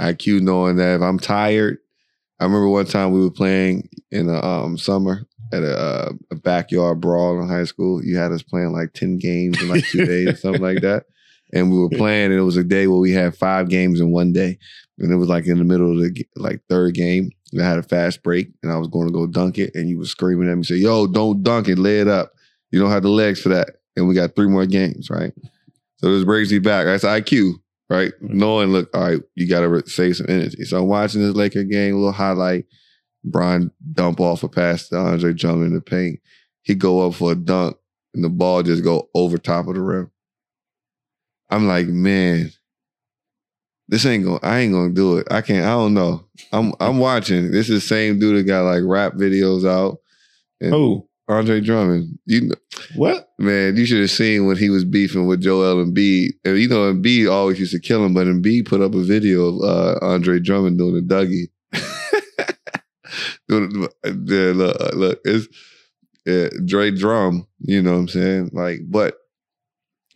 IQ 0.00 0.40
knowing 0.40 0.76
that 0.76 0.96
if 0.96 1.02
I'm 1.02 1.18
tired, 1.18 1.78
I 2.38 2.44
remember 2.44 2.68
one 2.68 2.86
time 2.86 3.12
we 3.12 3.20
were 3.20 3.30
playing 3.30 3.88
in 4.10 4.26
the 4.26 4.44
um, 4.44 4.76
summer 4.76 5.26
at 5.52 5.62
a, 5.62 5.78
uh, 5.78 6.12
a 6.30 6.34
backyard 6.34 7.00
brawl 7.00 7.40
in 7.40 7.48
high 7.48 7.64
school. 7.64 8.04
You 8.04 8.16
had 8.16 8.32
us 8.32 8.42
playing 8.42 8.72
like 8.72 8.92
ten 8.92 9.18
games 9.18 9.60
in 9.60 9.68
like 9.68 9.84
two 9.84 10.04
days, 10.06 10.28
or 10.28 10.36
something 10.36 10.62
like 10.62 10.82
that. 10.82 11.04
And 11.52 11.70
we 11.70 11.78
were 11.78 11.88
playing, 11.88 12.32
and 12.32 12.34
it 12.34 12.42
was 12.42 12.56
a 12.56 12.64
day 12.64 12.88
where 12.88 12.98
we 12.98 13.12
had 13.12 13.36
five 13.36 13.68
games 13.68 14.00
in 14.00 14.10
one 14.10 14.32
day 14.32 14.58
and 14.98 15.12
it 15.12 15.16
was 15.16 15.28
like 15.28 15.46
in 15.46 15.58
the 15.58 15.64
middle 15.64 15.92
of 15.92 15.98
the 15.98 16.26
like 16.36 16.60
third 16.68 16.94
game. 16.94 17.30
And 17.52 17.62
I 17.62 17.68
had 17.68 17.78
a 17.78 17.82
fast 17.82 18.22
break, 18.22 18.48
and 18.62 18.72
I 18.72 18.76
was 18.76 18.88
going 18.88 19.06
to 19.06 19.12
go 19.12 19.26
dunk 19.26 19.58
it, 19.58 19.74
and 19.74 19.88
you 19.88 19.98
was 19.98 20.10
screaming 20.10 20.50
at 20.50 20.56
me, 20.56 20.64
say, 20.64 20.76
"Yo, 20.76 21.06
don't 21.06 21.42
dunk 21.42 21.68
it, 21.68 21.78
lay 21.78 22.00
it 22.00 22.08
up. 22.08 22.32
You 22.70 22.80
don't 22.80 22.90
have 22.90 23.02
the 23.02 23.08
legs 23.08 23.40
for 23.40 23.50
that." 23.50 23.76
And 23.96 24.08
we 24.08 24.14
got 24.14 24.34
three 24.34 24.48
more 24.48 24.66
games, 24.66 25.08
right? 25.10 25.32
So 25.98 26.12
this 26.12 26.24
brings 26.24 26.52
me 26.52 26.58
back. 26.58 26.86
That's 26.86 27.04
IQ. 27.04 27.54
Right? 27.88 28.12
Mm-hmm. 28.22 28.38
Knowing, 28.38 28.68
look, 28.70 28.90
all 28.94 29.02
right, 29.02 29.22
you 29.34 29.48
got 29.48 29.60
to 29.60 29.88
save 29.88 30.16
some 30.16 30.26
energy. 30.28 30.64
So 30.64 30.80
I'm 30.80 30.88
watching 30.88 31.22
this 31.22 31.34
Laker 31.34 31.64
game, 31.64 31.94
a 31.94 31.98
little 31.98 32.12
highlight. 32.12 32.66
Bron 33.24 33.72
dump 33.92 34.20
off 34.20 34.44
a 34.44 34.48
pass 34.48 34.88
to 34.88 34.98
Andre 34.98 35.32
Drummond 35.32 35.66
in 35.66 35.74
the 35.74 35.80
paint. 35.80 36.20
He 36.62 36.74
go 36.74 37.06
up 37.06 37.14
for 37.14 37.32
a 37.32 37.34
dunk, 37.34 37.76
and 38.14 38.22
the 38.22 38.28
ball 38.28 38.62
just 38.62 38.84
go 38.84 39.08
over 39.14 39.36
top 39.36 39.66
of 39.66 39.74
the 39.74 39.80
rim. 39.80 40.10
I'm 41.50 41.66
like, 41.66 41.86
man, 41.86 42.50
this 43.88 44.04
ain't 44.04 44.24
going. 44.24 44.40
I 44.42 44.60
ain't 44.60 44.72
gonna 44.72 44.92
do 44.92 45.18
it. 45.18 45.28
I 45.30 45.42
can't. 45.42 45.64
I 45.64 45.70
don't 45.70 45.94
know. 45.94 46.24
I'm 46.52 46.72
I'm 46.80 46.98
watching. 46.98 47.50
This 47.50 47.68
is 47.68 47.82
the 47.82 47.88
same 47.88 48.18
dude 48.18 48.36
that 48.36 48.44
got 48.44 48.64
like 48.64 48.82
rap 48.84 49.14
videos 49.14 49.68
out. 49.68 49.98
And 50.60 50.72
Who? 50.72 51.08
Andre 51.28 51.60
Drummond. 51.60 52.18
You 52.26 52.42
know, 52.48 52.54
What? 52.94 53.30
man, 53.38 53.76
you 53.76 53.84
should 53.86 54.00
have 54.00 54.10
seen 54.10 54.46
when 54.46 54.56
he 54.56 54.70
was 54.70 54.84
beefing 54.84 55.26
with 55.26 55.42
Joel 55.42 55.84
Embiid. 55.84 56.30
And 56.44 56.58
you 56.58 56.68
know, 56.68 56.92
Embiid 56.92 57.30
always 57.30 57.58
used 57.58 57.72
to 57.72 57.80
kill 57.80 58.04
him, 58.04 58.14
but 58.14 58.26
Embiid 58.26 58.66
put 58.66 58.80
up 58.80 58.94
a 58.94 59.02
video 59.02 59.46
of 59.46 59.62
uh, 59.62 59.98
Andre 60.06 60.38
Drummond 60.38 60.78
doing 60.78 60.98
a 60.98 61.02
Dougie. 61.02 61.48
the- 63.48 64.52
look, 64.54 64.94
look, 64.94 65.20
it's 65.24 65.48
yeah, 66.24 66.48
Dre 66.64 66.90
Drum. 66.90 67.46
You 67.60 67.82
know 67.82 67.92
what 67.92 67.98
I'm 67.98 68.08
saying? 68.08 68.50
Like, 68.52 68.80
but. 68.88 69.16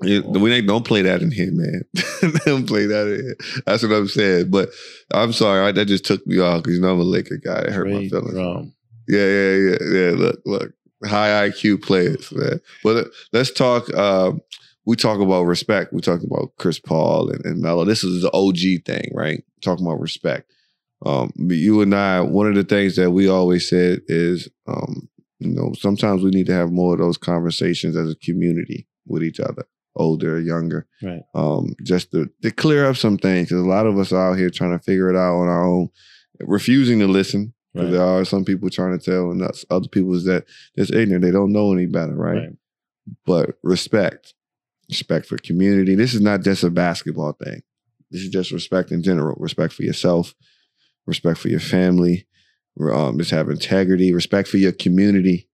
it- 0.03 0.25
we 0.27 0.53
ain't, 0.53 0.67
don't 0.67 0.85
play 0.87 1.03
that 1.03 1.23
in 1.23 1.31
here, 1.31 1.51
man. 1.53 1.83
don't 2.47 2.67
play 2.67 2.87
that 2.87 3.07
in 3.09 3.21
here. 3.23 3.37
That's 3.67 3.83
what 3.83 3.93
I'm 3.93 4.09
saying. 4.09 4.51
But 4.51 4.71
I'm 5.13 5.33
sorry, 5.33 5.67
I, 5.67 5.73
that 5.73 5.87
just 5.87 6.05
took 6.07 6.27
me 6.27 6.39
off 6.41 6.63
because 6.63 6.77
you 6.77 6.81
know 6.83 6.93
I'm 6.93 7.01
a 7.01 7.03
Laker 7.05 7.37
guy. 7.37 7.61
It 7.63 7.73
hurt 7.73 7.87
my 7.89 7.99
Ray 7.99 8.09
feelings. 8.09 8.33
Drum. 8.33 8.75
Yeah, 9.09 9.27
yeah, 9.27 9.57
yeah, 9.57 9.77
yeah. 9.93 10.11
Look, 10.17 10.41
look, 10.47 10.73
high 11.05 11.49
IQ 11.49 11.83
players, 11.83 12.31
man. 12.33 12.61
But 12.85 12.97
uh, 12.97 13.09
let's 13.33 13.51
talk. 13.51 13.93
Um, 13.95 14.41
we 14.87 14.97
talk 14.97 15.21
about 15.21 15.45
respect. 15.45 15.93
We 15.93 16.01
talk 16.01 16.23
about 16.23 16.53
Chris 16.59 16.79
Paul 16.79 17.31
and, 17.31 17.45
and 17.45 17.61
Melo. 17.61 17.85
This 17.85 18.03
is 18.03 18.23
the 18.23 18.33
OG 18.33 18.85
thing, 18.85 19.11
right? 19.15 19.43
Talking 19.63 19.87
about 19.87 20.01
respect. 20.01 20.51
Um, 21.05 21.33
but 21.37 21.57
you 21.57 21.81
and 21.81 21.95
I, 21.95 22.21
one 22.21 22.47
of 22.47 22.55
the 22.55 22.65
things 22.65 22.97
that 22.97 23.11
we 23.11 23.29
always 23.29 23.69
said 23.69 24.01
is, 24.09 24.49
um, 24.67 25.09
you 25.39 25.51
know, 25.51 25.73
sometimes 25.79 26.23
we 26.23 26.31
need 26.31 26.47
to 26.47 26.53
have 26.55 26.71
more 26.73 26.93
of 26.95 26.99
those 26.99 27.17
conversations 27.19 27.97
as 27.97 28.11
a 28.11 28.17
community 28.17 28.87
with 29.07 29.23
each 29.23 29.41
other, 29.41 29.65
older, 29.97 30.39
younger, 30.41 30.87
Right. 31.03 31.23
um, 31.35 31.75
just 31.83 32.11
to, 32.13 32.29
to 32.43 32.51
clear 32.51 32.85
up 32.87 32.97
some 32.97 33.17
things. 33.17 33.49
Because 33.49 33.63
a 33.65 33.69
lot 33.69 33.87
of 33.87 33.99
us 33.99 34.13
are 34.13 34.31
out 34.33 34.39
here 34.39 34.51
trying 34.51 34.77
to 34.77 34.85
figure 34.85 35.09
it 35.09 35.17
out 35.17 35.37
on 35.41 35.49
our 35.49 35.65
own, 35.67 35.89
refusing 36.41 36.99
to 37.01 37.07
listen. 37.07 37.55
Right. 37.75 37.91
there 37.91 38.03
are 38.03 38.25
some 38.25 38.45
people 38.45 38.69
trying 38.69 38.99
to 38.99 39.05
tell, 39.05 39.31
and 39.31 39.41
that's 39.41 39.65
other 39.71 39.89
people 39.89 40.15
is 40.15 40.25
that 40.25 40.45
just 40.77 40.93
ignorant. 40.93 41.25
They 41.25 41.31
don't 41.31 41.53
know 41.53 41.73
any 41.73 41.87
better, 41.87 42.15
right? 42.15 42.37
Right. 42.37 42.57
But 43.27 43.59
respect, 43.63 44.35
respect 44.89 45.27
for 45.27 45.39
community. 45.39 45.95
This 45.95 46.15
is 46.15 46.21
not 46.21 46.43
just 46.43 46.65
a 46.65 46.71
basketball 46.71 47.33
thing. 47.33 47.63
This 48.11 48.23
is 48.23 48.29
just 48.29 48.51
respect 48.51 48.91
in 48.91 49.03
general. 49.03 49.37
Respect 49.39 49.73
for 49.73 49.85
yourself, 49.85 50.35
respect 51.07 51.39
for 51.39 51.49
your 51.49 51.61
family. 51.61 52.27
Um, 52.81 53.19
just 53.19 53.31
have 53.31 53.49
integrity, 53.49 54.13
respect 54.13 54.49
for 54.49 54.57
your 54.57 54.73
community, 54.73 55.49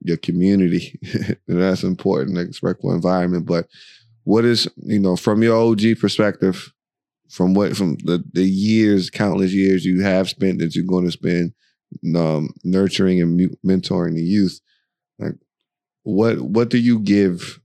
your 0.00 0.16
community. 0.18 0.98
and 1.02 1.38
that's 1.60 1.82
important. 1.82 2.36
Respectful 2.36 2.92
environment. 2.92 3.46
But 3.46 3.68
what 4.24 4.44
is 4.44 4.68
you 4.76 4.98
know 4.98 5.16
from 5.16 5.42
your 5.42 5.56
OG 5.56 5.98
perspective? 5.98 6.73
From 7.34 7.54
what 7.54 7.76
from 7.76 7.96
the 8.04 8.22
the 8.32 8.44
years, 8.44 9.10
countless 9.10 9.52
years 9.52 9.84
you 9.84 10.02
have 10.02 10.28
spent 10.28 10.60
that 10.60 10.74
you're 10.74 10.84
going 10.84 11.04
to 11.04 11.10
spend 11.10 11.52
um, 12.16 12.50
nurturing 12.62 13.20
and 13.20 13.56
mentoring 13.66 14.14
the 14.14 14.22
youth, 14.22 14.60
like 15.18 15.34
what 16.04 16.40
what 16.40 16.70
do 16.70 16.78
you 16.78 17.00
give? 17.00 17.60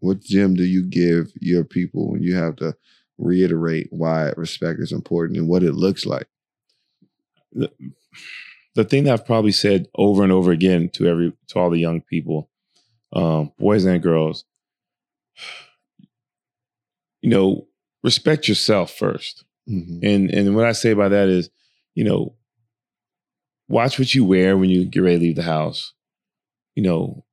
What 0.00 0.20
gem 0.20 0.54
do 0.54 0.64
you 0.64 0.84
give 0.84 1.32
your 1.40 1.64
people 1.64 2.12
when 2.12 2.22
you 2.22 2.34
have 2.36 2.56
to 2.56 2.76
reiterate 3.16 3.86
why 3.90 4.32
respect 4.36 4.80
is 4.80 4.92
important 4.92 5.38
and 5.38 5.48
what 5.48 5.62
it 5.62 5.72
looks 5.72 6.04
like? 6.04 6.28
the, 7.54 7.70
the 8.74 8.84
thing 8.84 9.04
that 9.04 9.12
I've 9.12 9.26
probably 9.26 9.52
said 9.52 9.86
over 9.94 10.22
and 10.22 10.32
over 10.32 10.50
again 10.50 10.90
to 10.94 11.06
every 11.06 11.32
to 11.48 11.58
all 11.58 11.70
the 11.70 11.78
young 11.78 12.00
people, 12.02 12.50
um, 13.12 13.52
boys 13.58 13.84
and 13.84 14.02
girls, 14.02 14.44
you 17.22 17.30
know, 17.30 17.66
respect 18.04 18.46
yourself 18.46 18.92
first. 18.92 19.44
Mhm. 19.68 20.00
And 20.04 20.30
and 20.30 20.54
what 20.54 20.66
I 20.66 20.72
say 20.72 20.92
by 20.92 21.08
that 21.08 21.28
is, 21.28 21.50
you 21.94 22.04
know, 22.04 22.36
watch 23.68 23.98
what 23.98 24.14
you 24.14 24.24
wear 24.24 24.56
when 24.56 24.70
you 24.70 24.84
get 24.84 25.00
ready 25.00 25.16
to 25.16 25.22
leave 25.22 25.36
the 25.36 25.42
house. 25.42 25.94
You 26.76 26.82
know, 26.82 27.24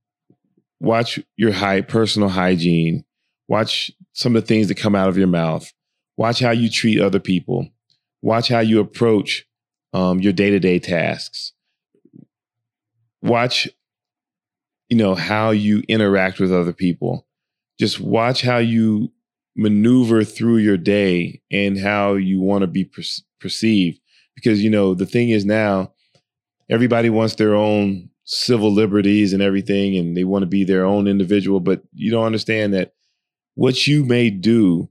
watch 0.79 1.19
your 1.35 1.51
high 1.51 1.81
personal 1.81 2.29
hygiene. 2.29 3.03
Watch 3.47 3.91
some 4.13 4.35
of 4.35 4.43
the 4.43 4.47
things 4.47 4.69
that 4.69 4.75
come 4.75 4.95
out 4.95 5.09
of 5.09 5.17
your 5.17 5.27
mouth. 5.27 5.71
Watch 6.17 6.39
how 6.39 6.51
you 6.51 6.69
treat 6.69 7.01
other 7.01 7.19
people. 7.19 7.69
Watch 8.21 8.47
how 8.47 8.59
you 8.59 8.79
approach 8.79 9.45
um, 9.93 10.19
your 10.21 10.31
day 10.31 10.51
to 10.51 10.59
day 10.59 10.79
tasks. 10.79 11.53
Watch, 13.21 13.67
you 14.89 14.97
know, 14.97 15.15
how 15.15 15.51
you 15.51 15.83
interact 15.87 16.39
with 16.39 16.53
other 16.53 16.73
people. 16.73 17.27
Just 17.79 17.99
watch 17.99 18.41
how 18.41 18.57
you 18.57 19.11
maneuver 19.55 20.23
through 20.23 20.57
your 20.57 20.77
day 20.77 21.41
and 21.51 21.77
how 21.77 22.13
you 22.13 22.39
want 22.39 22.61
to 22.61 22.67
be 22.67 22.85
per- 22.85 23.01
perceived. 23.39 23.99
Because, 24.35 24.63
you 24.63 24.69
know, 24.69 24.93
the 24.93 25.05
thing 25.05 25.29
is 25.29 25.45
now, 25.45 25.93
everybody 26.69 27.09
wants 27.09 27.35
their 27.35 27.53
own 27.53 28.09
civil 28.23 28.71
liberties 28.71 29.33
and 29.33 29.41
everything, 29.41 29.97
and 29.97 30.15
they 30.15 30.23
want 30.23 30.43
to 30.43 30.47
be 30.47 30.63
their 30.63 30.85
own 30.85 31.07
individual, 31.07 31.59
but 31.59 31.81
you 31.93 32.09
don't 32.09 32.25
understand 32.25 32.73
that 32.73 32.93
what 33.55 33.87
you 33.87 34.05
may 34.05 34.29
do 34.29 34.89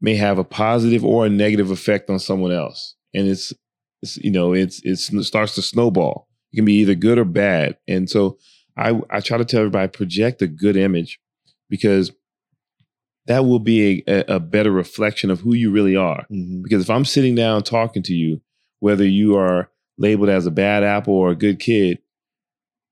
may 0.00 0.16
have 0.16 0.38
a 0.38 0.44
positive 0.44 1.04
or 1.04 1.26
a 1.26 1.30
negative 1.30 1.70
effect 1.70 2.10
on 2.10 2.18
someone 2.18 2.52
else. 2.52 2.96
And 3.14 3.28
it's, 3.28 3.52
it's 4.02 4.16
you 4.18 4.30
know, 4.30 4.52
it's, 4.52 4.80
it's 4.84 5.12
it 5.12 5.24
starts 5.24 5.54
to 5.54 5.62
snowball. 5.62 6.28
It 6.52 6.56
can 6.56 6.64
be 6.64 6.80
either 6.80 6.94
good 6.94 7.18
or 7.18 7.24
bad. 7.24 7.76
And 7.86 8.08
so 8.10 8.38
I, 8.76 9.00
I 9.10 9.20
try 9.20 9.38
to 9.38 9.44
tell 9.44 9.60
everybody 9.60 9.88
project 9.88 10.42
a 10.42 10.46
good 10.46 10.76
image 10.76 11.20
because 11.68 12.10
that 13.28 13.44
will 13.44 13.60
be 13.60 14.02
a, 14.08 14.36
a 14.36 14.40
better 14.40 14.72
reflection 14.72 15.30
of 15.30 15.40
who 15.40 15.54
you 15.54 15.70
really 15.70 15.94
are. 15.94 16.26
Mhm. 16.32 16.62
Because 16.62 16.82
if 16.82 16.90
I'm 16.90 17.04
sitting 17.04 17.34
down 17.34 17.62
talking 17.62 18.02
to 18.04 18.14
you, 18.14 18.40
whether 18.80 19.06
you 19.06 19.36
are 19.36 19.70
labeled 19.98 20.28
as 20.30 20.46
a 20.46 20.50
bad 20.50 20.82
apple 20.82 21.14
or 21.14 21.30
a 21.30 21.36
good 21.36 21.60
kid, 21.60 21.98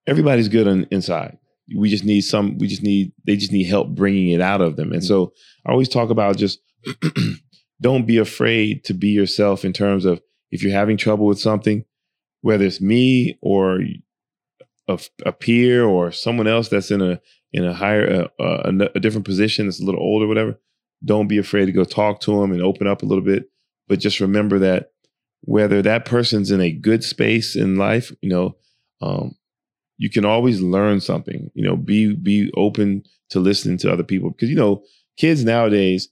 everybody's 0.06 0.48
good 0.48 0.68
on 0.68 0.86
inside. 0.90 1.38
We 1.76 1.88
just 1.88 2.04
need 2.04 2.20
some. 2.20 2.58
We 2.58 2.68
just 2.68 2.82
need. 2.82 3.12
They 3.26 3.36
just 3.36 3.50
need 3.50 3.64
help 3.64 3.88
bringing 3.88 4.28
it 4.28 4.40
out 4.40 4.60
of 4.60 4.76
them. 4.76 4.92
And 4.92 5.04
so 5.04 5.32
I 5.66 5.72
always 5.72 5.88
talk 5.88 6.10
about 6.10 6.36
just 6.36 6.60
don't 7.80 8.06
be 8.06 8.18
afraid 8.18 8.84
to 8.84 8.94
be 8.94 9.08
yourself 9.08 9.64
in 9.64 9.72
terms 9.72 10.04
of 10.04 10.20
if 10.52 10.62
you're 10.62 10.72
having 10.72 10.96
trouble 10.96 11.26
with 11.26 11.40
something, 11.40 11.84
whether 12.42 12.64
it's 12.64 12.80
me 12.80 13.36
or 13.42 13.80
a, 14.88 14.98
a 15.24 15.32
peer 15.32 15.84
or 15.84 16.12
someone 16.12 16.46
else 16.46 16.68
that's 16.68 16.92
in 16.92 17.02
a 17.02 17.20
in 17.56 17.64
a 17.64 17.72
higher 17.72 18.28
uh, 18.38 18.42
uh, 18.42 18.88
a, 18.94 19.00
different 19.00 19.24
position 19.24 19.66
that's 19.66 19.80
a 19.80 19.84
little 19.84 20.00
older, 20.00 20.26
whatever. 20.26 20.60
Don't 21.02 21.26
be 21.26 21.38
afraid 21.38 21.66
to 21.66 21.72
go 21.72 21.84
talk 21.84 22.20
to 22.20 22.38
them 22.38 22.52
and 22.52 22.62
open 22.62 22.86
up 22.86 23.02
a 23.02 23.06
little 23.06 23.24
bit. 23.24 23.50
But 23.88 23.98
just 23.98 24.20
remember 24.20 24.58
that 24.58 24.90
whether 25.40 25.80
that 25.80 26.04
person's 26.04 26.50
in 26.50 26.60
a 26.60 26.70
good 26.70 27.02
space 27.02 27.56
in 27.56 27.76
life, 27.76 28.12
you 28.20 28.28
know, 28.28 28.56
um, 29.00 29.36
you 29.96 30.10
can 30.10 30.26
always 30.26 30.60
learn 30.60 31.00
something. 31.00 31.50
You 31.54 31.64
know, 31.64 31.76
be 31.76 32.14
be 32.14 32.52
open 32.56 33.04
to 33.30 33.40
listening 33.40 33.78
to 33.78 33.92
other 33.92 34.04
people 34.04 34.30
because 34.30 34.50
you 34.50 34.56
know 34.56 34.82
kids 35.16 35.42
nowadays 35.42 36.10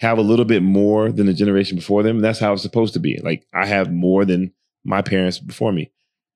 have 0.00 0.18
a 0.18 0.22
little 0.22 0.44
bit 0.44 0.62
more 0.62 1.10
than 1.10 1.26
the 1.26 1.32
generation 1.32 1.76
before 1.76 2.02
them. 2.02 2.20
That's 2.20 2.38
how 2.38 2.52
it's 2.52 2.62
supposed 2.62 2.92
to 2.92 3.00
be. 3.00 3.18
Like 3.22 3.46
I 3.54 3.64
have 3.64 3.90
more 3.90 4.26
than 4.26 4.52
my 4.84 5.00
parents 5.00 5.38
before 5.38 5.72
me, 5.72 5.90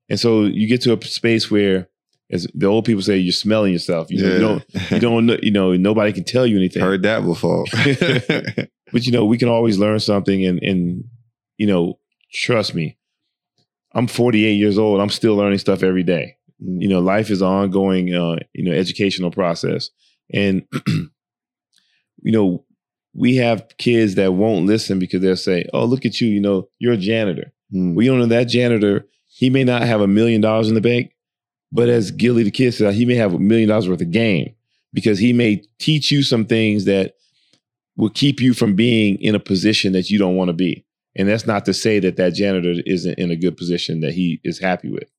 and 0.09 0.19
so 0.19 0.45
you 0.45 0.67
get 0.67 0.81
to 0.83 0.97
a 0.97 1.05
space 1.05 1.51
where, 1.51 1.91
as 2.31 2.47
the 2.55 2.67
old 2.67 2.85
people 2.85 3.03
say, 3.03 3.17
you're 3.17 3.33
smelling 3.33 3.73
yourself. 3.73 4.11
You, 4.11 4.23
know, 4.23 4.33
you 4.35 4.41
don't 4.41 4.91
you 4.91 5.01
don't 5.01 5.27
know, 5.27 5.37
you 5.43 5.51
know 5.51 5.75
nobody 5.77 6.13
can 6.13 6.25
tell 6.25 6.47
you 6.47 6.57
anything. 6.57 6.83
Heard 6.83 7.03
that 7.03 7.25
before. 7.25 7.65
but 8.93 9.07
you 9.07 9.13
know 9.13 9.25
we 9.25 9.39
can 9.39 9.49
always 9.49 9.79
learn 9.79 9.99
something 10.01 10.45
and 10.45 10.63
and 10.63 11.05
you 11.57 11.67
know 11.67 11.99
trust 12.33 12.75
me 12.75 12.99
i'm 13.95 14.07
48 14.07 14.53
years 14.53 14.79
old. 14.79 15.01
I'm 15.01 15.09
still 15.09 15.35
learning 15.35 15.59
stuff 15.59 15.83
every 15.83 16.03
day. 16.03 16.37
You 16.59 16.89
know 16.89 17.01
life 17.01 17.31
is 17.31 17.41
an 17.41 17.49
ongoing 17.49 18.15
uh 18.15 18.37
you 18.53 18.65
know 18.65 18.73
educational 18.73 19.31
process. 19.31 19.91
And 20.33 20.67
you 20.87 22.33
know 22.33 22.65
we 23.15 23.37
have 23.37 23.67
kids 23.79 24.17
that 24.17 24.35
won't 24.35 24.67
listen 24.67 24.99
because 24.99 25.23
they'll 25.23 25.37
say 25.37 25.65
oh 25.73 25.85
look 25.87 26.05
at 26.05 26.21
you 26.21 26.29
you 26.29 26.41
know 26.41 26.69
you're 26.79 26.93
a 26.93 26.99
janitor. 26.99 27.53
Mm. 27.73 27.95
well 27.95 28.03
you 28.03 28.11
don't 28.11 28.21
know 28.21 28.27
that 28.27 28.49
janitor 28.49 29.07
he 29.27 29.51
may 29.51 29.63
not 29.63 29.83
have 29.83 30.01
a 30.01 30.07
million 30.07 30.41
dollars 30.41 30.69
in 30.69 30.75
the 30.75 30.81
bank 30.81 31.13
but 31.73 31.89
as 31.89 32.11
Gillie 32.11 32.43
the 32.45 32.51
kid 32.51 32.73
said 32.73 32.95
he 32.95 33.05
may 33.05 33.15
have 33.17 33.35
a 33.35 33.39
million 33.39 33.69
dollars 33.69 33.89
worth 33.89 34.01
of 34.01 34.11
game 34.11 34.55
because 34.93 35.19
he 35.19 35.33
may 35.33 35.63
teach 35.79 36.11
you 36.11 36.23
some 36.23 36.45
things 36.47 36.85
that 36.87 37.15
will 37.97 38.11
keep 38.11 38.41
you 38.41 38.55
from 38.55 38.75
being 38.75 39.17
in 39.21 39.35
a 39.35 39.41
position 39.41 39.93
that 39.93 40.09
you 40.11 40.19
don't 40.19 40.37
want 40.37 40.49
to 40.49 40.55
be 40.55 40.85
and 41.17 41.29
that's 41.29 41.47
not 41.47 41.65
to 41.65 41.75
say 41.75 41.99
that 41.99 42.17
that 42.17 42.35
janitor 42.35 42.75
isn't 42.87 43.19
in 43.19 43.31
a 43.31 43.37
good 43.37 43.57
position 43.57 44.01
that 44.01 44.15
he 44.15 44.41
is 44.45 44.59
happy 44.59 44.91
with 44.91 45.11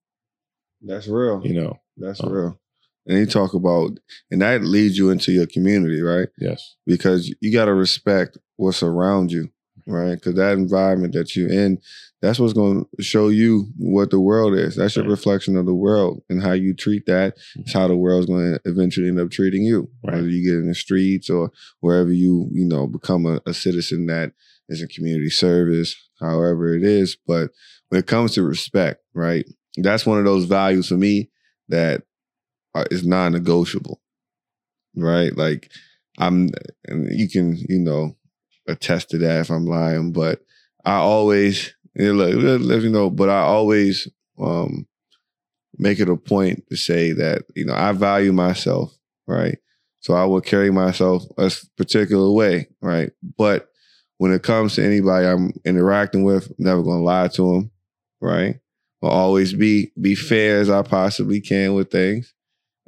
That's 0.82 1.08
real. 1.08 1.42
you 1.46 1.60
know 1.60 1.80
That's 1.98 2.24
Uh, 2.24 2.30
real. 2.30 2.60
And 3.06 3.18
you 3.18 3.26
talk 3.26 3.56
about, 3.56 3.98
and 4.30 4.42
that 4.44 4.62
leads 4.64 4.96
you 4.98 5.10
into 5.10 5.32
your 5.32 5.48
community, 5.48 6.00
right? 6.02 6.28
yes 6.38 6.76
Because 6.86 7.34
you 7.42 7.52
got 7.52 7.66
to 7.66 7.74
respect 7.74 8.38
what's 8.58 8.84
around 8.84 9.32
you, 9.32 9.50
right? 9.88 10.14
Because 10.16 10.36
that 10.36 10.54
environment 10.54 11.14
that 11.14 11.36
you're 11.36 11.50
in, 11.52 11.80
that's 12.22 12.40
what's 12.40 12.54
going 12.54 12.86
to 12.98 13.04
show 13.04 13.30
you 13.30 13.68
what 13.78 14.12
the 14.12 14.20
world 14.20 14.54
is. 14.54 14.76
That's 14.76 14.96
your 14.96 15.06
Right. 15.06 15.12
reflection 15.12 15.56
of 15.56 15.66
the 15.66 15.74
world, 15.74 16.22
and 16.30 16.42
how 16.42 16.52
you 16.52 16.74
treat 16.74 17.06
that 17.06 17.38
mm-hmm. 17.38 17.62
is 17.62 17.74
how 17.74 17.88
the 17.88 17.96
world's 17.96 18.28
going 18.28 18.54
to 18.54 18.62
eventually 18.66 19.08
end 19.08 19.20
up 19.20 19.32
treating 19.32 19.64
you. 19.64 19.90
Right. 20.04 20.16
Whether 20.16 20.30
you 20.30 20.44
get 20.44 20.60
in 20.60 20.68
the 20.68 20.76
streets 20.76 21.30
or 21.30 21.52
wherever 21.80 22.12
you, 22.12 22.50
you 22.52 22.66
know, 22.66 22.88
become 22.88 23.26
a, 23.26 23.40
a 23.46 23.54
citizen 23.54 24.08
that 24.08 24.34
is 24.68 24.82
in 24.82 24.88
community 24.90 25.30
service, 25.30 25.96
however 26.20 26.76
it 26.76 26.84
is. 26.84 27.18
But 27.26 27.52
when 27.88 28.00
it 28.00 28.08
comes 28.08 28.34
to 28.34 28.44
respect, 28.44 29.02
right? 29.14 29.46
That's 29.78 30.06
one 30.06 30.20
of 30.20 30.26
those 30.26 30.46
values 30.46 30.90
for 30.90 30.96
me 30.96 31.30
that 31.70 32.04
are, 32.76 32.86
is 32.92 33.06
non-negotiable, 33.06 34.02
right? 34.96 35.36
Like 35.36 35.72
I'm, 36.18 36.50
and 36.86 37.08
you 37.18 37.30
can, 37.30 37.56
you 37.70 37.80
know, 37.80 38.18
attest 38.68 39.10
to 39.12 39.18
that 39.20 39.42
if 39.42 39.50
I'm 39.50 39.66
lying, 39.66 40.12
but 40.12 40.42
I 40.86 40.96
always, 40.96 41.74
know, 42.00 42.14
let, 42.14 42.82
you 42.82 42.90
know, 42.90 43.10
but 43.10 43.30
I 43.30 43.42
always 43.42 44.08
um, 44.40 44.88
make 45.78 46.00
it 46.00 46.10
a 46.10 46.16
point 46.16 46.64
to 46.70 46.76
say 46.76 47.12
that 47.14 47.44
you 47.56 47.66
know 47.66 47.74
I 47.74 47.92
value 47.92 48.32
myself, 48.34 48.96
right? 49.28 49.58
So 50.02 50.14
I 50.14 50.26
will 50.26 50.42
carry 50.42 50.72
myself 50.72 51.24
a 51.38 51.52
particular 51.78 52.32
way, 52.32 52.68
right? 52.82 53.12
But 53.38 53.70
when 54.18 54.34
it 54.34 54.44
comes 54.44 54.76
to 54.76 54.86
anybody 54.86 55.28
I'm 55.28 55.52
interacting 55.66 56.24
with, 56.24 56.48
I'm 56.48 56.56
never 56.60 56.84
gonna 56.84 57.04
lie 57.04 57.28
to 57.30 57.54
them, 57.54 57.72
right? 58.22 58.60
I'll 59.02 59.10
always 59.10 59.54
be 59.54 59.92
be 60.00 60.16
fair 60.16 60.60
as 60.60 60.70
I 60.70 60.82
possibly 60.84 61.42
can 61.42 61.74
with 61.74 61.92
things, 61.92 62.34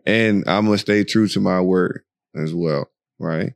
and 0.05 0.43
I'm 0.47 0.66
gonna 0.66 0.78
stay 0.78 1.03
true 1.03 1.28
to 1.30 1.39
my 1.39 1.62
word 1.62 2.03
as 2.36 2.53
well, 2.53 2.89
right? 3.20 3.53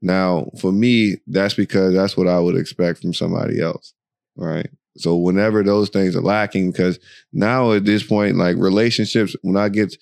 Now, 0.00 0.50
for 0.60 0.70
me, 0.70 1.16
that's 1.26 1.54
because 1.54 1.92
that's 1.94 2.16
what 2.16 2.28
I 2.28 2.38
would 2.38 2.56
expect 2.56 3.00
from 3.00 3.12
somebody 3.12 3.60
else, 3.60 3.94
right? 4.36 4.68
So 4.98 5.16
whenever 5.16 5.62
those 5.62 5.88
things 5.88 6.16
are 6.16 6.22
lacking, 6.22 6.72
because 6.72 6.98
now 7.32 7.72
at 7.72 7.84
this 7.84 8.02
point, 8.02 8.36
like 8.36 8.56
relationships, 8.56 9.36
when 9.42 9.56
I 9.56 9.68
get, 9.68 9.96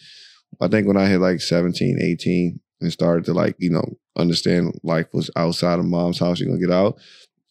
I 0.60 0.68
think 0.68 0.86
when 0.86 0.96
I 0.96 1.06
hit 1.06 1.20
like 1.20 1.40
17, 1.40 1.98
18 2.00 2.60
and 2.80 2.92
started 2.92 3.24
to 3.26 3.34
like, 3.34 3.56
you 3.58 3.70
know, 3.70 3.96
understand 4.16 4.78
life 4.82 5.06
was 5.12 5.30
outside 5.36 5.78
of 5.78 5.84
mom's 5.84 6.18
house, 6.18 6.40
you're 6.40 6.48
gonna 6.48 6.60
get 6.60 6.72
out. 6.72 6.98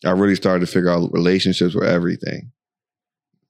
I 0.04 0.12
really 0.12 0.36
started 0.36 0.66
to 0.66 0.72
figure 0.72 0.90
out 0.90 1.14
relationships 1.14 1.76
were 1.76 1.86
everything. 1.86 2.52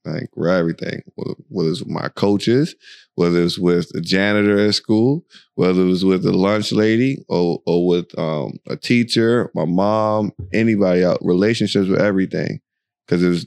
Like 0.06 0.36
were 0.36 0.50
everything. 0.50 1.02
Whether 1.16 1.72
it's 1.72 1.82
with 1.82 1.90
my 1.90 2.10
coaches, 2.10 2.76
whether 3.16 3.42
it's 3.42 3.58
with 3.58 3.90
the 3.90 4.02
janitor 4.02 4.60
at 4.60 4.76
school, 4.76 5.26
whether 5.56 5.82
it 5.82 5.86
was 5.86 6.06
with 6.06 6.22
the 6.22 6.32
lunch 6.32 6.72
lady 6.72 7.26
or 7.28 7.62
or 7.66 7.88
with 7.88 8.18
um, 8.18 8.60
a 8.68 8.76
teacher, 8.76 9.50
my 9.56 9.66
mom, 9.66 10.32
anybody 10.54 11.02
else. 11.02 11.18
Relationships 11.22 11.90
were 11.90 12.00
everything. 12.00 12.62
Cause 13.08 13.22
it 13.22 13.30
was 13.30 13.46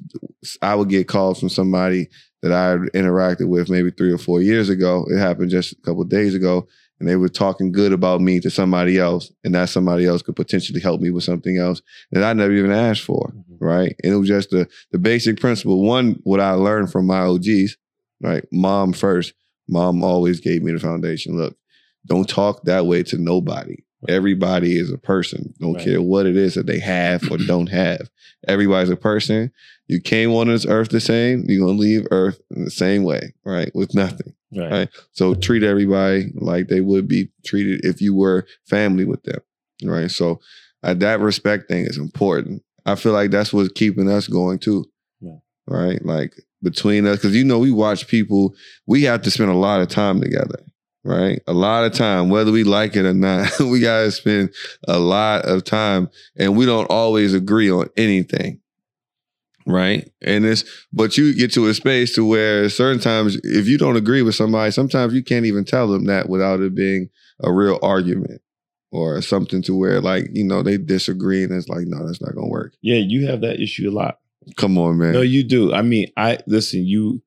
I 0.62 0.74
would 0.74 0.88
get 0.88 1.08
calls 1.08 1.40
from 1.40 1.48
somebody 1.48 2.08
that 2.42 2.52
I 2.52 2.70
had 2.70 2.80
interacted 2.94 3.48
with 3.48 3.68
maybe 3.68 3.90
three 3.90 4.12
or 4.12 4.18
four 4.18 4.40
years 4.40 4.68
ago. 4.68 5.04
It 5.10 5.18
happened 5.18 5.50
just 5.50 5.72
a 5.72 5.82
couple 5.82 6.02
of 6.02 6.08
days 6.08 6.34
ago, 6.34 6.68
and 7.00 7.08
they 7.08 7.16
were 7.16 7.28
talking 7.28 7.72
good 7.72 7.92
about 7.92 8.20
me 8.20 8.40
to 8.40 8.50
somebody 8.50 8.98
else, 8.98 9.32
and 9.42 9.54
that 9.54 9.68
somebody 9.68 10.06
else 10.06 10.22
could 10.22 10.36
potentially 10.36 10.80
help 10.80 11.00
me 11.00 11.10
with 11.10 11.24
something 11.24 11.58
else 11.58 11.82
that 12.12 12.22
I 12.22 12.32
never 12.32 12.52
even 12.52 12.70
asked 12.70 13.02
for, 13.02 13.32
mm-hmm. 13.34 13.64
right? 13.64 13.96
And 14.02 14.12
it 14.12 14.16
was 14.16 14.28
just 14.28 14.50
the 14.50 14.68
the 14.92 14.98
basic 14.98 15.40
principle. 15.40 15.82
One, 15.82 16.20
what 16.22 16.40
I 16.40 16.52
learned 16.52 16.92
from 16.92 17.06
my 17.06 17.20
OGs, 17.20 17.76
right? 18.20 18.44
Mom 18.52 18.92
first. 18.92 19.34
Mom 19.70 20.02
always 20.02 20.40
gave 20.40 20.62
me 20.62 20.72
the 20.72 20.78
foundation. 20.78 21.36
Look, 21.36 21.54
don't 22.06 22.28
talk 22.28 22.62
that 22.64 22.86
way 22.86 23.02
to 23.02 23.18
nobody. 23.18 23.76
Everybody 24.08 24.78
is 24.78 24.92
a 24.92 24.98
person. 24.98 25.54
Don't 25.60 25.74
Right. 25.74 25.84
care 25.84 26.02
what 26.02 26.26
it 26.26 26.36
is 26.36 26.54
that 26.54 26.66
they 26.66 26.78
have 26.78 27.22
or 27.30 27.36
don't 27.46 27.68
have. 27.68 28.08
Everybody's 28.46 28.90
a 28.90 28.96
person. 28.96 29.50
You 29.88 30.00
came 30.00 30.30
on 30.32 30.48
this 30.48 30.66
earth 30.66 30.90
the 30.90 31.00
same, 31.00 31.44
you're 31.48 31.66
gonna 31.66 31.78
leave 31.78 32.06
earth 32.10 32.40
in 32.54 32.64
the 32.64 32.70
same 32.70 33.02
way, 33.04 33.32
right? 33.44 33.70
With 33.74 33.94
nothing. 33.94 34.34
Right. 34.54 34.70
Right. 34.70 34.88
So 35.12 35.34
treat 35.34 35.62
everybody 35.62 36.30
like 36.36 36.68
they 36.68 36.80
would 36.80 37.08
be 37.08 37.30
treated 37.44 37.84
if 37.84 38.00
you 38.00 38.14
were 38.14 38.46
family 38.66 39.04
with 39.04 39.22
them. 39.24 39.40
Right. 39.82 40.10
So 40.10 40.40
uh, 40.82 40.94
that 40.94 41.20
respect 41.20 41.68
thing 41.68 41.84
is 41.86 41.98
important. 41.98 42.62
I 42.86 42.94
feel 42.94 43.12
like 43.12 43.30
that's 43.30 43.52
what's 43.52 43.72
keeping 43.72 44.08
us 44.08 44.26
going 44.28 44.58
too. 44.58 44.84
Yeah. 45.20 45.36
Right. 45.66 46.02
Like 46.04 46.34
between 46.62 47.06
us, 47.06 47.16
because 47.18 47.34
you 47.36 47.44
know, 47.44 47.58
we 47.58 47.70
watch 47.72 48.06
people, 48.08 48.54
we 48.86 49.02
have 49.04 49.22
to 49.22 49.30
spend 49.30 49.50
a 49.50 49.54
lot 49.56 49.80
of 49.80 49.88
time 49.88 50.20
together. 50.20 50.60
Right. 51.08 51.40
A 51.46 51.54
lot 51.54 51.86
of 51.86 51.94
time, 51.94 52.28
whether 52.28 52.52
we 52.52 52.64
like 52.64 52.94
it 52.94 53.06
or 53.06 53.14
not, 53.14 53.48
we 53.60 53.80
got 53.80 54.02
to 54.02 54.12
spend 54.12 54.52
a 54.86 54.98
lot 54.98 55.46
of 55.46 55.64
time 55.64 56.10
and 56.36 56.54
we 56.54 56.66
don't 56.66 56.90
always 56.90 57.32
agree 57.32 57.70
on 57.70 57.88
anything. 57.96 58.60
Right. 59.66 60.10
And 60.20 60.44
it's, 60.44 60.64
but 60.92 61.16
you 61.16 61.34
get 61.34 61.50
to 61.54 61.66
a 61.68 61.74
space 61.74 62.14
to 62.16 62.26
where 62.26 62.68
certain 62.68 63.00
times, 63.00 63.36
if 63.42 63.66
you 63.66 63.78
don't 63.78 63.96
agree 63.96 64.20
with 64.20 64.34
somebody, 64.34 64.70
sometimes 64.70 65.14
you 65.14 65.24
can't 65.24 65.46
even 65.46 65.64
tell 65.64 65.88
them 65.88 66.04
that 66.04 66.28
without 66.28 66.60
it 66.60 66.74
being 66.74 67.08
a 67.42 67.50
real 67.50 67.78
argument 67.82 68.42
or 68.92 69.22
something 69.22 69.62
to 69.62 69.74
where, 69.74 70.02
like, 70.02 70.28
you 70.34 70.44
know, 70.44 70.62
they 70.62 70.76
disagree 70.76 71.42
and 71.42 71.52
it's 71.52 71.68
like, 71.68 71.86
no, 71.86 72.06
that's 72.06 72.20
not 72.20 72.34
going 72.34 72.48
to 72.48 72.52
work. 72.52 72.74
Yeah, 72.82 72.96
you 72.96 73.26
have 73.28 73.40
that 73.40 73.60
issue 73.60 73.88
a 73.88 73.92
lot. 73.92 74.18
Come 74.56 74.76
on, 74.76 74.98
man. 74.98 75.12
No, 75.12 75.22
you 75.22 75.42
do. 75.42 75.72
I 75.72 75.80
mean, 75.80 76.12
I 76.18 76.38
listen. 76.46 76.84
You, 76.86 77.22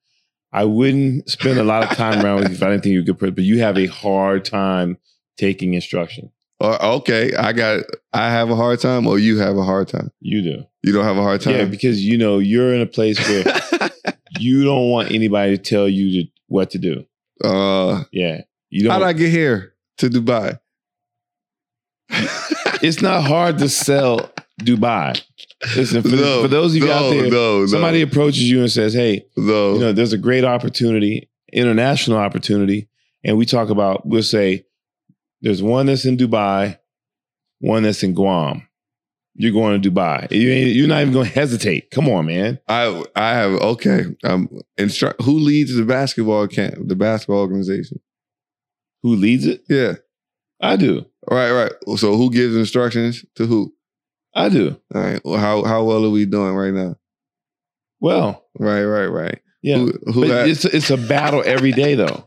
I 0.54 0.66
wouldn't 0.66 1.30
spend 1.30 1.60
a 1.60 1.64
lot 1.64 1.90
of 1.90 1.98
time 1.98 2.24
around 2.24 2.40
with 2.42 2.50
you 2.50 2.56
if 2.56 2.64
I 2.64 2.70
didn't 2.70 2.84
think 2.84 2.94
you 2.94 3.00
were 3.00 3.04
a 3.04 3.06
good 3.06 3.20
person. 3.20 3.36
But 3.36 3.44
you 3.46 3.60
have 3.60 3.78
a 3.78 3.86
hard 3.88 4.44
time 4.46 4.98
taking 5.38 5.74
instruction. 5.74 6.32
Or, 6.60 6.80
okay, 6.84 7.34
I 7.34 7.54
got, 7.54 7.84
I 8.14 8.30
have 8.30 8.50
a 8.52 8.56
hard 8.56 8.80
time 8.80 9.08
or 9.08 9.18
you 9.18 9.40
have 9.40 9.58
a 9.58 9.64
hard 9.64 9.88
time. 9.88 10.12
You 10.20 10.42
do. 10.42 10.64
You 10.84 10.94
don't 10.94 11.06
have 11.06 11.18
a 11.18 11.24
hard 11.24 11.42
time. 11.42 11.56
Yeah, 11.56 11.66
because 11.66 12.04
you 12.06 12.18
know 12.18 12.38
you're 12.40 12.74
in 12.74 12.82
a 12.82 12.86
place 12.86 13.18
where 13.28 13.60
you 14.40 14.64
don't 14.64 14.90
want 14.90 15.12
anybody 15.12 15.58
to 15.58 15.64
tell 15.64 15.88
you 15.88 16.24
to, 16.24 16.30
what 16.48 16.70
to 16.72 16.78
do. 16.78 17.06
uh, 17.44 18.04
Yeah, 18.12 18.42
you 18.70 18.90
how'd 18.90 19.00
don't. 19.00 19.10
I 19.10 19.14
get 19.14 19.30
here 19.32 19.74
to 20.00 20.10
Dubai? 20.10 20.60
it's 22.82 23.02
not 23.02 23.24
hard 23.24 23.58
to 23.60 23.70
sell 23.70 24.30
Dubai. 24.62 25.22
Listen, 25.76 26.02
for, 26.02 26.10
No, 26.10 26.42
for 26.42 26.48
those 26.48 26.72
of 26.76 26.82
you 26.82 26.88
no, 26.88 26.94
out 26.94 27.10
there, 27.12 27.30
no, 27.30 27.66
somebody 27.68 28.02
approaches 28.02 28.50
you 28.50 28.62
and 28.62 28.72
says, 28.72 28.94
"Hey, 28.94 29.26
you 29.38 29.44
know, 29.44 29.92
there's 29.94 30.14
a 30.14 30.18
great 30.18 30.44
opportunity, 30.44 31.30
international 31.54 32.18
opportunity. 32.18 32.88
And 33.24 33.38
we 33.38 33.46
talk 33.46 33.70
about, 33.70 34.06
we'll 34.06 34.24
say, 34.24 34.66
there's 35.42 35.62
one 35.62 35.86
that's 35.86 36.06
in 36.06 36.18
Dubai, 36.18 36.78
one 37.60 37.84
that's 37.84 38.04
in 38.04 38.14
Guam. 38.14 38.68
You're 39.36 39.54
going 39.54 39.82
to 39.82 39.92
Dubai. 39.92 40.30
You 40.32 40.50
ain't, 40.52 40.76
you're 40.76 40.88
not 40.88 41.02
even 41.02 41.14
going 41.14 41.28
to 41.28 41.34
hesitate. 41.34 41.90
Come 41.92 42.10
on, 42.10 42.26
man. 42.26 42.60
I 42.68 43.04
I 43.16 43.30
have 43.34 43.52
okay. 43.54 44.06
Um, 44.24 44.50
instru- 44.78 45.20
who 45.22 45.40
leads 45.40 45.74
the 45.74 45.86
basketball 45.86 46.48
camp? 46.48 46.76
The 46.88 46.96
basketball 46.96 47.40
organization. 47.40 48.00
Who 49.04 49.16
leads 49.16 49.46
it? 49.46 49.64
Yeah. 49.70 49.94
I 50.62 50.76
do. 50.76 51.06
Right, 51.30 51.52
right. 51.52 51.72
So 51.98 52.18
who 52.18 52.30
gives 52.32 52.56
instructions 52.56 53.26
to 53.36 53.46
who? 53.46 53.74
I 54.34 54.50
do. 54.50 54.80
All 54.94 55.02
right. 55.02 55.22
Well, 55.26 55.40
how 55.40 55.64
how 55.64 55.84
well 55.84 56.06
are 56.06 56.10
we 56.10 56.26
doing 56.26 56.54
right 56.56 56.74
now? 56.74 56.96
Well, 58.00 58.46
Right, 58.58 58.84
right, 58.84 59.08
right. 59.08 59.40
yeah. 59.62 59.78
Who, 59.78 59.94
who 60.12 60.22
but 60.22 60.30
had- 60.30 60.50
it's 60.50 60.66
it's 60.66 60.90
a 60.90 60.98
battle 60.98 61.44
every 61.46 61.72
day, 61.72 61.96
though. 61.96 62.26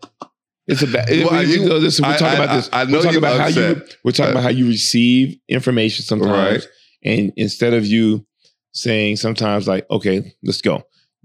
It's 0.67 0.83
a 0.83 0.87
battle. 0.87 1.29
Well, 1.31 1.43
you- 1.45 1.65
listen, 1.75 2.07
we're 2.07 2.17
talking 2.17 2.41
I- 2.41 2.45
about 2.45 2.55
this. 2.57 2.71
I- 2.73 2.83
I 2.83 2.85
know 2.85 2.93
we're 2.99 3.03
talking 3.03 3.19
about 3.19 3.41
how 3.41 3.49
you. 3.49 3.83
We're 4.05 4.13
talking 4.13 4.29
Uh, 4.29 4.31
about 4.33 4.43
how 4.45 4.49
you 4.51 4.67
receive 4.69 5.39
information 5.49 6.05
sometimes, 6.05 6.65
Right. 6.65 6.67
and 7.05 7.33
instead 7.37 7.75
of 7.75 7.85
you 7.87 8.25
saying 8.73 9.17
sometimes 9.17 9.69
like, 9.69 9.89
okay, 9.91 10.35
let's 10.43 10.61
go. 10.63 10.83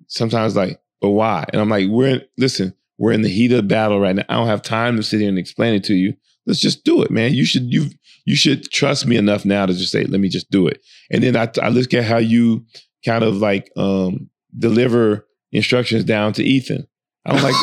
Sometimes 0.08 0.56
like, 0.56 0.80
but 1.02 1.12
why? 1.12 1.46
And 1.54 1.62
I'm 1.62 1.70
like, 1.70 1.88
we're 1.88 2.08
in, 2.16 2.22
listen, 2.38 2.74
we're 2.98 3.12
in 3.14 3.22
the 3.22 3.30
heat 3.30 3.52
of 3.54 3.68
battle 3.68 4.00
right 4.00 4.16
now. 4.16 4.26
I 4.30 4.36
don't 4.36 4.48
have 4.48 4.62
time 4.62 4.98
to 4.98 5.04
sit 5.04 5.20
here 5.20 5.30
and 5.30 5.40
explain 5.40 5.74
it 5.74 5.84
to 5.86 5.96
you. 5.96 6.16
Let's 6.46 6.60
just 6.60 6.84
do 6.84 7.02
it, 7.02 7.10
man. 7.12 7.34
You 7.34 7.46
should 7.46 7.72
you 7.72 7.90
you 8.30 8.36
should 8.36 8.70
trust 8.70 9.08
me 9.08 9.18
enough 9.18 9.44
now 9.44 9.66
to 9.66 9.74
just 9.74 9.92
say, 9.92 10.04
let 10.04 10.22
me 10.22 10.30
just 10.30 10.52
do 10.52 10.68
it. 10.68 10.80
And 11.10 11.24
then 11.24 11.36
I, 11.36 11.50
I 11.64 11.70
look 11.70 11.96
at 11.96 12.04
how 12.04 12.18
you 12.18 12.64
kind 13.04 13.24
of 13.24 13.38
like 13.38 13.72
um 13.76 14.30
deliver 14.56 15.26
instructions 15.52 16.04
down 16.04 16.34
to 16.34 16.44
Ethan. 16.44 16.86
I 17.26 17.32
don't 17.34 17.42
like 17.42 17.56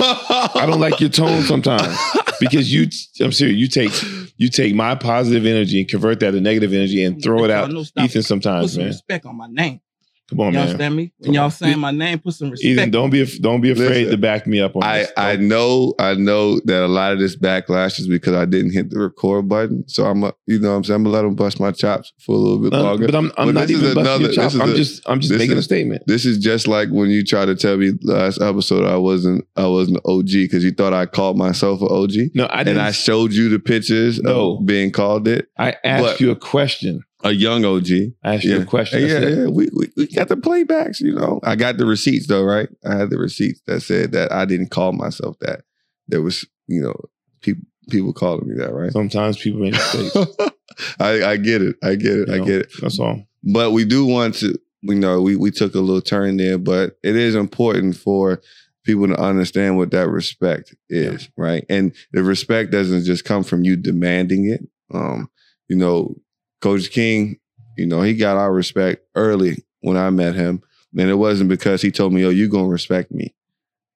I 0.57 0.67
don't 0.67 0.81
like 0.81 0.99
your 0.99 1.09
tone 1.09 1.43
sometimes 1.43 1.97
because 2.41 2.75
you 2.75 2.89
I'm 3.21 3.31
serious, 3.31 3.57
you 3.57 3.69
take 3.69 3.93
you 4.39 4.49
take 4.49 4.75
my 4.75 4.97
positive 4.97 5.47
energy 5.47 5.79
and 5.79 5.89
convert 5.89 6.19
that 6.19 6.33
to 6.33 6.41
negative 6.41 6.73
energy 6.73 7.05
and 7.05 7.23
throw 7.23 7.45
it 7.45 7.51
out. 7.53 7.71
Ethan 7.71 8.09
Put 8.09 8.25
sometimes, 8.25 8.73
some 8.73 8.81
man. 8.83 8.89
respect 8.89 9.25
on 9.25 9.37
my 9.37 9.47
name. 9.49 9.81
Come 10.29 10.41
on, 10.41 10.47
you 10.47 10.53
man. 10.55 10.63
understand 10.63 10.97
me? 10.97 11.13
When 11.19 11.35
y'all 11.35 11.51
saying 11.51 11.79
my 11.79 11.93
name, 11.93 12.19
put 12.19 12.35
some 12.35 12.51
respect. 12.51 12.67
Ethan, 12.69 12.91
don't 12.91 13.11
be 13.11 13.25
don't 13.41 13.61
be 13.61 13.71
afraid 13.71 13.89
Listen, 14.07 14.11
to 14.11 14.17
back 14.19 14.47
me 14.49 14.61
up 14.61 14.75
on 14.75 14.83
I, 14.83 14.99
this. 14.99 15.13
I 15.17 15.37
know 15.37 15.95
I 16.01 16.15
know 16.15 16.59
that 16.65 16.83
a 16.83 16.89
lot 16.89 17.13
of 17.13 17.21
this 17.21 17.37
backlash 17.37 18.01
is 18.01 18.09
because 18.09 18.35
I 18.35 18.45
didn't 18.45 18.73
hit 18.73 18.91
the 18.91 18.99
record 18.99 19.49
button. 19.49 19.85
So 19.89 20.05
I'm 20.05 20.25
a, 20.25 20.35
you 20.47 20.59
know 20.59 20.71
what 20.71 20.77
I'm 20.79 20.85
saying 20.85 20.97
I'm 20.97 21.05
gonna 21.05 21.15
let 21.15 21.23
them 21.23 21.37
bust 21.37 21.61
my 21.61 21.71
chops 21.71 22.13
for 22.19 22.35
a 22.35 22.39
little 22.39 22.59
bit 22.59 22.73
No, 22.73 22.83
longer. 22.83 23.07
but 23.07 23.15
I'm, 23.15 23.33
I'm 23.39 23.47
But 23.49 23.55
not 23.55 23.69
this 23.69 23.77
even 23.81 23.95
busting 23.95 24.01
another- 24.01 24.25
your 24.25 24.33
chops. 24.33 24.55
this 24.55 24.55
is 24.55 24.61
I'm 24.61 24.71
a- 24.71 24.75
just 24.77 25.03
I'm 25.09 25.21
just 25.21 25.33
this 25.33 25.39
making 25.39 25.59
a 25.59 25.63
statement. 25.63 26.03
This 26.09 26.27
is 26.27 26.39
just 26.39 26.67
like 26.67 26.89
when 26.89 27.11
you 27.11 27.25
tried 27.25 27.47
to 27.47 27.55
tell 27.55 27.77
me 27.77 27.93
last 28.03 28.41
episode 28.43 28.85
I 28.85 28.97
wasn't 28.97 29.47
I 29.57 29.69
wasn't 29.69 29.99
OG 30.07 30.27
because 30.33 30.65
you 30.65 30.73
thought 30.73 30.93
I 30.93 31.07
called 31.07 31.39
myself 31.39 31.81
an 31.83 31.89
OG. 31.91 32.33
No, 32.35 32.49
I 32.51 32.65
didn't. 32.65 32.79
And 32.79 32.81
I 32.87 32.91
showed 32.91 33.33
you 33.33 33.49
the 33.49 33.61
pictures 33.61 34.21
No. 34.21 34.57
of 34.57 34.67
being 34.67 34.91
called 34.91 35.29
it. 35.29 35.47
I 35.57 35.77
asked 35.85 36.03
but- 36.03 36.21
you 36.21 36.33
a 36.33 36.37
question. 36.37 37.03
A 37.27 37.33
young 37.33 37.65
OG. 37.65 37.89
I 38.23 38.35
asked 38.35 38.45
you 38.45 38.61
a 38.61 38.65
question. 38.65 39.01
yeah, 39.01 39.19
it. 39.19 39.39
yeah. 39.39 39.47
We, 39.47 39.69
we 39.73 39.91
we 39.97 40.07
got 40.07 40.29
the 40.29 40.37
playbacks, 40.37 41.01
you 41.01 41.15
know. 41.15 41.41
I 41.43 41.57
got 41.57 41.77
the 41.77 41.87
receipts 41.87 42.27
though, 42.27 42.45
right? 42.45 42.69
I 42.85 42.97
had 42.97 43.11
the 43.11 43.19
receipts 43.19 43.61
that 43.67 43.81
said 43.81 44.13
that 44.13 44.33
I 44.33 44.45
didn't 44.45 44.71
call 44.71 44.93
myself 44.93 45.37
that. 45.41 45.63
There 46.09 46.23
was, 46.23 46.47
you 46.69 46.81
know, 46.81 46.95
people 47.41 47.65
people 47.91 48.13
calling 48.13 48.49
me 48.49 48.55
that, 48.57 48.73
right? 48.73 48.93
Sometimes 48.93 49.39
people 49.39 49.61
make 49.61 49.73
mistakes. 49.73 50.17
I, 51.01 51.25
I 51.25 51.37
get 51.37 51.63
it. 51.63 51.77
I 51.83 51.95
get 51.95 52.13
it. 52.13 52.29
you 52.29 52.35
I 52.35 52.39
know? 52.39 52.45
get 52.45 52.61
it. 52.63 52.73
That's 52.81 52.99
all. 52.99 53.23
But 53.43 53.73
we 53.73 53.85
do 53.85 54.05
want 54.05 54.35
to, 54.37 54.59
you 54.83 54.95
know, 54.95 55.23
we, 55.23 55.37
we 55.37 55.51
took 55.51 55.75
a 55.75 55.81
little 55.81 56.03
turn 56.03 56.37
there, 56.37 56.59
but 56.59 56.97
it 57.03 57.17
is 57.17 57.35
important 57.35 57.97
for 57.97 58.41
people 58.85 59.07
to 59.09 59.21
understand 59.21 59.77
what 59.77 59.91
that 59.91 60.09
respect 60.09 60.75
is, 60.89 61.29
right? 61.37 61.65
And 61.69 61.95
the 62.13 62.23
respect 62.23 62.71
doesn't 62.71 63.05
just 63.05 63.25
come 63.25 63.43
from 63.43 63.65
you 63.65 63.77
demanding 63.77 64.49
it. 64.49 64.63
Um, 64.93 65.29
you 65.69 65.77
know, 65.77 66.15
Coach 66.61 66.91
King, 66.91 67.39
you 67.77 67.87
know, 67.87 68.03
he 68.03 68.15
got 68.15 68.37
our 68.37 68.53
respect 68.53 69.05
early 69.15 69.65
when 69.81 69.97
I 69.97 70.11
met 70.11 70.35
him. 70.35 70.63
And 70.99 71.11
it 71.11 71.15
wasn't 71.15 71.51
because 71.51 71.83
he 71.83 71.91
told 71.91 72.13
me, 72.13 72.25
oh, 72.25 72.31
you're 72.31 72.49
gonna 72.49 72.69
respect 72.69 73.13
me. 73.13 73.35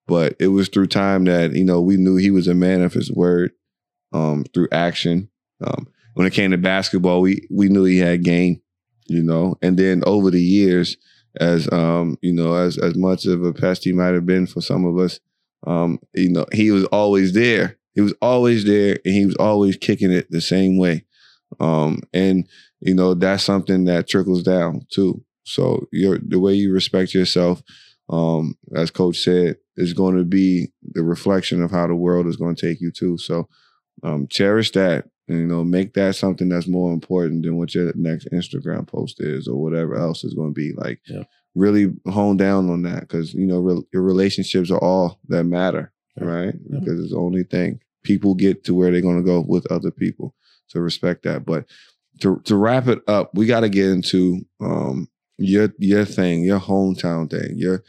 But 0.07 0.37
it 0.39 0.49
was 0.49 0.69
through 0.69 0.89
time 0.89 1.25
that, 1.25 1.55
you 1.55 1.65
know, 1.65 1.81
we 1.81 1.97
knew 1.97 2.17
he 2.17 2.31
was 2.31 2.47
a 2.49 2.55
man 2.55 2.83
of 2.83 2.93
his 2.93 3.11
word, 3.11 3.53
um, 4.13 4.45
through 4.53 4.69
action. 4.73 5.31
Um, 5.65 5.87
when 6.15 6.27
it 6.27 6.35
came 6.35 6.51
to 6.51 6.59
basketball, 6.59 7.21
we 7.23 7.47
we 7.51 7.69
knew 7.69 7.85
he 7.85 7.99
had 7.99 8.25
game 8.25 8.61
you 9.11 9.23
know. 9.23 9.59
And 9.61 9.77
then 9.77 10.03
over 10.07 10.31
the 10.31 10.43
years, 10.43 10.97
as 11.39 11.71
um, 11.73 12.17
you 12.23 12.33
know, 12.33 12.55
as 12.55 12.79
as 12.79 12.97
much 12.97 13.27
of 13.27 13.43
a 13.45 13.53
pest 13.53 13.85
he 13.85 13.93
might 13.93 14.15
have 14.15 14.25
been 14.25 14.47
for 14.47 14.61
some 14.61 14.85
of 14.85 14.99
us, 14.99 15.19
um, 15.67 15.99
you 16.15 16.31
know, 16.31 16.47
he 16.53 16.71
was 16.71 16.85
always 16.87 17.35
there. 17.35 17.77
He 17.95 18.01
was 18.01 18.15
always 18.23 18.65
there, 18.65 18.99
and 19.05 19.15
he 19.15 19.27
was 19.27 19.35
always 19.37 19.77
kicking 19.77 20.13
it 20.13 20.31
the 20.31 20.41
same 20.41 20.79
way. 20.79 21.05
Um, 21.59 22.01
and 22.13 22.47
you 22.81 22.95
know, 22.95 23.15
that's 23.15 23.43
something 23.45 23.85
that 23.85 24.09
trickles 24.09 24.43
down 24.43 24.87
too. 24.93 25.23
So 25.45 25.87
your 25.93 26.19
the 26.19 26.39
way 26.39 26.55
you 26.55 26.73
respect 26.73 27.13
yourself, 27.15 27.63
um, 28.09 28.55
as 28.75 28.91
Coach 28.91 29.19
said, 29.19 29.57
is 29.77 29.93
going 29.93 30.17
to 30.17 30.25
be 30.25 30.69
the 30.93 31.03
reflection 31.03 31.63
of 31.63 31.71
how 31.71 31.87
the 31.87 31.95
world 31.95 32.27
is 32.27 32.37
going 32.37 32.55
to 32.55 32.67
take 32.69 32.81
you 32.81 32.91
too. 32.91 33.19
So 33.19 33.49
um, 34.03 34.27
cherish 34.29 34.71
that. 34.73 35.07
And, 35.29 35.39
you 35.39 35.47
know, 35.47 35.63
make 35.63 35.95
that 35.95 36.17
something 36.17 36.49
that's 36.49 36.67
more 36.67 36.93
important 36.93 37.45
than 37.45 37.57
what 37.57 37.73
your 37.75 37.93
next 37.95 38.29
Instagram 38.33 38.87
post 38.87 39.21
is 39.21 39.47
or 39.47 39.61
whatever 39.63 39.95
else 39.97 40.25
is 40.25 40.35
going 40.35 40.51
to 40.51 40.55
be. 40.55 40.73
Like, 40.77 41.01
Yeah. 41.07 41.23
really 41.55 41.93
hone 42.09 42.37
down 42.37 42.69
on 42.71 42.83
that 42.83 43.01
because 43.01 43.33
you 43.35 43.47
know 43.47 43.59
re- 43.61 43.83
your 43.93 44.03
relationships 44.03 44.71
are 44.71 44.79
all 44.83 45.19
that 45.29 45.45
matter, 45.45 45.93
right? 46.19 46.55
Yeah. 46.69 46.81
Because 46.81 47.01
it's 47.01 47.11
the 47.13 47.19
only 47.19 47.45
thing 47.45 47.81
people 48.03 48.35
get 48.35 48.65
to 48.65 48.75
where 48.75 48.91
they're 48.91 49.01
going 49.03 49.19
to 49.19 49.27
go 49.27 49.45
with 49.47 49.71
other 49.71 49.91
people. 49.91 50.35
So 50.71 50.81
respect 50.81 51.25
that. 51.25 51.45
But 51.45 51.67
to 52.21 52.41
to 52.45 52.57
wrap 52.57 52.87
it 52.87 53.01
up, 53.09 53.35
we 53.35 53.47
got 53.47 53.61
to 53.61 53.69
get 53.69 53.91
into 53.91 54.47
um, 54.61 55.09
your 55.37 55.73
your 55.79 56.05
thing, 56.05 56.45
your 56.45 56.61
hometown 56.61 57.29
thing, 57.29 57.57
your 57.57 57.83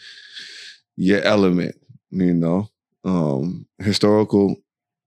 your 0.95 1.21
element. 1.21 1.75
You 2.09 2.34
know, 2.34 2.69
um, 3.05 3.67
historical 3.79 4.57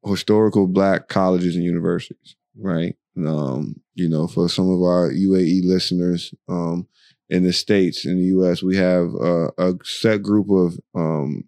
historical 0.05 0.67
black 0.67 1.09
colleges 1.09 1.57
and 1.57 1.65
universities, 1.65 2.37
right? 2.57 2.97
Um, 3.17 3.77
you 3.95 4.09
know, 4.09 4.27
for 4.27 4.49
some 4.49 4.71
of 4.71 4.83
our 4.83 5.11
UAE 5.11 5.65
listeners 5.65 6.35
um, 6.49 6.87
in 7.29 7.43
the 7.43 7.53
states 7.53 8.07
in 8.07 8.19
the 8.19 8.27
U.S., 8.27 8.63
we 8.63 8.77
have 8.77 9.15
uh, 9.15 9.51
a 9.59 9.75
set 9.83 10.23
group 10.23 10.51
of 10.51 10.79
um, 10.95 11.45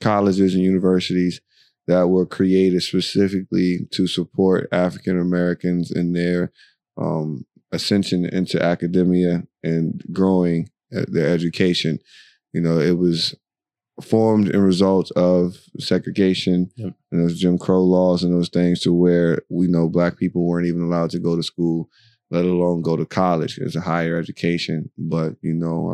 colleges 0.00 0.54
and 0.54 0.62
universities 0.62 1.40
that 1.86 2.08
were 2.08 2.26
created 2.26 2.82
specifically 2.82 3.86
to 3.92 4.06
support 4.06 4.68
African 4.72 5.18
Americans 5.18 5.90
in 5.90 6.12
their 6.12 6.52
um, 6.96 7.44
ascension 7.72 8.24
into 8.24 8.62
academia 8.62 9.44
and 9.62 10.02
growing 10.12 10.68
their 10.90 11.28
education. 11.28 11.98
You 12.52 12.60
know, 12.60 12.78
it 12.78 12.98
was 12.98 13.34
formed 14.02 14.48
in 14.48 14.60
result 14.60 15.10
of 15.12 15.56
segregation 15.78 16.70
Yep. 16.76 16.94
and 17.10 17.22
those 17.22 17.38
Jim 17.40 17.58
Crow 17.58 17.82
laws 17.82 18.22
and 18.22 18.32
those 18.32 18.48
things 18.50 18.80
to 18.80 18.92
where 18.92 19.42
we 19.48 19.68
know 19.68 19.88
black 19.88 20.18
people 20.18 20.44
weren't 20.44 20.66
even 20.66 20.82
allowed 20.82 21.10
to 21.10 21.18
go 21.18 21.34
to 21.34 21.42
school, 21.42 21.88
let 22.30 22.44
alone 22.44 22.82
go 22.82 22.96
to 22.96 23.06
college 23.06 23.58
as 23.58 23.74
a 23.74 23.80
higher 23.80 24.18
education. 24.18 24.90
But, 24.98 25.36
you 25.40 25.54
know, 25.54 25.90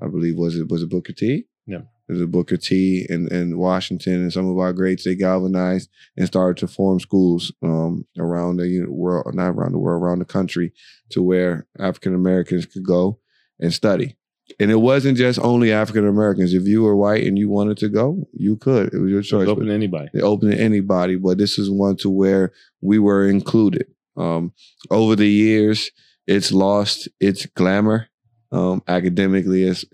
uh, 0.00 0.04
I 0.04 0.08
believe 0.08 0.36
was 0.36 0.56
it 0.56 0.68
was 0.68 0.82
it 0.82 0.88
Booker 0.90 1.12
T? 1.12 1.46
Yeah. 1.66 1.82
There's 2.08 2.20
a 2.20 2.26
Booker 2.26 2.56
T 2.56 3.04
in, 3.08 3.28
in 3.32 3.58
Washington 3.58 4.14
and 4.14 4.32
some 4.32 4.48
of 4.48 4.58
our 4.58 4.72
greats 4.72 5.04
they 5.04 5.14
galvanized 5.14 5.90
and 6.16 6.26
started 6.26 6.56
to 6.58 6.68
form 6.68 7.00
schools 7.00 7.52
um, 7.62 8.06
around 8.18 8.58
the 8.58 8.86
world, 8.88 9.34
not 9.34 9.50
around 9.50 9.72
the 9.72 9.78
world, 9.78 10.02
around 10.02 10.20
the 10.20 10.24
country, 10.24 10.72
to 11.10 11.22
where 11.22 11.66
African 11.78 12.14
Americans 12.14 12.66
could 12.66 12.84
go 12.84 13.18
and 13.58 13.72
study. 13.72 14.16
And 14.60 14.70
it 14.70 14.76
wasn't 14.76 15.18
just 15.18 15.40
only 15.40 15.72
African 15.72 16.06
Americans. 16.06 16.54
If 16.54 16.68
you 16.68 16.82
were 16.82 16.96
white 16.96 17.26
and 17.26 17.36
you 17.36 17.48
wanted 17.48 17.78
to 17.78 17.88
go, 17.88 18.28
you 18.32 18.56
could. 18.56 18.94
It 18.94 18.98
was 18.98 19.10
your 19.10 19.22
choice. 19.22 19.46
But 19.46 19.52
open 19.52 19.66
to 19.66 19.74
anybody. 19.74 20.08
they 20.14 20.20
open 20.20 20.50
to 20.50 20.56
anybody, 20.58 21.16
but 21.16 21.38
this 21.38 21.58
is 21.58 21.68
one 21.68 21.96
to 21.96 22.10
where 22.10 22.52
we 22.80 23.00
were 23.00 23.28
included. 23.28 23.86
Um, 24.16 24.52
over 24.90 25.16
the 25.16 25.28
years, 25.28 25.90
it's 26.28 26.52
lost 26.52 27.08
its 27.18 27.46
glamour 27.46 28.08
um, 28.52 28.82
academically, 28.86 29.64
as 29.64 29.84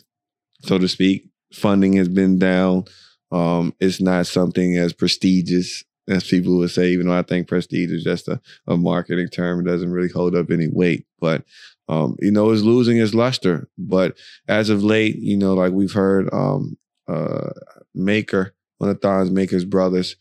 so 0.62 0.78
to 0.78 0.86
speak. 0.86 1.31
Funding 1.52 1.94
has 1.94 2.08
been 2.08 2.38
down. 2.38 2.84
Um, 3.30 3.74
it's 3.80 4.00
not 4.00 4.26
something 4.26 4.76
as 4.76 4.92
prestigious 4.92 5.84
as 6.08 6.24
people 6.24 6.58
would 6.58 6.70
say, 6.70 6.90
even 6.90 7.06
though 7.06 7.18
I 7.18 7.22
think 7.22 7.48
prestige 7.48 7.90
is 7.90 8.04
just 8.04 8.28
a, 8.28 8.40
a 8.66 8.76
marketing 8.76 9.28
term. 9.28 9.60
It 9.60 9.70
doesn't 9.70 9.92
really 9.92 10.08
hold 10.08 10.34
up 10.34 10.50
any 10.50 10.68
weight, 10.68 11.06
but 11.20 11.44
um, 11.88 12.16
you 12.20 12.30
know, 12.30 12.50
it's 12.50 12.62
losing 12.62 12.98
its 12.98 13.14
luster. 13.14 13.68
But 13.78 14.16
as 14.48 14.68
of 14.70 14.82
late, 14.82 15.16
you 15.16 15.36
know, 15.36 15.54
like 15.54 15.72
we've 15.72 15.92
heard, 15.92 16.32
um, 16.32 16.76
uh, 17.08 17.50
Maker, 17.94 18.54
one 18.78 18.90
of 18.90 19.00
Thon's 19.00 19.30
Maker's 19.30 19.64
brothers, 19.64 20.16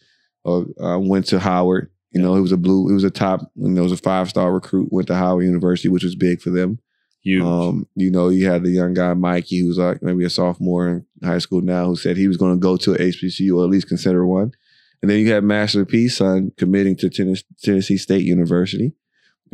uh, 0.45 0.63
uh, 0.81 0.99
went 0.99 1.27
to 1.27 1.39
Howard. 1.39 1.89
You 2.11 2.21
know, 2.21 2.35
he 2.35 2.41
was 2.41 2.51
a 2.51 2.57
blue, 2.57 2.87
he 2.87 2.93
was 2.93 3.03
a 3.03 3.09
top, 3.09 3.51
you 3.55 3.69
know, 3.69 3.83
was 3.83 3.91
a 3.91 3.97
five 3.97 4.29
star 4.29 4.51
recruit, 4.51 4.91
went 4.91 5.07
to 5.07 5.15
Howard 5.15 5.45
University, 5.45 5.87
which 5.87 6.03
was 6.03 6.15
big 6.15 6.41
for 6.41 6.49
them. 6.49 6.79
Huge. 7.23 7.43
Um, 7.43 7.87
you 7.95 8.09
know, 8.09 8.29
you 8.29 8.49
had 8.49 8.63
the 8.63 8.71
young 8.71 8.93
guy 8.93 9.13
Mikey, 9.13 9.59
who's 9.59 9.77
like 9.77 10.01
maybe 10.01 10.25
a 10.25 10.29
sophomore 10.29 10.87
in 10.87 11.05
high 11.23 11.37
school 11.37 11.61
now, 11.61 11.85
who 11.85 11.95
said 11.95 12.17
he 12.17 12.27
was 12.27 12.37
going 12.37 12.53
to 12.53 12.59
go 12.59 12.77
to 12.77 12.91
HBCU 12.91 13.57
or 13.57 13.63
at 13.63 13.69
least 13.69 13.87
consider 13.87 14.25
one. 14.25 14.51
And 15.01 15.09
then 15.09 15.19
you 15.19 15.31
had 15.31 15.43
Master 15.43 15.85
P's 15.85 16.17
son 16.17 16.51
committing 16.57 16.95
to 16.97 17.09
Tennes- 17.09 17.43
Tennessee 17.61 17.97
State 17.97 18.23
University. 18.23 18.93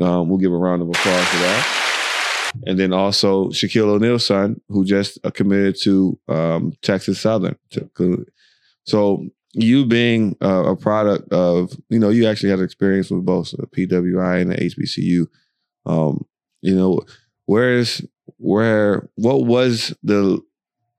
Um, 0.01 0.29
we'll 0.29 0.37
give 0.37 0.51
a 0.51 0.57
round 0.57 0.81
of 0.81 0.89
applause 0.89 1.27
for 1.27 1.37
that. 1.37 1.83
And 2.65 2.79
then 2.79 2.93
also 2.93 3.49
Shaquille 3.49 3.89
O'Neal's 3.89 4.25
son, 4.25 4.61
who 4.69 4.85
just 4.85 5.19
uh, 5.23 5.31
committed 5.31 5.77
to 5.83 6.17
um, 6.27 6.73
Texas 6.81 7.19
Southern. 7.19 7.57
So 8.85 9.25
you 9.53 9.85
being 9.85 10.37
uh, 10.41 10.71
a 10.71 10.75
product 10.75 11.31
of, 11.33 11.73
you 11.89 11.99
know, 11.99 12.09
you 12.09 12.27
actually 12.27 12.49
had 12.49 12.61
experience 12.61 13.09
with 13.09 13.25
both 13.25 13.51
the 13.51 13.67
PWI 13.67 14.41
and 14.41 14.51
the 14.51 14.55
HBCU. 14.55 15.27
Um, 15.85 16.25
you 16.61 16.75
know, 16.75 17.01
where's 17.47 18.01
where 18.37 19.09
what 19.15 19.45
was 19.45 19.93
the 20.03 20.39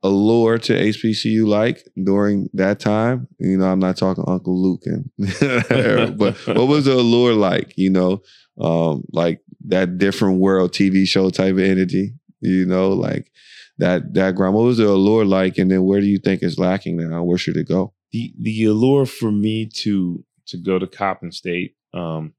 allure 0.03 0.59
to 0.59 0.73
HBCU 0.73 1.47
like 1.47 1.87
during 2.03 2.51
that 2.55 2.81
time? 2.81 3.29
You 3.39 3.57
know, 3.57 3.67
I'm 3.67 3.79
not 3.79 3.97
talking 3.97 4.25
Uncle 4.27 4.61
Luke 4.61 4.83
and 4.85 5.09
but 6.19 6.37
what 6.47 6.69
was 6.69 6.87
the 6.87 6.95
allure 6.95 7.35
like, 7.35 7.73
you 7.77 7.91
know? 7.91 8.21
Um, 8.61 9.05
like 9.13 9.41
that 9.67 9.99
different 9.99 10.41
world 10.41 10.73
TV 10.73 11.07
show 11.07 11.31
type 11.31 11.53
of 11.53 11.61
energy, 11.61 12.15
you 12.41 12.67
know, 12.67 12.91
like 12.91 13.31
that 13.79 14.15
that 14.15 14.35
ground. 14.35 14.57
What 14.57 14.65
was 14.65 14.79
the 14.79 14.89
allure 14.89 15.25
like? 15.25 15.59
And 15.59 15.71
then 15.71 15.85
where 15.85 16.01
do 16.01 16.07
you 16.07 16.19
think 16.19 16.43
is 16.43 16.59
lacking 16.59 16.97
now? 16.97 17.23
Where 17.23 17.39
should 17.39 17.57
it 17.57 17.69
go? 17.69 17.95
the 18.13 18.35
the 18.41 18.65
allure 18.65 19.07
for 19.07 19.31
me 19.31 19.67
to 19.67 20.25
to 20.47 20.57
go 20.57 20.79
to 20.79 20.87
Coppin 20.87 21.31
State 21.31 21.75
um, 21.93 22.33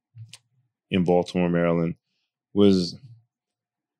in 0.89 1.03
Baltimore, 1.03 1.49
Maryland, 1.49 1.95
was 2.53 2.97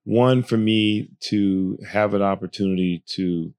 one 0.10 0.42
for 0.42 0.58
me 0.58 1.08
to 1.20 1.78
have 1.88 2.16
an 2.16 2.24
opportunity 2.24 3.04
to 3.06 3.54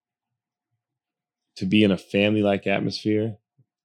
to 1.55 1.65
be 1.65 1.85
in 1.85 1.93
a 1.93 1.97
family 1.97 2.43
like 2.43 2.67
atmosphere 2.67 3.37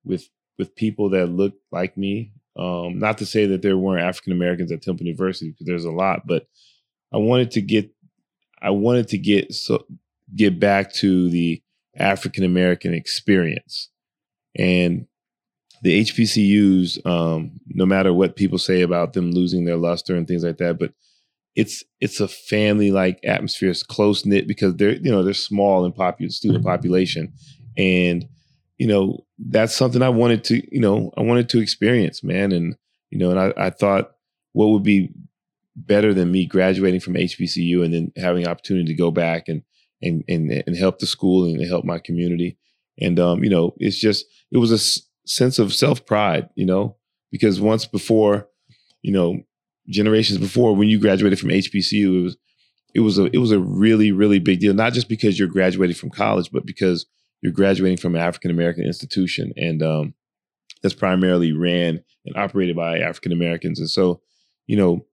with 0.04 0.28
with 0.58 0.76
people 0.76 1.10
that 1.12 1.28
look 1.28 1.54
like 1.72 1.96
me. 1.96 2.32
Um, 2.58 2.98
not 2.98 3.20
to 3.20 3.26
say 3.28 3.46
that 3.48 3.62
there 3.62 3.78
weren't 3.78 4.02
African 4.02 4.34
Americans 4.34 4.72
at 4.72 4.82
Temple 4.82 5.06
University 5.06 5.52
because 5.52 5.68
there's 5.68 5.86
a 5.86 5.92
lot, 5.92 6.26
but 6.26 6.48
I 7.14 7.18
wanted 7.18 7.52
to 7.52 7.62
get 7.62 7.92
I 8.60 8.72
wanted 8.72 9.10
to 9.10 9.20
get 9.20 9.54
so 9.54 9.86
get 10.36 10.60
back 10.60 10.92
to 10.94 11.30
the 11.30 11.62
African 11.96 12.44
American 12.44 12.96
experience 12.96 13.90
and 14.58 15.06
the 15.84 16.02
HBCUs, 16.02 17.06
um, 17.06 17.60
no 17.68 17.86
matter 17.86 18.12
what 18.12 18.36
people 18.36 18.58
say 18.58 18.82
about 18.82 19.14
them 19.14 19.32
losing 19.32 19.66
their 19.66 19.78
luster 19.78 20.16
and 20.16 20.28
things 20.28 20.44
like 20.44 20.58
that, 20.58 20.80
but 20.80 20.94
it's 21.56 21.84
it's 22.02 22.20
a 22.20 22.28
family 22.28 22.92
like 22.92 23.20
atmosphere. 23.24 23.70
It's 23.70 23.84
close 23.84 24.26
knit 24.26 24.48
because 24.48 24.76
they're 24.76 24.96
you 24.96 25.12
know 25.12 25.24
they're 25.24 25.34
small 25.34 25.86
in 25.86 25.94
popu- 25.94 26.32
student 26.32 26.64
population, 26.66 27.34
and 27.78 28.26
you 28.78 28.88
know 28.88 29.26
that's 29.40 29.76
something 29.76 30.02
I 30.02 30.10
wanted 30.10 30.44
to 30.46 30.62
you 30.74 30.82
know 30.82 31.12
I 31.18 31.22
wanted 31.22 31.50
to 31.50 31.60
experience, 31.60 32.24
man, 32.24 32.52
and 32.52 32.76
you 33.10 33.20
know, 33.20 33.32
and 33.32 33.40
I, 33.40 33.54
I 33.58 33.70
thought 33.70 34.12
what 34.54 34.68
would 34.68 34.84
be 34.84 35.12
better 35.76 36.14
than 36.14 36.32
me 36.32 36.46
graduating 36.46 37.00
from 37.02 37.16
HBCU 37.16 37.84
and 37.84 37.94
then 37.94 38.12
having 38.18 38.44
the 38.44 38.50
opportunity 38.50 38.88
to 38.88 38.94
go 38.94 39.12
back 39.12 39.48
and 39.48 39.62
and 40.02 40.24
and 40.28 40.52
and 40.52 40.76
help 40.76 41.00
the 41.00 41.06
school 41.06 41.46
and 41.46 41.66
help 41.68 41.86
my 41.86 42.00
community. 42.00 42.58
And 43.00 43.20
um, 43.20 43.44
you 43.44 43.50
know, 43.50 43.74
it's 43.78 44.00
just 44.00 44.26
it 44.52 44.58
was 44.58 44.72
a 44.72 44.76
s- 44.76 45.02
sense 45.26 45.60
of 45.60 45.74
self 45.74 46.06
pride, 46.06 46.50
you 46.56 46.66
know, 46.66 46.98
because 47.32 47.60
once 47.62 47.86
before, 47.86 48.48
you 49.02 49.12
know, 49.12 49.40
generations 49.88 50.40
before, 50.40 50.76
when 50.76 50.90
you 50.90 51.00
graduated 51.00 51.40
from 51.40 51.50
HBCU, 51.50 52.20
it 52.20 52.24
was 52.24 52.38
it 52.94 53.00
was 53.02 53.20
a 53.20 53.26
it 53.26 53.38
was 53.38 53.52
a 53.52 53.60
really 53.60 54.12
really 54.12 54.40
big 54.40 54.60
deal. 54.60 54.74
Not 54.74 54.94
just 54.94 55.10
because 55.10 55.38
you're 55.38 55.48
graduating 55.48 55.96
from 55.96 56.10
college, 56.10 56.50
but 56.52 56.66
because 56.66 57.06
you're 57.42 57.52
graduating 57.52 57.98
from 57.98 58.16
an 58.16 58.22
African 58.22 58.52
American 58.52 58.86
institution, 58.86 59.54
and 59.58 59.84
um, 59.84 60.14
that's 60.82 60.96
primarily 60.96 61.52
ran 61.52 62.04
and 62.26 62.38
operated 62.38 62.76
by 62.76 63.00
African 63.00 63.32
Americans. 63.32 63.80
And 63.80 63.90
so, 63.90 64.22
you 64.68 64.78
know, 64.78 65.06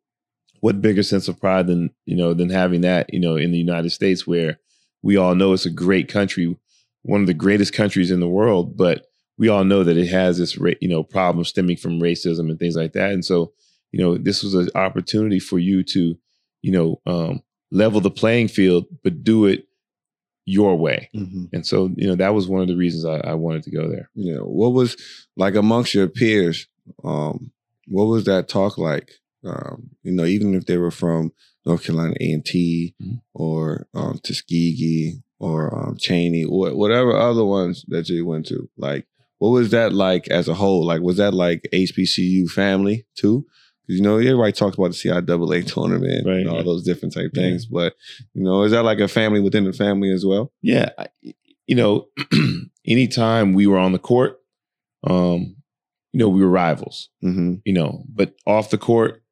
what 0.60 0.80
bigger 0.80 1.02
sense 1.02 1.28
of 1.28 1.40
pride 1.40 1.66
than 1.66 1.90
you 2.06 2.16
know 2.16 2.34
than 2.34 2.50
having 2.50 2.82
that 2.82 3.12
you 3.12 3.20
know 3.20 3.36
in 3.36 3.50
the 3.50 3.58
United 3.58 3.90
States, 3.90 4.26
where 4.26 4.58
we 5.02 5.16
all 5.16 5.34
know 5.34 5.52
it's 5.52 5.66
a 5.66 5.70
great 5.70 6.08
country, 6.08 6.56
one 7.02 7.20
of 7.20 7.26
the 7.26 7.34
greatest 7.34 7.72
countries 7.72 8.10
in 8.10 8.20
the 8.20 8.28
world, 8.28 8.76
but 8.76 9.06
we 9.38 9.48
all 9.48 9.64
know 9.64 9.82
that 9.82 9.96
it 9.96 10.06
has 10.06 10.38
this 10.38 10.56
you 10.80 10.88
know 10.88 11.02
problem 11.02 11.44
stemming 11.44 11.76
from 11.76 12.00
racism 12.00 12.48
and 12.48 12.58
things 12.58 12.76
like 12.76 12.92
that. 12.92 13.10
And 13.10 13.24
so, 13.24 13.52
you 13.92 14.00
know, 14.02 14.16
this 14.18 14.42
was 14.42 14.54
an 14.54 14.68
opportunity 14.74 15.38
for 15.38 15.58
you 15.58 15.82
to, 15.84 16.16
you 16.62 16.72
know, 16.72 17.00
um, 17.06 17.42
level 17.70 18.00
the 18.00 18.10
playing 18.10 18.48
field, 18.48 18.86
but 19.04 19.22
do 19.22 19.46
it 19.46 19.66
your 20.44 20.76
way. 20.76 21.08
And 21.52 21.64
so, 21.66 21.90
you 21.96 22.08
know, 22.08 22.16
that 22.16 22.34
was 22.34 22.48
one 22.48 22.62
of 22.62 22.68
the 22.68 22.76
reasons 22.76 23.04
I, 23.04 23.18
I 23.30 23.34
wanted 23.34 23.62
to 23.64 23.70
go 23.70 23.88
there. 23.88 24.10
You 24.14 24.34
know, 24.34 24.44
what 24.44 24.72
was 24.72 24.96
like 25.36 25.54
amongst 25.54 25.94
your 25.94 26.08
peers? 26.08 26.66
Um, 27.04 27.52
what 27.86 28.04
was 28.06 28.24
that 28.24 28.48
talk 28.48 28.76
like? 28.76 29.10
Um, 29.44 29.90
you 30.02 30.12
know, 30.12 30.24
even 30.24 30.54
if 30.54 30.66
they 30.66 30.78
were 30.78 30.90
from 30.90 31.32
North 31.64 31.84
Carolina 31.84 32.14
A 32.20 32.32
and 32.32 32.44
T 32.44 32.94
Mhm. 33.00 33.20
or 33.34 33.86
um, 33.94 34.18
Tuskegee 34.22 35.22
or 35.38 35.72
um, 35.76 35.96
Cheyney 35.96 36.44
or 36.48 36.74
whatever 36.76 37.16
other 37.16 37.44
ones 37.44 37.84
that 37.88 38.08
you 38.08 38.26
went 38.26 38.46
to, 38.46 38.68
like, 38.76 39.06
what 39.38 39.50
was 39.50 39.70
that 39.70 39.92
like 39.92 40.28
as 40.28 40.48
a 40.48 40.54
whole? 40.54 40.84
Like, 40.84 41.02
was 41.02 41.16
that 41.16 41.34
like 41.34 41.68
HBCU 41.72 42.48
family 42.50 43.06
too? 43.16 43.46
Because 43.86 43.98
you 43.98 44.02
know, 44.02 44.16
everybody 44.18 44.52
talks 44.52 44.76
about 44.76 44.92
the 44.92 44.96
CIAA 44.96 45.66
tournament 45.66 46.26
Right, 46.26 46.38
and 46.38 46.48
all 46.48 46.56
right. 46.56 46.64
those 46.64 46.84
different 46.84 47.14
type 47.14 47.30
Yeah. 47.34 47.42
things, 47.42 47.66
but 47.66 47.94
you 48.34 48.42
know, 48.44 48.62
is 48.62 48.72
that 48.72 48.84
like 48.84 49.00
a 49.00 49.08
family 49.08 49.40
within 49.40 49.64
the 49.64 49.72
family 49.72 50.10
as 50.12 50.24
well? 50.24 50.52
Yeah, 50.62 50.90
I, 50.98 51.08
you 51.66 51.74
know, 51.74 52.08
anytime 52.86 53.52
we 53.54 53.66
were 53.66 53.78
on 53.78 53.92
the 53.92 53.98
court, 53.98 54.38
um, 55.04 55.56
you 56.12 56.18
know, 56.18 56.28
we 56.28 56.40
were 56.42 56.48
rivals. 56.50 57.08
Mm-hmm. 57.24 57.54
You 57.64 57.72
know, 57.72 58.04
but 58.08 58.34
off 58.46 58.70
the 58.70 58.78
court, 58.78 59.22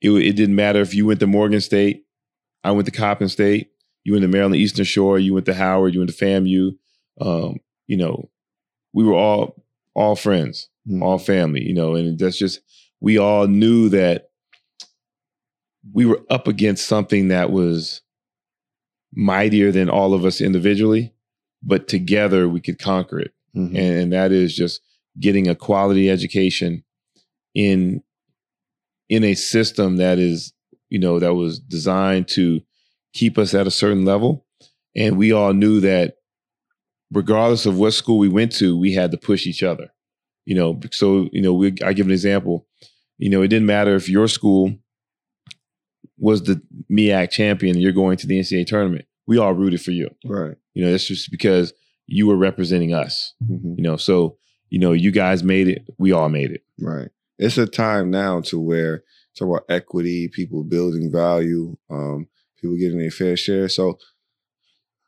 it 0.00 0.10
it 0.10 0.36
didn't 0.36 0.56
matter 0.56 0.80
if 0.80 0.94
you 0.94 1.06
went 1.06 1.20
to 1.20 1.26
Morgan 1.26 1.60
State, 1.60 2.04
I 2.62 2.70
went 2.72 2.86
to 2.86 2.92
Coppin 2.92 3.28
State, 3.28 3.70
you 4.04 4.12
went 4.12 4.22
to 4.22 4.28
Maryland 4.28 4.56
Eastern 4.56 4.84
Shore, 4.84 5.18
you 5.18 5.34
went 5.34 5.46
to 5.46 5.54
Howard, 5.54 5.94
you 5.94 6.00
went 6.00 6.10
to 6.10 6.24
FAMU. 6.24 6.72
Um, 7.20 7.56
you 7.86 7.96
know, 7.96 8.30
we 8.92 9.04
were 9.04 9.14
all 9.14 9.64
all 9.94 10.16
friends, 10.16 10.68
Mhm. 10.88 11.02
all 11.02 11.18
family. 11.18 11.62
You 11.62 11.74
know, 11.74 11.94
and 11.94 12.18
that's 12.18 12.36
just 12.38 12.60
we 13.04 13.18
all 13.18 13.46
knew 13.46 13.90
that 13.90 14.30
we 15.92 16.06
were 16.06 16.22
up 16.30 16.48
against 16.48 16.86
something 16.86 17.28
that 17.28 17.50
was 17.50 18.00
mightier 19.12 19.70
than 19.70 19.90
all 19.90 20.14
of 20.14 20.24
us 20.24 20.40
individually, 20.40 21.12
but 21.62 21.86
together 21.86 22.48
we 22.48 22.62
could 22.62 22.78
conquer 22.78 23.20
it. 23.20 23.34
Mm-hmm. 23.54 23.76
And, 23.76 24.00
and 24.00 24.12
that 24.14 24.32
is 24.32 24.56
just 24.56 24.80
getting 25.20 25.48
a 25.48 25.54
quality 25.54 26.08
education 26.08 26.82
in 27.54 28.02
in 29.10 29.22
a 29.22 29.34
system 29.34 29.98
that 29.98 30.18
is, 30.18 30.54
you 30.88 30.98
know, 30.98 31.18
that 31.18 31.34
was 31.34 31.58
designed 31.58 32.26
to 32.28 32.62
keep 33.12 33.36
us 33.36 33.52
at 33.52 33.66
a 33.66 33.70
certain 33.70 34.06
level. 34.06 34.46
And 34.96 35.18
we 35.18 35.30
all 35.30 35.52
knew 35.52 35.80
that 35.80 36.14
regardless 37.12 37.66
of 37.66 37.76
what 37.76 37.92
school 37.92 38.16
we 38.16 38.30
went 38.30 38.52
to, 38.52 38.78
we 38.78 38.94
had 38.94 39.10
to 39.10 39.18
push 39.18 39.46
each 39.46 39.62
other. 39.62 39.90
You 40.46 40.54
know, 40.54 40.80
so 40.90 41.28
you 41.32 41.42
know, 41.42 41.52
we 41.52 41.74
I 41.84 41.92
give 41.92 42.06
an 42.06 42.12
example. 42.12 42.66
You 43.18 43.30
know, 43.30 43.42
it 43.42 43.48
didn't 43.48 43.66
matter 43.66 43.94
if 43.94 44.08
your 44.08 44.28
school 44.28 44.74
was 46.18 46.42
the 46.42 46.60
MEAC 46.90 47.30
champion 47.30 47.76
and 47.76 47.82
you're 47.82 47.92
going 47.92 48.16
to 48.18 48.26
the 48.26 48.38
NCAA 48.38 48.66
tournament. 48.66 49.06
We 49.26 49.38
all 49.38 49.54
rooted 49.54 49.80
for 49.80 49.90
you. 49.90 50.10
right. 50.24 50.56
You 50.74 50.84
know, 50.84 50.90
that's 50.90 51.06
just 51.06 51.30
because 51.30 51.72
you 52.06 52.26
were 52.26 52.36
representing 52.36 52.92
us. 52.92 53.34
Mm-hmm. 53.42 53.74
You 53.76 53.82
know, 53.82 53.96
so 53.96 54.36
you 54.70 54.78
know, 54.80 54.92
you 54.92 55.12
guys 55.12 55.44
made 55.44 55.68
it. 55.68 55.86
We 55.98 56.12
all 56.12 56.28
made 56.28 56.50
it. 56.50 56.62
Right. 56.80 57.08
It's 57.38 57.58
a 57.58 57.66
time 57.66 58.10
now 58.10 58.40
to 58.42 58.58
where 58.58 59.04
talk 59.36 59.48
about 59.48 59.64
equity, 59.68 60.28
people 60.28 60.64
building 60.64 61.10
value, 61.12 61.76
um, 61.90 62.28
people 62.60 62.76
getting 62.76 62.98
their 62.98 63.10
fair 63.10 63.36
share. 63.36 63.68
So, 63.68 63.98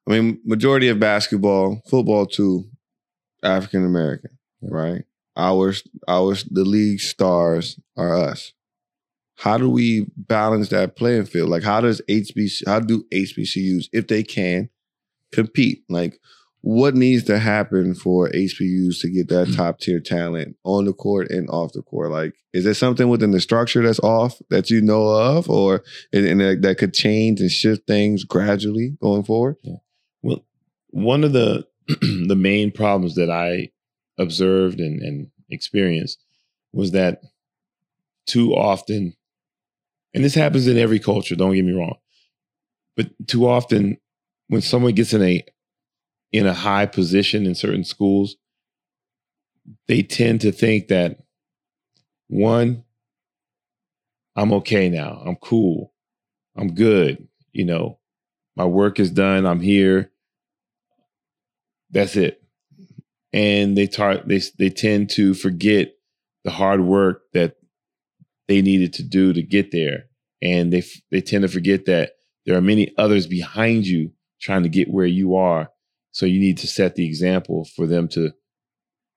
I 0.08 0.12
mean, 0.12 0.40
majority 0.44 0.88
of 0.88 1.00
basketball, 1.00 1.82
football 1.88 2.26
too, 2.26 2.64
African 3.42 3.84
American, 3.84 4.38
right? 4.62 5.02
Ours, 5.36 5.82
ours, 6.08 6.44
the 6.44 6.64
league 6.64 7.00
stars 7.00 7.78
are 7.96 8.16
us. 8.16 8.52
How 9.36 9.58
do 9.58 9.68
we 9.68 10.06
balance 10.16 10.70
that 10.70 10.96
playing 10.96 11.26
field? 11.26 11.50
Like, 11.50 11.62
how 11.62 11.82
does 11.82 12.00
HBC, 12.08 12.66
how 12.66 12.80
do 12.80 13.04
HBCUs, 13.12 13.88
if 13.92 14.06
they 14.08 14.22
can, 14.22 14.70
compete? 15.32 15.82
Like, 15.90 16.18
what 16.66 16.96
needs 16.96 17.22
to 17.24 17.38
happen 17.38 17.94
for 17.94 18.28
HBUs 18.30 19.00
to 19.00 19.08
get 19.08 19.28
that 19.28 19.46
hmm. 19.46 19.54
top 19.54 19.78
tier 19.78 20.00
talent 20.00 20.56
on 20.64 20.84
the 20.84 20.92
court 20.92 21.30
and 21.30 21.48
off 21.48 21.72
the 21.72 21.82
court? 21.82 22.10
Like, 22.10 22.34
is 22.52 22.64
there 22.64 22.74
something 22.74 23.08
within 23.08 23.30
the 23.30 23.40
structure 23.40 23.82
that's 23.82 24.00
off 24.00 24.40
that 24.50 24.68
you 24.68 24.80
know 24.80 25.06
of, 25.06 25.48
or 25.48 25.84
and, 26.12 26.40
that, 26.40 26.62
that 26.62 26.78
could 26.78 26.92
change 26.92 27.40
and 27.40 27.50
shift 27.50 27.86
things 27.86 28.24
gradually 28.24 28.96
going 29.00 29.22
forward? 29.22 29.56
Well, 30.22 30.44
one 30.90 31.22
of 31.22 31.32
the 31.32 31.66
the 31.86 32.36
main 32.36 32.72
problems 32.72 33.14
that 33.14 33.30
I 33.30 33.70
observed 34.18 34.80
and, 34.80 35.00
and 35.02 35.30
experienced 35.50 36.22
was 36.72 36.92
that 36.92 37.20
too 38.26 38.54
often, 38.54 39.14
and 40.14 40.24
this 40.24 40.34
happens 40.34 40.66
in 40.66 40.78
every 40.78 40.98
culture. 40.98 41.36
Don't 41.36 41.54
get 41.54 41.64
me 41.64 41.72
wrong, 41.72 41.96
but 42.96 43.10
too 43.26 43.46
often, 43.46 43.98
when 44.48 44.62
someone 44.62 44.94
gets 44.94 45.12
in 45.12 45.22
a 45.22 45.44
in 46.32 46.46
a 46.46 46.54
high 46.54 46.86
position 46.86 47.46
in 47.46 47.54
certain 47.54 47.84
schools, 47.84 48.36
they 49.88 50.02
tend 50.02 50.40
to 50.42 50.52
think 50.52 50.88
that 50.88 51.18
one, 52.28 52.84
I'm 54.34 54.52
okay 54.54 54.88
now. 54.88 55.22
I'm 55.24 55.36
cool. 55.36 55.92
I'm 56.56 56.74
good. 56.74 57.28
You 57.52 57.64
know, 57.64 57.98
my 58.56 58.64
work 58.64 58.98
is 58.98 59.10
done. 59.10 59.46
I'm 59.46 59.60
here. 59.60 60.10
That's 61.90 62.16
it. 62.16 62.42
And 63.36 63.76
they 63.76 63.86
tar- 63.86 64.22
they 64.26 64.40
they 64.58 64.70
tend 64.70 65.10
to 65.10 65.34
forget 65.34 65.92
the 66.44 66.50
hard 66.50 66.80
work 66.80 67.20
that 67.34 67.56
they 68.48 68.62
needed 68.62 68.94
to 68.94 69.02
do 69.02 69.34
to 69.34 69.42
get 69.42 69.72
there, 69.72 70.04
and 70.40 70.72
they 70.72 70.78
f- 70.78 71.02
they 71.10 71.20
tend 71.20 71.42
to 71.42 71.48
forget 71.48 71.84
that 71.84 72.12
there 72.46 72.56
are 72.56 72.62
many 72.62 72.94
others 72.96 73.26
behind 73.26 73.86
you 73.86 74.12
trying 74.40 74.62
to 74.62 74.70
get 74.70 74.88
where 74.88 75.06
you 75.06 75.36
are. 75.36 75.70
So 76.12 76.24
you 76.24 76.40
need 76.40 76.56
to 76.58 76.66
set 76.66 76.94
the 76.94 77.04
example 77.06 77.66
for 77.76 77.86
them 77.86 78.08
to 78.08 78.32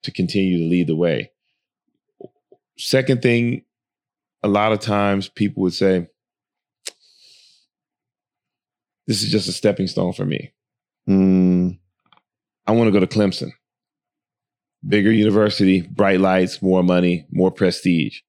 to 0.04 0.12
continue 0.12 0.58
to 0.58 0.70
lead 0.70 0.88
the 0.88 0.98
way. 0.98 1.32
Second 2.78 3.22
thing, 3.22 3.64
a 4.44 4.50
lot 4.50 4.74
of 4.74 4.80
times 4.80 5.30
people 5.30 5.64
would 5.64 5.74
say, 5.74 6.08
"This 9.08 9.24
is 9.24 9.32
just 9.32 9.48
a 9.48 9.54
stepping 9.54 9.88
stone 9.88 10.12
for 10.12 10.26
me." 10.26 10.52
Mm, 11.08 11.80
I 12.68 12.72
want 12.74 12.90
to 12.90 12.92
go 12.92 13.00
to 13.00 13.08
Clemson. 13.08 13.52
Bigger 14.88 15.12
university, 15.12 15.82
bright 15.82 16.20
lights, 16.22 16.62
more 16.62 16.84
money, 16.84 17.26
more 17.32 17.52
prestige. 17.52 18.20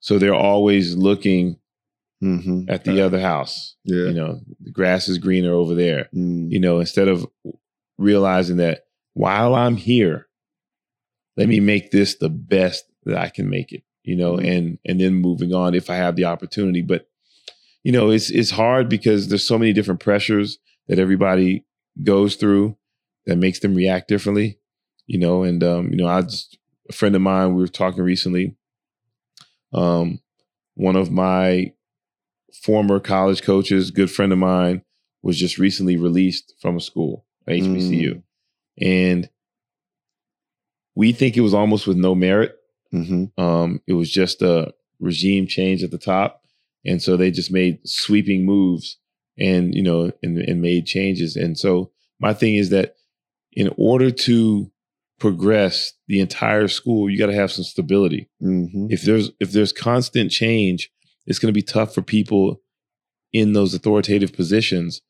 So 0.00 0.18
they're 0.18 0.34
always 0.34 0.94
looking 0.94 1.58
hmm 2.20 2.62
at 2.68 2.84
the 2.84 3.02
other 3.02 3.20
house. 3.20 3.76
Yeah. 3.84 4.06
You 4.06 4.12
know, 4.14 4.40
the 4.60 4.70
grass 4.70 5.06
is 5.08 5.18
greener 5.18 5.52
over 5.52 5.74
there. 5.74 6.08
Mm, 6.14 6.50
You 6.50 6.60
know, 6.60 6.78
instead 6.80 7.08
of 7.08 7.26
realizing 7.98 8.56
that 8.58 8.84
while 9.14 9.54
I'm 9.54 9.76
here, 9.76 10.26
let 11.36 11.48
me 11.48 11.60
make 11.60 11.90
this 11.90 12.14
the 12.16 12.30
best 12.30 12.84
that 13.04 13.18
I 13.18 13.28
can 13.28 13.50
make 13.50 13.72
it. 13.72 13.82
You 14.02 14.16
know, 14.16 14.36
Mhm. 14.36 14.56
and 14.56 14.78
and 14.86 15.00
then 15.00 15.14
moving 15.14 15.52
on 15.52 15.74
if 15.74 15.90
I 15.90 15.96
have 15.96 16.16
the 16.16 16.24
opportunity. 16.24 16.80
But 16.82 17.06
you 17.82 17.92
know, 17.92 18.10
it's 18.10 18.30
it's 18.30 18.50
hard 18.50 18.88
because 18.88 19.28
there's 19.28 19.46
so 19.46 19.58
many 19.58 19.72
different 19.72 20.00
pressures 20.00 20.58
that 20.88 20.98
everybody 20.98 21.64
goes 22.02 22.36
through 22.36 22.76
that 23.26 23.36
makes 23.36 23.58
them 23.58 23.74
react 23.74 24.08
differently. 24.08 24.58
You 25.06 25.18
know, 25.18 25.42
and 25.44 25.62
um, 25.62 25.90
you 25.90 25.96
know, 25.96 26.08
I 26.08 26.22
just 26.22 26.58
a 26.88 26.92
friend 26.92 27.14
of 27.14 27.22
mine, 27.22 27.54
we 27.54 27.60
were 27.62 27.68
talking 27.68 28.02
recently. 28.02 28.56
Um, 29.72 30.20
one 30.74 30.96
of 30.96 31.10
my 31.10 31.72
former 32.62 33.00
college 33.00 33.42
coaches, 33.42 33.90
good 33.90 34.10
friend 34.10 34.32
of 34.32 34.38
mine, 34.38 34.82
was 35.22 35.38
just 35.38 35.58
recently 35.58 35.96
released 35.96 36.54
from 36.60 36.76
a 36.76 36.80
school, 36.80 37.24
HBCU, 37.48 38.22
and 38.80 39.28
we 40.94 41.12
think 41.12 41.36
it 41.36 41.42
was 41.42 41.54
almost 41.54 41.86
with 41.86 41.96
no 41.96 42.14
merit. 42.14 42.56
hmm 42.90 43.24
Um, 43.36 43.80
it 43.86 43.92
was 43.94 44.10
just 44.10 44.42
a 44.42 44.72
regime 45.00 45.46
change 45.46 45.82
at 45.82 45.90
the 45.90 45.98
top, 45.98 46.42
and 46.84 47.02
so 47.02 47.16
they 47.16 47.30
just 47.30 47.50
made 47.50 47.78
sweeping 47.86 48.44
moves 48.44 48.98
and 49.38 49.74
you 49.74 49.82
know 49.82 50.10
and, 50.22 50.38
and 50.38 50.62
made 50.62 50.86
changes. 50.86 51.36
And 51.36 51.58
so 51.58 51.90
my 52.18 52.32
thing 52.32 52.54
is 52.54 52.70
that 52.70 52.94
in 53.52 53.72
order 53.76 54.10
to 54.10 54.70
progress 55.18 55.92
the 56.08 56.20
entire 56.20 56.68
school, 56.68 57.08
you 57.08 57.18
got 57.18 57.26
to 57.26 57.34
have 57.34 57.50
some 57.52 57.64
stability. 57.64 58.28
Mm-hmm. 58.42 58.86
If 58.90 59.02
there's 59.02 59.30
if 59.40 59.52
there's 59.52 59.72
constant 59.72 60.30
change, 60.30 60.90
it's 61.26 61.38
going 61.38 61.52
to 61.52 61.58
be 61.58 61.62
tough 61.62 61.94
for 61.94 62.02
people 62.02 62.60
in 63.32 63.52
those 63.52 63.74
authoritative 63.74 64.32
positions 64.32 65.02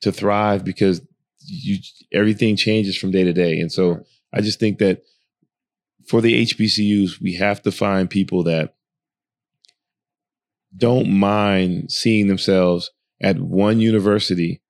to 0.00 0.10
thrive 0.10 0.64
because 0.64 1.02
you 1.44 1.78
everything 2.12 2.56
changes 2.56 2.96
from 2.96 3.10
day 3.10 3.24
to 3.24 3.32
day. 3.32 3.60
And 3.60 3.70
so 3.70 3.90
Right. 3.90 4.06
I 4.32 4.40
just 4.40 4.60
think 4.60 4.78
that 4.78 5.02
for 6.06 6.20
the 6.20 6.46
HBCUs, 6.46 7.20
we 7.20 7.34
have 7.34 7.62
to 7.62 7.72
find 7.72 8.08
people 8.08 8.44
that 8.44 8.74
don't 10.76 11.10
mind 11.10 11.90
seeing 11.90 12.28
themselves 12.28 12.90
at 13.20 13.40
one 13.40 13.80
university 13.80 14.62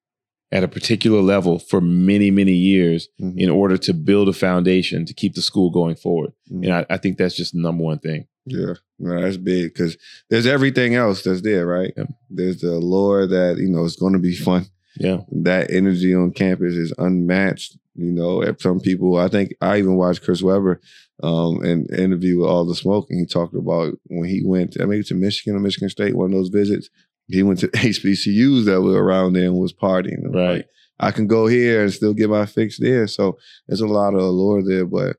at 0.52 0.64
a 0.64 0.68
particular 0.68 1.20
level 1.22 1.58
for 1.58 1.80
many, 1.80 2.30
many 2.30 2.54
years 2.54 3.08
Mhm. 3.20 3.38
in 3.38 3.50
order 3.50 3.76
to 3.76 3.92
build 3.94 4.28
a 4.28 4.32
foundation 4.32 5.04
to 5.06 5.14
keep 5.14 5.34
the 5.34 5.42
school 5.42 5.70
going 5.70 5.94
forward. 5.94 6.32
Mhm. 6.52 6.64
And 6.64 6.72
I, 6.72 6.86
I 6.90 6.96
think 6.96 7.18
that's 7.18 7.36
just 7.36 7.52
the 7.52 7.60
number 7.60 7.84
one 7.84 7.98
thing. 8.00 8.26
Yeah, 8.46 8.74
no, 8.98 9.20
that's 9.20 9.36
big 9.36 9.72
because 9.72 9.96
there's 10.28 10.46
everything 10.46 10.94
else 10.94 11.22
that's 11.22 11.42
there, 11.42 11.66
right? 11.66 11.92
Yeah. 11.96 12.04
There's 12.30 12.60
the 12.60 12.72
lore 12.80 13.26
that 13.26 13.58
you 13.58 13.68
know 13.68 13.84
it's 13.84 13.96
going 13.96 14.14
to 14.14 14.18
be 14.18 14.34
fun. 14.34 14.66
Yeah. 14.98 15.20
That 15.30 15.70
energy 15.70 16.12
on 16.14 16.32
campus 16.32 16.74
is 16.74 16.92
unmatched. 16.98 17.76
You 17.94 18.12
know, 18.12 18.42
at 18.42 18.60
some 18.60 18.80
people, 18.80 19.16
I 19.18 19.28
think 19.28 19.54
I 19.60 19.78
even 19.78 19.96
watched 19.96 20.22
Chris 20.22 20.42
Webber 20.42 20.80
um 21.22 21.60
an 21.62 21.86
interview 21.96 22.38
with 22.40 22.48
all 22.48 22.64
the 22.64 22.74
smoke, 22.74 23.06
and 23.10 23.20
he 23.20 23.26
talked 23.26 23.54
about 23.54 23.92
when 24.06 24.28
he 24.28 24.42
went, 24.44 24.76
I 24.80 24.86
maybe 24.86 25.04
to 25.04 25.14
Michigan 25.14 25.54
or 25.54 25.60
Michigan 25.60 25.90
State, 25.90 26.16
one 26.16 26.32
of 26.32 26.38
those 26.38 26.48
visits. 26.48 26.88
He 27.30 27.42
went 27.42 27.58
to 27.60 27.68
HBCUs 27.74 28.64
that 28.66 28.82
were 28.82 29.02
around 29.02 29.32
there 29.34 29.44
and 29.44 29.56
was 29.56 29.72
partying. 29.72 30.24
And 30.24 30.34
Right. 30.34 30.50
like, 30.56 30.68
I 30.98 31.10
can 31.12 31.26
go 31.26 31.46
here 31.46 31.82
and 31.82 31.92
still 31.92 32.12
get 32.12 32.28
my 32.28 32.44
fix 32.46 32.78
there. 32.78 33.06
So 33.06 33.38
there's 33.66 33.80
a 33.80 33.86
lot 33.86 34.14
of 34.14 34.20
allure 34.20 34.62
there, 34.62 34.84
but 34.84 35.16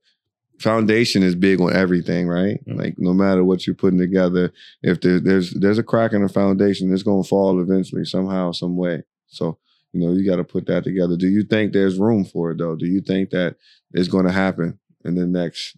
foundation 0.60 1.24
is 1.24 1.34
big 1.36 1.60
on 1.60 1.74
everything, 1.74 2.28
right? 2.28 2.60
Yeah. 2.68 2.76
Like 2.76 2.96
no 3.00 3.14
matter 3.14 3.44
what 3.44 3.66
you're 3.66 3.76
putting 3.76 3.98
together, 4.00 4.52
if 4.84 5.02
there, 5.02 5.20
there's 5.20 5.52
there's 5.52 5.80
a 5.80 5.84
crack 5.84 6.14
in 6.14 6.22
the 6.22 6.30
foundation, 6.30 6.94
it's 6.94 7.02
gonna 7.04 7.24
fall 7.24 7.60
eventually, 7.60 8.06
somehow, 8.06 8.52
some 8.52 8.76
way. 8.78 9.02
So 9.28 9.58
you 9.94 10.00
know 10.02 10.14
you 10.14 10.26
got 10.30 10.36
to 10.38 10.44
put 10.44 10.68
that 10.68 10.84
together. 10.84 11.18
Do 11.18 11.28
you 11.28 11.44
think 11.44 11.74
there's 11.74 11.98
room 12.00 12.26
for 12.26 12.52
it 12.52 12.60
though? 12.60 12.76
Do 12.76 12.86
you 12.86 13.02
think 13.02 13.32
that 13.32 13.56
it's 13.92 14.08
going 14.08 14.26
to 14.26 14.32
happen 14.32 14.80
in 15.04 15.16
the 15.16 15.26
next 15.26 15.76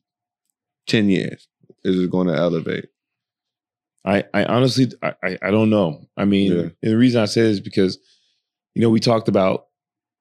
ten 0.85 1.09
years? 1.09 1.47
Is 1.83 1.99
it 1.99 2.11
going 2.11 2.27
to 2.27 2.35
elevate? 2.35 2.89
I, 4.05 4.23
I 4.33 4.43
honestly, 4.45 4.91
I, 5.01 5.37
I- 5.41 5.51
don't 5.51 5.69
know. 5.69 6.07
I 6.17 6.25
mean, 6.25 6.51
Yeah. 6.51 6.61
and 6.61 6.73
the 6.81 6.97
reason 6.97 7.21
I 7.21 7.25
say 7.25 7.41
this 7.41 7.53
is 7.53 7.59
because, 7.61 7.97
you 8.75 8.81
know, 8.81 8.89
we 8.89 8.99
talked 8.99 9.27
about 9.29 9.67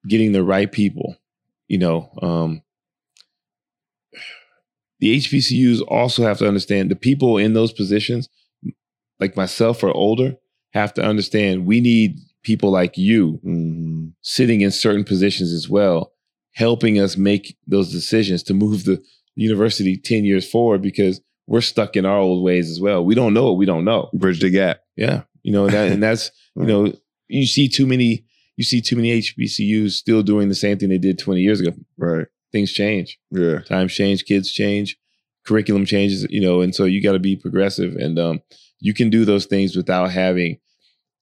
getting 0.07 0.31
the 0.31 0.43
right 0.43 0.71
people. 0.71 1.17
You 1.67 1.79
know, 1.79 2.09
um, 2.21 2.61
the 4.99 5.17
HBCUs 5.17 5.81
also 5.87 6.23
have 6.23 6.37
to 6.39 6.47
understand 6.47 6.89
the 6.91 6.95
people 6.95 7.37
in 7.37 7.53
those 7.53 7.73
positions, 7.73 8.29
like 9.19 9.35
myself 9.35 9.83
or 9.83 9.91
older, 9.91 10.35
have 10.73 10.93
to 10.95 11.03
understand 11.03 11.65
we 11.65 11.81
need 11.81 12.17
people 12.43 12.71
like 12.71 12.97
you 12.97 13.39
Mm-hmm. 13.45 14.07
sitting 14.21 14.61
in 14.61 14.71
certain 14.71 15.03
positions 15.03 15.51
as 15.53 15.69
well, 15.69 16.13
helping 16.53 16.99
us 16.99 17.17
make 17.17 17.57
those 17.67 17.91
decisions 17.91 18.43
to 18.43 18.53
move 18.53 18.85
the 18.85 19.01
university 19.35 19.97
10 19.97 20.25
years 20.25 20.49
forward 20.49 20.81
because 20.81 21.19
we're 21.47 21.61
stuck 21.61 21.95
in 21.95 22.05
our 22.05 22.17
old 22.17 22.43
ways 22.43 22.69
as 22.69 22.79
well. 22.79 23.03
We 23.03 23.15
don't 23.15 23.33
know 23.33 23.43
what 23.45 23.57
we 23.57 23.65
don't 23.65 23.85
know. 23.85 24.09
Bridge 24.13 24.39
the 24.39 24.49
gap. 24.49 24.81
Yeah. 24.95 25.23
You 25.43 25.51
know, 25.51 25.67
that 25.67 25.91
and 25.91 26.01
that's, 26.01 26.31
you 26.55 26.63
know, 26.65 26.93
you 27.27 27.45
see 27.45 27.67
too 27.67 27.85
many 27.85 28.25
you 28.55 28.63
see 28.63 28.81
too 28.81 28.95
many 28.95 29.19
HBCUs 29.19 29.91
still 29.91 30.21
doing 30.21 30.47
the 30.47 30.55
same 30.55 30.77
thing 30.77 30.89
they 30.89 30.99
did 30.99 31.17
20 31.17 31.41
years 31.41 31.59
ago. 31.59 31.71
Right. 31.97 32.27
Things 32.51 32.71
change. 32.71 33.17
Yeah. 33.31 33.59
Times 33.61 33.93
change, 33.93 34.25
kids 34.25 34.51
change, 34.51 34.95
curriculum 35.45 35.85
changes, 35.85 36.25
you 36.29 36.39
know, 36.39 36.61
and 36.61 36.73
so 36.75 36.85
you 36.85 37.01
got 37.01 37.13
to 37.13 37.19
be 37.19 37.35
progressive 37.35 37.95
and 37.95 38.17
um 38.19 38.41
you 38.79 38.93
can 38.93 39.09
do 39.09 39.25
those 39.25 39.45
things 39.45 39.75
without 39.75 40.11
having 40.11 40.59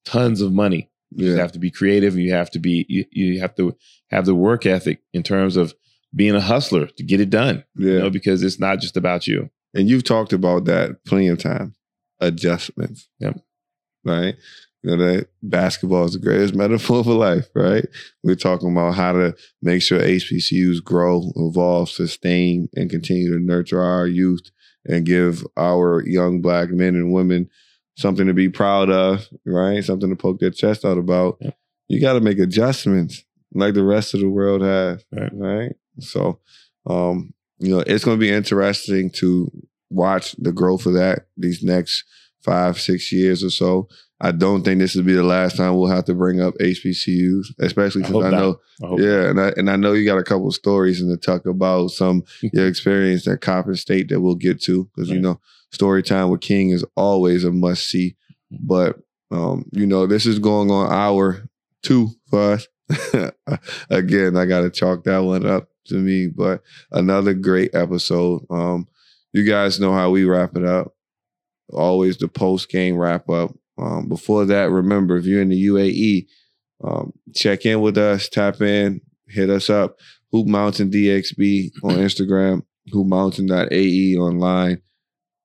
tons 0.06 0.42
of 0.42 0.52
money. 0.52 0.90
You 1.12 1.26
just 1.26 1.36
Yeah. 1.38 1.42
have 1.42 1.52
to 1.54 1.60
be 1.60 1.72
creative. 1.72 2.18
You 2.18 2.32
have 2.34 2.52
to 2.52 2.60
be 2.60 2.86
you, 2.90 3.06
you 3.12 3.40
have 3.40 3.56
to 3.56 3.76
have 4.10 4.26
the 4.26 4.36
work 4.36 4.66
ethic 4.66 5.02
in 5.14 5.24
terms 5.24 5.56
of 5.58 5.74
being 6.14 6.36
a 6.36 6.42
hustler 6.42 6.88
to 6.88 7.04
get 7.04 7.22
it 7.22 7.30
done. 7.30 7.64
Yeah. 7.78 7.92
You 7.92 8.00
know, 8.00 8.10
because 8.10 8.44
it's 8.44 8.60
not 8.60 8.80
just 8.80 8.98
about 8.98 9.26
you. 9.28 9.50
And 9.74 9.90
you've 9.90 10.04
talked 10.04 10.34
about 10.34 10.66
that 10.66 11.04
plenty 11.06 11.28
of 11.28 11.40
times. 11.40 11.76
Adjustments. 12.20 13.10
Yep. 13.20 13.40
Right. 14.06 14.36
You 14.84 14.98
know 14.98 15.06
that 15.06 15.28
basketball 15.44 16.06
is 16.06 16.14
the 16.14 16.20
greatest 16.20 16.56
metaphor 16.56 17.04
for 17.04 17.14
life, 17.14 17.48
right? 17.56 17.86
We're 18.24 18.36
talking 18.36 18.72
about 18.72 18.96
how 18.96 19.14
to 19.14 19.36
make 19.62 19.82
sure 19.82 20.00
HBCUs 20.00 20.84
grow, 20.84 21.32
evolve, 21.36 21.90
sustain, 21.90 22.68
and 22.76 22.90
continue 22.90 23.32
to 23.32 23.44
nurture 23.44 23.82
our 23.82 24.08
youth 24.08 24.50
and 24.86 25.06
give 25.06 25.46
our 25.58 26.04
young 26.08 26.42
black 26.42 26.70
men 26.72 26.96
and 26.96 27.14
women 27.14 27.50
something 27.96 28.26
to 28.26 28.34
be 28.34 28.50
proud 28.50 28.90
of, 28.90 29.28
right? 29.46 29.84
Something 29.84 30.10
to 30.10 30.16
poke 30.16 30.40
their 30.40 30.50
chest 30.50 30.84
out 30.84 30.98
about. 30.98 31.38
Yep. 31.42 31.58
You 31.88 32.02
got 32.02 32.14
to 32.14 32.22
make 32.22 32.40
adjustments 32.40 33.24
like 33.54 33.76
the 33.76 33.84
rest 33.84 34.14
of 34.16 34.22
the 34.22 34.30
world 34.30 34.62
has, 34.62 35.06
Right. 35.12 35.32
right? 35.34 35.76
So, 36.00 36.40
um, 36.88 37.34
you 37.62 37.70
know, 37.70 37.84
it's 37.86 38.04
going 38.04 38.18
to 38.18 38.22
be 38.22 38.32
interesting 38.32 39.12
to 39.12 39.50
watch 39.92 40.34
the 40.38 40.52
growth 40.52 40.86
of 40.86 40.94
that 40.94 41.28
these 41.38 41.64
next 41.64 42.04
five, 42.44 42.80
six 42.80 43.12
years 43.12 43.44
or 43.44 43.52
so. 43.52 43.88
I 44.20 44.32
don't 44.32 44.64
think 44.64 44.80
this 44.80 44.96
will 44.96 45.04
be 45.04 45.14
the 45.14 45.24
last 45.24 45.58
time 45.58 45.76
we'll 45.76 45.90
have 45.90 46.06
to 46.06 46.14
bring 46.14 46.42
up 46.42 46.54
HBCUs, 46.60 47.48
especially 47.60 48.04
I 48.04 48.08
since 48.08 48.16
hope 48.16 48.24
I, 48.26 48.30
know, 48.30 48.60
I 48.84 48.96
yeah, 48.98 49.30
and 49.30 49.40
I 49.40 49.54
and 49.58 49.70
I 49.70 49.76
know 49.76 49.94
you 49.94 50.06
got 50.06 50.20
a 50.20 50.24
couple 50.24 50.48
of 50.48 50.54
stories 50.54 51.02
in 51.02 51.10
the 51.10 51.18
tuck 51.18 51.46
about 51.46 51.90
some 51.90 52.24
your 52.42 52.68
experience 52.68 53.28
at 53.28 53.42
Coppin 53.42 53.76
State 53.76 54.10
that 54.10 54.22
we'll 54.22 54.36
get 54.36 54.62
to 54.64 54.90
because 54.96 55.10
you 55.10 55.20
know 55.20 55.40
story 55.72 56.04
time 56.04 56.30
with 56.30 56.42
King 56.42 56.70
is 56.70 56.86
always 56.96 57.44
a 57.44 57.52
must 57.52 57.88
see. 57.88 58.16
But 58.52 59.00
um, 59.32 59.66
you 59.72 59.86
know, 59.86 60.06
this 60.08 60.26
is 60.26 60.40
going 60.40 60.70
on 60.70 60.92
hour 60.92 61.50
two 61.82 62.10
for 62.30 62.54
us. 62.54 62.68
Again, 63.90 64.36
I 64.36 64.46
gotta 64.46 64.70
chalk 64.70 65.04
that 65.06 65.20
one 65.20 65.46
up 65.48 65.71
to 65.88 65.96
me. 65.96 66.28
But 66.28 66.62
another 66.92 67.34
great 67.34 67.74
episode. 67.74 68.46
Um, 68.50 68.88
you 69.34 69.44
guys 69.46 69.80
know 69.80 69.94
how 69.94 70.10
we 70.10 70.26
wrap 70.26 70.56
it 70.56 70.66
up. 70.66 70.94
Always 71.72 72.18
the 72.18 72.28
post 72.28 72.70
game 72.70 72.98
wrap 72.98 73.30
up. 73.30 73.52
Um, 73.78 74.10
before 74.10 74.46
that, 74.46 74.70
remember 74.70 75.18
if 75.18 75.26
you're 75.26 75.42
in 75.42 75.50
the 75.50 75.66
UAE, 75.68 76.28
um, 76.84 77.14
check 77.34 77.66
in 77.66 77.82
with 77.82 77.98
us, 77.98 78.28
tap 78.30 78.62
in, 78.62 79.02
hit 79.28 79.50
us 79.50 79.70
up. 79.70 79.98
Hoop 80.32 80.48
Mountain 80.48 80.92
DXB 80.92 81.72
on 81.84 81.92
Instagram, 81.98 82.64
Hoop 82.92 83.08
hoopmountain.ae 83.08 84.16
online. 84.18 84.82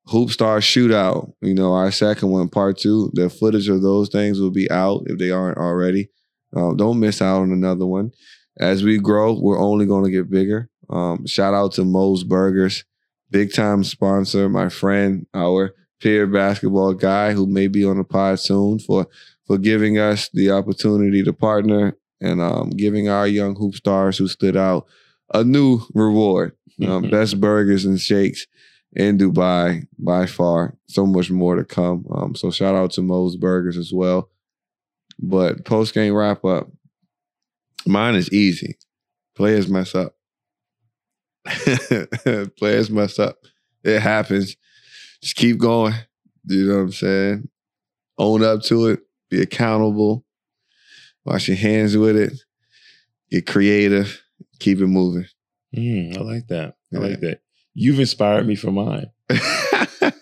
Hoop 0.08 0.30
Star 0.30 0.60
Shootout, 0.60 1.32
you 1.40 1.54
know, 1.54 1.72
our 1.72 1.90
second 1.90 2.30
one, 2.30 2.48
part 2.48 2.78
two. 2.78 3.10
The 3.14 3.28
footage 3.28 3.68
of 3.68 3.82
those 3.82 4.08
things 4.08 4.40
will 4.40 4.52
be 4.52 4.70
out 4.70 5.02
if 5.06 5.18
they 5.18 5.32
aren't 5.32 5.58
already. 5.58 6.10
Um, 6.54 6.76
don't 6.76 7.00
miss 7.00 7.20
out 7.20 7.42
on 7.42 7.50
another 7.50 7.86
one. 7.86 8.12
As 8.58 8.82
we 8.82 8.98
grow, 8.98 9.38
we're 9.38 9.60
only 9.60 9.86
going 9.86 10.04
to 10.04 10.10
get 10.10 10.30
bigger. 10.30 10.68
Um, 10.88 11.26
shout 11.26 11.54
out 11.54 11.72
to 11.72 11.84
Moe's 11.84 12.24
Burgers, 12.24 12.84
big 13.30 13.52
time 13.52 13.84
sponsor, 13.84 14.48
my 14.48 14.68
friend, 14.68 15.26
our 15.34 15.74
peer 16.00 16.26
basketball 16.26 16.94
guy 16.94 17.32
who 17.32 17.46
may 17.46 17.66
be 17.66 17.84
on 17.84 17.98
the 17.98 18.04
pod 18.04 18.38
soon 18.38 18.78
for 18.78 19.06
for 19.46 19.58
giving 19.58 19.98
us 19.98 20.28
the 20.32 20.50
opportunity 20.50 21.22
to 21.22 21.32
partner 21.32 21.96
and 22.20 22.40
um, 22.40 22.70
giving 22.70 23.08
our 23.08 23.26
young 23.26 23.54
hoop 23.54 23.74
stars 23.74 24.18
who 24.18 24.26
stood 24.26 24.56
out 24.56 24.86
a 25.32 25.44
new 25.44 25.80
reward. 25.94 26.52
Um, 26.86 27.08
best 27.08 27.40
burgers 27.40 27.86
and 27.86 27.98
shakes 27.98 28.46
in 28.92 29.16
Dubai 29.16 29.86
by 29.98 30.26
far. 30.26 30.76
So 30.88 31.06
much 31.06 31.30
more 31.30 31.56
to 31.56 31.64
come. 31.64 32.04
Um, 32.10 32.34
so 32.34 32.50
shout 32.50 32.74
out 32.74 32.90
to 32.92 33.02
Moe's 33.02 33.36
Burgers 33.36 33.78
as 33.78 33.94
well. 33.94 34.28
But 35.18 35.64
post 35.64 35.94
game 35.94 36.12
wrap 36.12 36.44
up. 36.44 36.68
Mine 37.86 38.14
is 38.16 38.32
easy. 38.32 38.76
Players 39.36 39.68
mess 39.68 39.94
up. 39.94 40.14
Players 42.58 42.90
mess 42.90 43.18
up. 43.18 43.38
It 43.84 44.00
happens. 44.00 44.56
Just 45.22 45.36
keep 45.36 45.58
going. 45.58 45.94
You 46.46 46.66
know 46.68 46.74
what 46.76 46.80
I'm 46.80 46.92
saying? 46.92 47.48
Own 48.18 48.42
up 48.42 48.62
to 48.64 48.86
it. 48.86 49.00
Be 49.30 49.42
accountable. 49.42 50.24
Wash 51.24 51.48
your 51.48 51.56
hands 51.56 51.96
with 51.96 52.16
it. 52.16 52.32
Get 53.30 53.46
creative. 53.46 54.22
Keep 54.60 54.80
it 54.80 54.86
moving. 54.86 55.26
Mm, 55.76 56.16
I 56.16 56.20
like 56.20 56.46
that. 56.48 56.76
I 56.94 56.96
Yeah. 56.96 56.98
like 57.00 57.20
that. 57.20 57.40
You've 57.74 58.00
inspired 58.00 58.46
me 58.46 58.54
for 58.56 58.70
mine. 58.70 59.10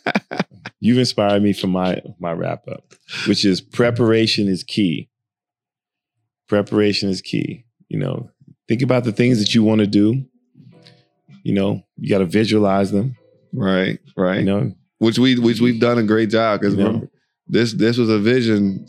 You've 0.81 0.99
inspired 0.99 1.43
me 1.43 1.53
for 1.55 1.67
my 1.69 2.03
my 2.19 2.33
wrap 2.33 2.67
up, 2.69 2.93
which 3.27 3.45
is 3.45 3.61
preparation 3.61 4.49
is 4.49 4.63
key. 4.65 5.09
Preparation 6.49 7.09
is 7.09 7.21
key. 7.23 7.65
You 7.89 7.99
know, 7.99 8.31
think 8.69 8.83
about 8.83 9.05
the 9.05 9.13
things 9.13 9.39
that 9.39 9.55
you 9.55 9.63
want 9.63 9.81
to 9.81 9.87
do. 9.87 10.25
You 11.43 11.53
know, 11.55 11.83
you 11.99 12.09
got 12.09 12.19
to 12.19 12.27
visualize 12.27 12.91
them. 12.91 13.17
right, 13.53 13.99
right. 14.17 14.39
You 14.39 14.45
know, 14.45 14.73
which 14.99 15.19
we 15.19 15.39
which 15.39 15.61
we've 15.61 15.81
done 15.81 15.99
a 15.99 16.03
great 16.03 16.31
job 16.31 16.61
because 16.61 16.75
You 16.75 16.85
know? 16.85 17.09
this 17.47 17.73
this 17.75 17.99
was 17.99 18.09
a 18.09 18.19
vision 18.19 18.87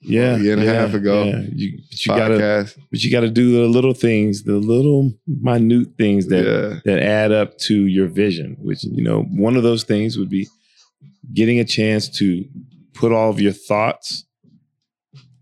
Yeah, 0.00 0.36
a 0.36 0.38
year 0.38 0.54
and 0.54 0.62
a 0.62 0.72
half 0.74 0.94
ago. 0.94 1.24
Yeah. 1.24 1.42
You, 1.52 1.78
but 1.90 2.06
you 2.06 2.12
gotta, 2.16 2.72
but 2.90 3.04
you 3.04 3.10
gotta 3.10 3.30
do 3.30 3.52
the 3.52 3.68
little 3.68 3.92
things, 3.94 4.42
the 4.44 4.56
little 4.56 5.12
minute 5.26 5.88
things 5.98 6.26
that 6.28 6.44
yeah, 6.44 6.80
that 6.84 7.02
add 7.02 7.30
up 7.32 7.58
to 7.58 7.86
your 7.86 8.08
vision. 8.08 8.56
Which 8.60 8.84
you 8.84 9.02
know, 9.04 9.22
one 9.30 9.56
of 9.56 9.62
those 9.62 9.84
things 9.84 10.16
would 10.16 10.30
be 10.30 10.48
getting 11.34 11.58
a 11.60 11.64
chance 11.64 12.08
to 12.18 12.44
put 12.94 13.12
all 13.12 13.30
of 13.30 13.40
your 13.40 13.52
thoughts 13.52 14.24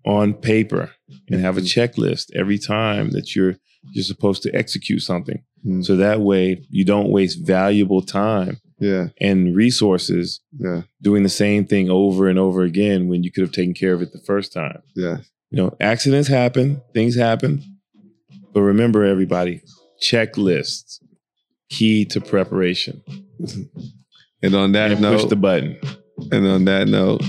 on 0.05 0.35
paper 0.35 0.91
and 1.31 1.41
have 1.41 1.57
a 1.57 1.61
checklist 1.63 2.31
every 2.35 2.59
time 2.59 3.11
that 3.11 3.35
you're 3.37 3.57
you're 3.93 4.05
supposed 4.05 4.43
to 4.43 4.55
execute 4.55 5.03
something. 5.03 5.43
Mm. 5.67 5.85
So 5.85 5.97
that 5.97 6.21
way 6.21 6.67
you 6.71 6.85
don't 6.85 7.09
waste 7.11 7.47
valuable 7.47 8.03
time 8.03 8.61
yeah, 8.79 9.09
and 9.21 9.55
resources 9.57 10.41
yeah, 10.59 10.83
doing 11.03 11.23
the 11.23 11.29
same 11.29 11.65
thing 11.67 11.89
over 11.91 12.29
and 12.29 12.39
over 12.39 12.63
again 12.63 13.09
when 13.09 13.23
you 13.23 13.31
could 13.33 13.43
have 13.43 13.53
taken 13.53 13.75
care 13.75 13.93
of 13.95 14.03
it 14.03 14.13
the 14.13 14.21
first 14.27 14.53
time. 14.53 14.83
yeah. 14.95 15.19
You 15.53 15.57
know, 15.65 15.77
accidents 15.81 16.29
happen, 16.29 16.81
things 16.95 17.17
happen. 17.17 17.63
But 18.53 18.61
remember, 18.63 19.03
everybody, 19.05 19.63
checklists, 20.01 21.01
key 21.71 22.05
to 22.07 22.21
preparation. 22.21 23.03
And 24.43 24.55
on 24.55 24.73
that 24.73 24.93
And 24.93 25.03
note, 25.03 25.21
push 25.21 25.29
the 25.29 25.37
button. 25.37 25.79
and 26.33 26.47
on 26.47 26.65
that 26.65 26.89
note, 26.89 27.23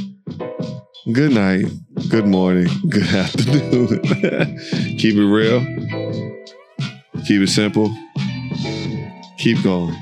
good 1.14 1.34
night, 1.34 1.66
good 2.10 2.26
morning, 2.26 2.68
good 2.90 3.04
afternoon. 3.16 3.88
keep 4.98 5.16
it 5.16 5.26
real, 5.26 5.60
keep 7.26 7.42
it 7.42 7.50
simple, 7.50 7.94
keep 9.38 9.62
going. 9.64 9.96